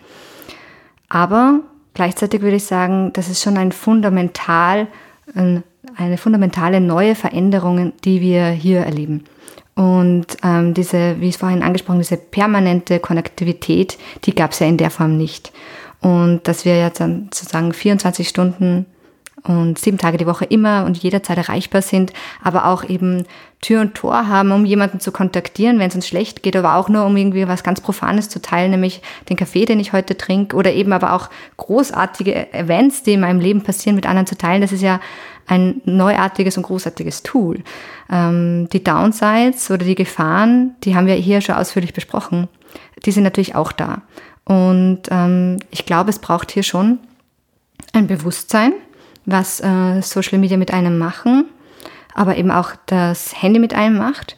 Aber 1.09 1.61
gleichzeitig 1.95 2.41
würde 2.41 2.57
ich 2.57 2.65
sagen, 2.65 3.13
das 3.13 3.29
ist 3.29 3.43
schon 3.43 3.57
ein 3.57 3.73
fundamental, 3.73 4.87
eine 5.35 6.17
fundamentale 6.17 6.81
neue 6.81 7.17
Veränderung, 7.17 7.93
die 8.05 8.21
wir 8.21 8.51
hier 8.51 8.83
erleben. 8.83 9.25
Und 9.81 10.27
ähm, 10.45 10.75
diese, 10.75 11.19
wie 11.21 11.29
ich 11.29 11.37
es 11.37 11.41
vorhin 11.41 11.63
angesprochen, 11.63 12.01
diese 12.01 12.19
permanente 12.19 13.01
Konnektivität, 13.01 13.97
die 14.27 14.35
gab 14.35 14.51
es 14.51 14.59
ja 14.59 14.67
in 14.67 14.77
der 14.77 14.91
Form 14.91 15.17
nicht. 15.17 15.53
Und 16.03 16.43
dass 16.47 16.67
wir 16.67 16.79
jetzt 16.79 17.01
dann 17.01 17.31
sozusagen 17.33 17.73
24 17.73 18.29
Stunden 18.29 18.85
und 19.45 19.79
sieben 19.79 19.99
Tage 19.99 20.19
die 20.19 20.27
Woche 20.27 20.45
immer 20.45 20.85
und 20.85 20.99
jederzeit 20.99 21.39
erreichbar 21.39 21.83
sind, 21.83 22.13
aber 22.43 22.67
auch 22.67 22.85
eben 22.85 23.25
Tür 23.61 23.83
und 23.83 23.95
Tor 23.95 24.29
haben, 24.29 24.53
um 24.53 24.65
jemanden 24.65 25.01
zu 25.01 25.13
kontaktieren, 25.13 25.79
wenn 25.79 25.89
es 25.89 25.95
uns 25.95 26.07
schlecht 26.07 26.43
geht, 26.43 26.57
aber 26.57 26.77
auch 26.77 26.89
nur 26.89 27.05
um 27.05 27.17
irgendwie 27.17 27.47
was 27.47 27.63
ganz 27.63 27.81
Profanes 27.81 28.29
zu 28.29 28.41
teilen, 28.41 28.71
nämlich 28.71 29.03
den 29.29 29.37
Kaffee, 29.37 29.67
den 29.67 29.81
ich 29.81 29.93
heute 29.93 30.17
trinke, 30.17 30.57
oder 30.57 30.73
eben 30.73 30.93
aber 30.93 31.13
auch 31.13 31.29
großartige 31.59 32.53
Events, 32.53 33.03
die 33.03 33.13
in 33.13 33.21
meinem 33.21 33.41
Leben 33.41 33.63
passieren, 33.63 33.97
mit 33.97 34.07
anderen 34.07 34.27
zu 34.27 34.37
teilen. 34.37 34.63
Das 34.63 34.73
ist 34.73 34.83
ja 34.83 35.01
ein 35.47 35.83
neuartiges 35.85 36.57
und 36.57 36.63
großartiges 36.63 37.23
Tool. 37.23 37.63
Ähm, 38.11 38.69
die 38.73 38.83
Downsides 38.83 39.71
oder 39.71 39.85
die 39.85 39.95
Gefahren, 39.95 40.77
die 40.85 40.95
haben 40.95 41.07
wir 41.07 41.15
hier 41.15 41.41
schon 41.41 41.57
ausführlich 41.57 41.93
besprochen. 41.93 42.49
Die 43.05 43.13
sind 43.13 43.25
natürlich 43.25 43.55
auch 43.55 43.73
da. 43.73 44.03
Und 44.45 45.03
ähm, 45.11 45.59
ich 45.71 45.87
glaube, 45.87 46.11
es 46.11 46.19
braucht 46.19 46.51
hier 46.51 46.63
schon 46.63 46.99
ein 47.93 48.07
Bewusstsein, 48.07 48.73
was 49.31 49.61
äh, 49.61 50.01
Social 50.03 50.39
Media 50.39 50.57
mit 50.57 50.73
einem 50.73 50.99
machen, 50.99 51.47
aber 52.15 52.37
eben 52.37 52.51
auch 52.51 52.73
das 52.87 53.41
Handy 53.41 53.59
mit 53.59 53.75
einem 53.75 53.99
macht. 53.99 54.37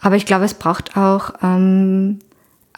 Aber 0.00 0.16
ich 0.16 0.26
glaube, 0.26 0.44
es 0.44 0.54
braucht 0.54 0.96
auch 0.96 1.34
ähm, 1.42 2.20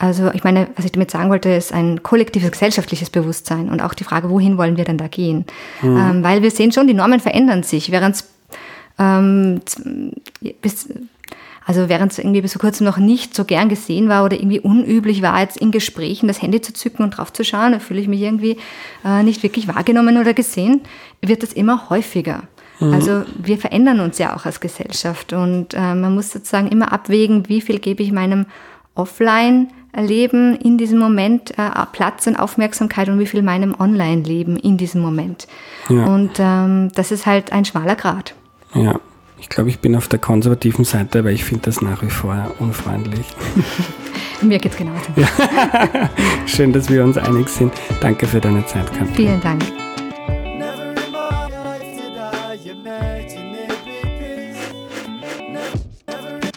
also 0.03 0.33
ich 0.33 0.43
meine, 0.43 0.67
was 0.75 0.85
ich 0.85 0.91
damit 0.91 1.13
sagen 1.13 1.31
wollte, 1.31 1.51
ist 1.51 1.73
ein 1.73 2.03
kollektives 2.03 2.51
gesellschaftliches 2.51 3.09
Bewusstsein 3.09 3.69
und 3.69 3.81
auch 3.81 3.95
die 3.95 4.03
Frage, 4.03 4.31
wohin 4.31 4.59
wollen 4.59 4.77
wir 4.77 4.85
denn 4.85 4.99
da 4.99 5.07
gehen? 5.07 5.45
Mhm. 5.81 5.97
Ähm, 5.97 6.25
weil 6.25 6.43
wir 6.43 6.51
sehen 6.51 6.73
schon, 6.73 6.89
die 6.89 6.95
Normen 6.95 7.21
verändern 7.21 7.63
sich, 7.63 7.93
während 7.93 8.17
es 8.17 8.29
ähm, 8.99 9.61
bis, 10.61 10.89
also 11.65 11.89
während 11.89 12.13
es 12.13 12.19
irgendwie 12.19 12.41
bis 12.41 12.53
vor 12.53 12.61
kurzem 12.61 12.87
noch 12.87 12.99
nicht 12.99 13.35
so 13.35 13.45
gern 13.45 13.69
gesehen 13.69 14.09
war 14.09 14.25
oder 14.25 14.37
irgendwie 14.37 14.61
unüblich 14.61 15.23
war, 15.23 15.41
jetzt 15.41 15.57
in 15.57 15.71
Gesprächen 15.71 16.27
das 16.27 16.43
Handy 16.43 16.61
zu 16.61 16.73
zücken 16.73 17.03
und 17.05 17.11
drauf 17.11 17.33
zu 17.33 17.45
schauen, 17.45 17.73
da 17.73 17.79
fühle 17.79 18.01
ich 18.01 18.09
mich 18.09 18.21
irgendwie 18.21 18.57
äh, 19.05 19.23
nicht 19.23 19.43
wirklich 19.43 19.69
wahrgenommen 19.69 20.19
oder 20.19 20.35
gesehen, 20.35 20.81
wird 21.21 21.43
das 21.43 21.53
immer 21.53 21.91
häufiger. 21.91 22.45
Mhm. 22.81 22.93
Also 22.93 23.23
wir 23.41 23.59
verändern 23.59 24.01
uns 24.01 24.19
ja 24.19 24.35
auch 24.35 24.45
als 24.45 24.61
Gesellschaft 24.61 25.33
und 25.33 25.75
äh, 25.75 25.95
man 25.95 26.15
muss 26.15 26.31
sozusagen 26.31 26.69
immer 26.69 26.93
abwägen, 26.93 27.49
wie 27.49 27.61
viel 27.61 27.79
gebe 27.79 28.03
ich 28.03 28.13
meinem 28.13 28.47
Offline- 28.95 29.69
Leben 29.95 30.57
in 30.57 30.79
diesem 30.79 30.99
Moment 30.99 31.51
äh, 31.59 31.71
Platz 31.93 32.27
und 32.27 32.37
Aufmerksamkeit 32.37 33.11
und 33.11 33.19
wie 33.19 33.27
viel 33.27 33.43
meinem 33.43 33.75
Online-Leben 33.79 34.57
in 34.57 34.79
diesem 34.79 35.03
Moment. 35.03 35.47
Ja. 35.91 36.07
Und 36.07 36.31
ähm, 36.39 36.91
das 36.95 37.13
ist 37.13 37.27
halt 37.27 37.53
ein 37.53 37.67
schmaler 37.67 37.95
Grad. 37.95 38.35
Ja, 38.73 38.99
ich 39.43 39.49
glaube, 39.49 39.71
ich 39.71 39.81
bin 39.81 39.97
auf 39.97 40.07
der 40.07 40.21
konservativen 40.21 40.85
Seite, 40.85 41.19
aber 41.19 41.33
ich 41.33 41.45
finde 41.45 41.65
das 41.65 41.83
nach 41.83 42.01
wie 42.03 42.11
vor 42.11 42.55
unfreundlich. 42.61 43.27
Mir 44.41 44.59
geht's 44.59 44.77
genauso. 44.77 45.03
Ja. 45.17 45.29
Schön, 46.47 46.73
dass 46.73 46.89
wir 46.89 47.03
uns 47.03 47.19
einig 47.19 47.49
sind. 47.49 47.73
Danke 48.01 48.29
für 48.29 48.41
deine 48.41 48.65
Zeit, 48.67 48.87
Katrin. 48.93 49.15
Vielen 49.15 49.41
Dank. 49.41 49.65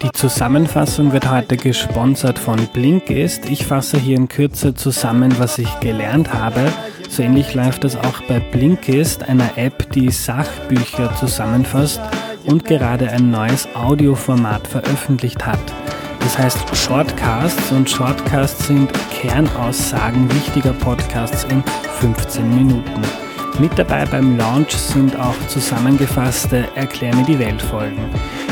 Die 0.04 0.12
Zusammenfassung 0.14 1.12
wird 1.12 1.30
heute 1.30 1.58
gesponsert 1.58 2.38
von 2.38 2.68
Blinkist. 2.68 3.50
Ich 3.50 3.66
fasse 3.66 3.98
hier 3.98 4.16
in 4.16 4.28
Kürze 4.28 4.76
zusammen, 4.76 5.34
was 5.40 5.58
ich 5.58 5.80
gelernt 5.80 6.32
habe. 6.34 6.72
So 7.10 7.24
ähnlich 7.24 7.56
läuft 7.56 7.84
das 7.84 7.96
auch 7.96 8.22
bei 8.28 8.40
Blinkist, 8.40 9.24
einer 9.24 9.58
App, 9.58 9.92
die 9.92 10.12
Sachbücher 10.12 11.16
zusammenfasst 11.16 12.00
und 12.48 12.66
gerade 12.66 13.10
ein 13.10 13.30
neues 13.32 13.68
Audioformat 13.76 14.68
veröffentlicht 14.68 15.46
hat. 15.46 15.60
Das 16.20 16.38
heißt 16.38 16.76
Shortcasts 16.76 17.72
und 17.72 17.90
Shortcasts 17.90 18.68
sind 18.68 18.92
Kernaussagen 19.12 20.34
wichtiger 20.34 20.74
Podcasts 20.74 21.44
in 21.46 21.64
15 22.00 22.56
Minuten. 22.56 23.02
Mit 23.60 23.78
dabei 23.78 24.06
beim 24.06 24.38
Launch 24.38 24.72
sind 24.72 25.18
auch 25.18 25.36
zusammengefasste 25.48 26.68
Erklär 26.76 27.16
mir 27.16 27.26
die 27.26 27.40
Welt 27.40 27.62
Folgen. 27.62 28.10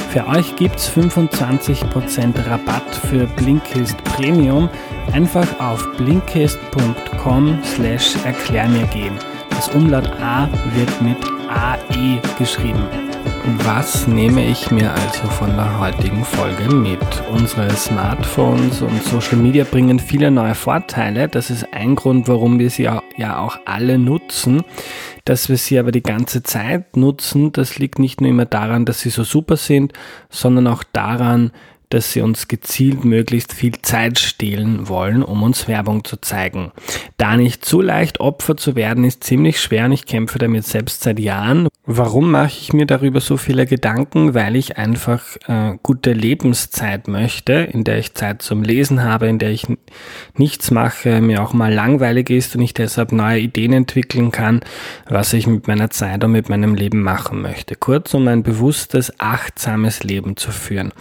Für 0.10 0.28
euch 0.28 0.56
gibt 0.56 0.78
es 0.78 0.90
25% 0.92 2.48
Rabatt 2.48 2.96
für 3.10 3.26
Blinkist 3.26 4.02
Premium. 4.04 4.70
Einfach 5.12 5.48
auf 5.60 5.86
blinkist.com 5.98 7.60
slash 7.64 8.16
erklär 8.24 8.68
mir 8.70 8.86
gehen. 8.88 9.18
Das 9.50 9.70
Umlaut 9.70 10.10
A 10.22 10.48
wird 10.76 11.02
mit 11.02 11.18
AE 11.50 12.22
geschrieben. 12.38 13.03
Was 13.46 14.08
nehme 14.08 14.46
ich 14.46 14.72
mir 14.72 14.90
also 14.94 15.28
von 15.28 15.50
der 15.58 15.78
heutigen 15.78 16.24
Folge 16.24 16.74
mit? 16.74 17.00
Unsere 17.30 17.70
Smartphones 17.72 18.82
und 18.82 19.04
Social 19.04 19.36
Media 19.36 19.66
bringen 19.66 20.00
viele 20.00 20.32
neue 20.32 20.56
Vorteile. 20.56 21.28
Das 21.28 21.50
ist 21.50 21.74
ein 21.74 21.96
Grund, 21.96 22.30
warum 22.30 22.58
wir 22.58 22.70
sie 22.70 22.84
ja 22.84 23.40
auch 23.40 23.60
alle 23.66 23.98
nutzen. 23.98 24.64
Dass 25.26 25.50
wir 25.50 25.58
sie 25.58 25.78
aber 25.78 25.92
die 25.92 26.04
ganze 26.04 26.42
Zeit 26.44 26.96
nutzen, 26.96 27.52
das 27.52 27.78
liegt 27.80 28.00
nicht 28.00 28.22
nur 28.22 28.30
immer 28.30 28.46
daran, 28.46 28.86
dass 28.86 29.02
sie 29.02 29.10
so 29.10 29.26
super 29.26 29.58
sind, 29.58 29.92
sondern 30.30 30.68
auch 30.68 30.86
daran, 30.94 31.52
dass 31.94 32.12
sie 32.12 32.22
uns 32.22 32.48
gezielt 32.48 33.06
möglichst 33.06 33.54
viel 33.54 33.82
Zeit 33.82 34.20
stehlen 34.20 34.88
wollen, 34.88 35.24
um 35.24 35.44
uns 35.44 35.68
Werbung 35.68 36.04
zu 36.04 36.18
zeigen. 36.18 36.72
Da 37.18 37.38
nicht 37.38 37.64
zu 37.64 37.82
leicht 37.82 38.20
Opfer 38.20 38.58
zu 38.58 38.76
werden, 38.76 39.04
ist 39.04 39.24
ziemlich 39.24 39.60
schwer 39.60 39.86
und 39.86 39.92
ich 39.92 40.06
kämpfe 40.06 40.40
damit 40.40 40.66
selbst 40.66 41.04
seit 41.04 41.20
Jahren. 41.20 41.68
Warum 41.86 42.32
mache 42.32 42.48
ich 42.60 42.72
mir 42.72 42.86
darüber 42.86 43.20
so 43.20 43.36
viele 43.36 43.66
Gedanken? 43.66 44.34
Weil 44.34 44.56
ich 44.56 44.78
einfach 44.78 45.22
äh, 45.48 45.78
gute 45.84 46.14
Lebenszeit 46.14 47.10
möchte, 47.10 47.54
in 47.54 47.84
der 47.84 47.98
ich 47.98 48.14
Zeit 48.14 48.42
zum 48.42 48.64
Lesen 48.64 49.04
habe, 49.04 49.28
in 49.28 49.38
der 49.38 49.52
ich 49.52 49.68
nichts 50.38 50.72
mache, 50.72 51.20
mir 51.20 51.44
auch 51.44 51.52
mal 51.52 51.74
langweilig 51.74 52.30
ist 52.30 52.56
und 52.56 52.62
ich 52.62 52.74
deshalb 52.74 53.12
neue 53.12 53.40
Ideen 53.40 53.74
entwickeln 53.74 54.32
kann, 54.32 54.62
was 55.10 55.34
ich 55.34 55.46
mit 55.46 55.68
meiner 55.68 55.90
Zeit 55.90 56.24
und 56.24 56.32
mit 56.32 56.48
meinem 56.48 56.74
Leben 56.74 57.02
machen 57.02 57.42
möchte. 57.42 57.76
Kurz, 57.76 58.14
um 58.14 58.28
ein 58.30 58.44
bewusstes, 58.44 59.20
achtsames 59.20 60.04
Leben 60.04 60.38
zu 60.38 60.52
führen. 60.52 60.94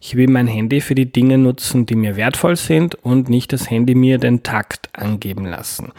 Ich 0.00 0.16
will 0.16 0.28
mein 0.40 0.46
Handy 0.46 0.80
für 0.80 0.94
die 0.94 1.12
Dinge 1.12 1.36
nutzen, 1.36 1.84
die 1.84 1.96
mir 1.96 2.16
wertvoll 2.16 2.56
sind 2.56 2.94
und 2.94 3.28
nicht 3.28 3.52
das 3.52 3.68
Handy 3.68 3.94
mir 3.94 4.16
den 4.16 4.42
Takt 4.42 4.88
angeben 4.94 5.44
lassen. 5.44 5.92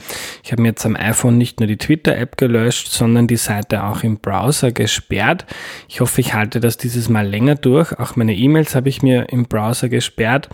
Ich 0.44 0.52
habe 0.52 0.64
mir 0.64 0.70
jetzt 0.70 0.84
am 0.84 0.96
iPhone 0.96 1.38
nicht 1.38 1.60
nur 1.60 1.68
die 1.68 1.78
Twitter-App 1.78 2.38
gelöscht, 2.38 2.88
sondern 2.88 3.28
die 3.28 3.36
Seite 3.36 3.84
auch 3.84 4.02
im 4.02 4.18
Browser 4.18 4.72
gesperrt. 4.72 5.46
Ich 5.88 6.02
hoffe, 6.02 6.22
ich 6.22 6.34
halte 6.34 6.60
das 6.60 6.78
dieses 6.78 7.08
Mal 7.08 7.28
länger 7.28 7.54
durch. 7.54 8.00
Auch 8.00 8.16
meine 8.16 8.36
E-Mails 8.36 8.74
habe 8.74 8.90
ich 8.90 9.04
mir 9.04 9.30
im 9.30 9.46
Browser 9.46 9.90
gesperrt. 9.90 10.50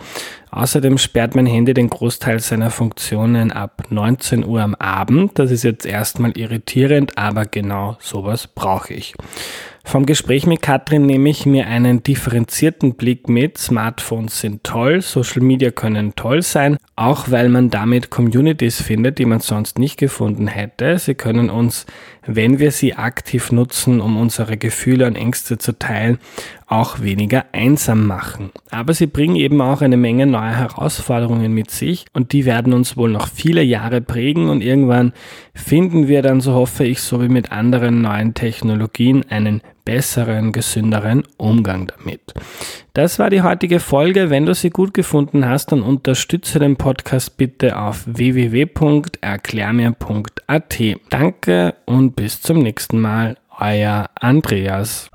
Außerdem 0.50 0.98
sperrt 0.98 1.34
mein 1.34 1.46
Handy 1.46 1.72
den 1.72 1.88
Großteil 1.88 2.40
seiner 2.40 2.70
Funktionen 2.70 3.52
ab 3.52 3.84
19 3.88 4.44
Uhr 4.44 4.60
am 4.60 4.74
Abend. 4.74 5.38
Das 5.38 5.50
ist 5.50 5.62
jetzt 5.62 5.86
erstmal 5.86 6.36
irritierend, 6.36 7.16
aber 7.16 7.46
genau 7.46 7.96
sowas 8.00 8.48
brauche 8.48 8.92
ich. 8.92 9.14
Vom 9.88 10.04
Gespräch 10.04 10.46
mit 10.46 10.60
Katrin 10.60 11.06
nehme 11.06 11.30
ich 11.30 11.46
mir 11.46 11.66
einen 11.66 12.02
differenzierten 12.02 12.92
Blick 12.96 13.30
mit. 13.30 13.56
Smartphones 13.56 14.38
sind 14.38 14.62
toll, 14.62 15.00
Social 15.00 15.40
Media 15.40 15.70
können 15.70 16.14
toll 16.14 16.42
sein, 16.42 16.76
auch 16.94 17.30
weil 17.30 17.48
man 17.48 17.70
damit 17.70 18.10
Communities 18.10 18.82
findet, 18.82 19.18
die 19.18 19.24
man 19.24 19.40
sonst 19.40 19.78
nicht 19.78 19.96
gefunden 19.96 20.46
hätte. 20.46 20.98
Sie 20.98 21.14
können 21.14 21.48
uns, 21.48 21.86
wenn 22.26 22.58
wir 22.58 22.70
sie 22.70 22.96
aktiv 22.96 23.50
nutzen, 23.50 24.02
um 24.02 24.18
unsere 24.18 24.58
Gefühle 24.58 25.06
und 25.06 25.16
Ängste 25.16 25.56
zu 25.56 25.78
teilen, 25.78 26.18
auch 26.66 27.00
weniger 27.00 27.46
einsam 27.52 28.06
machen. 28.06 28.50
Aber 28.70 28.92
sie 28.92 29.06
bringen 29.06 29.36
eben 29.36 29.58
auch 29.62 29.80
eine 29.80 29.96
Menge 29.96 30.26
neuer 30.26 30.54
Herausforderungen 30.54 31.54
mit 31.54 31.70
sich 31.70 32.04
und 32.12 32.32
die 32.32 32.44
werden 32.44 32.74
uns 32.74 32.98
wohl 32.98 33.08
noch 33.08 33.26
viele 33.26 33.62
Jahre 33.62 34.02
prägen 34.02 34.50
und 34.50 34.60
irgendwann 34.60 35.14
finden 35.54 36.08
wir 36.08 36.20
dann, 36.20 36.42
so 36.42 36.52
hoffe 36.52 36.84
ich, 36.84 37.00
so 37.00 37.22
wie 37.22 37.28
mit 37.28 37.52
anderen 37.52 38.02
neuen 38.02 38.34
Technologien, 38.34 39.24
einen 39.30 39.62
besseren, 39.88 40.52
gesünderen 40.52 41.24
Umgang 41.38 41.86
damit. 41.86 42.34
Das 42.92 43.18
war 43.18 43.30
die 43.30 43.40
heutige 43.40 43.80
Folge. 43.80 44.28
Wenn 44.28 44.44
du 44.44 44.52
sie 44.52 44.68
gut 44.68 44.92
gefunden 44.92 45.48
hast, 45.48 45.72
dann 45.72 45.80
unterstütze 45.80 46.58
den 46.58 46.76
Podcast 46.76 47.38
bitte 47.38 47.78
auf 47.78 48.04
www.erklärmir.at. 48.06 50.78
Danke 51.08 51.74
und 51.86 52.16
bis 52.16 52.42
zum 52.42 52.58
nächsten 52.58 53.00
Mal. 53.00 53.38
Euer 53.58 54.10
Andreas. 54.20 55.08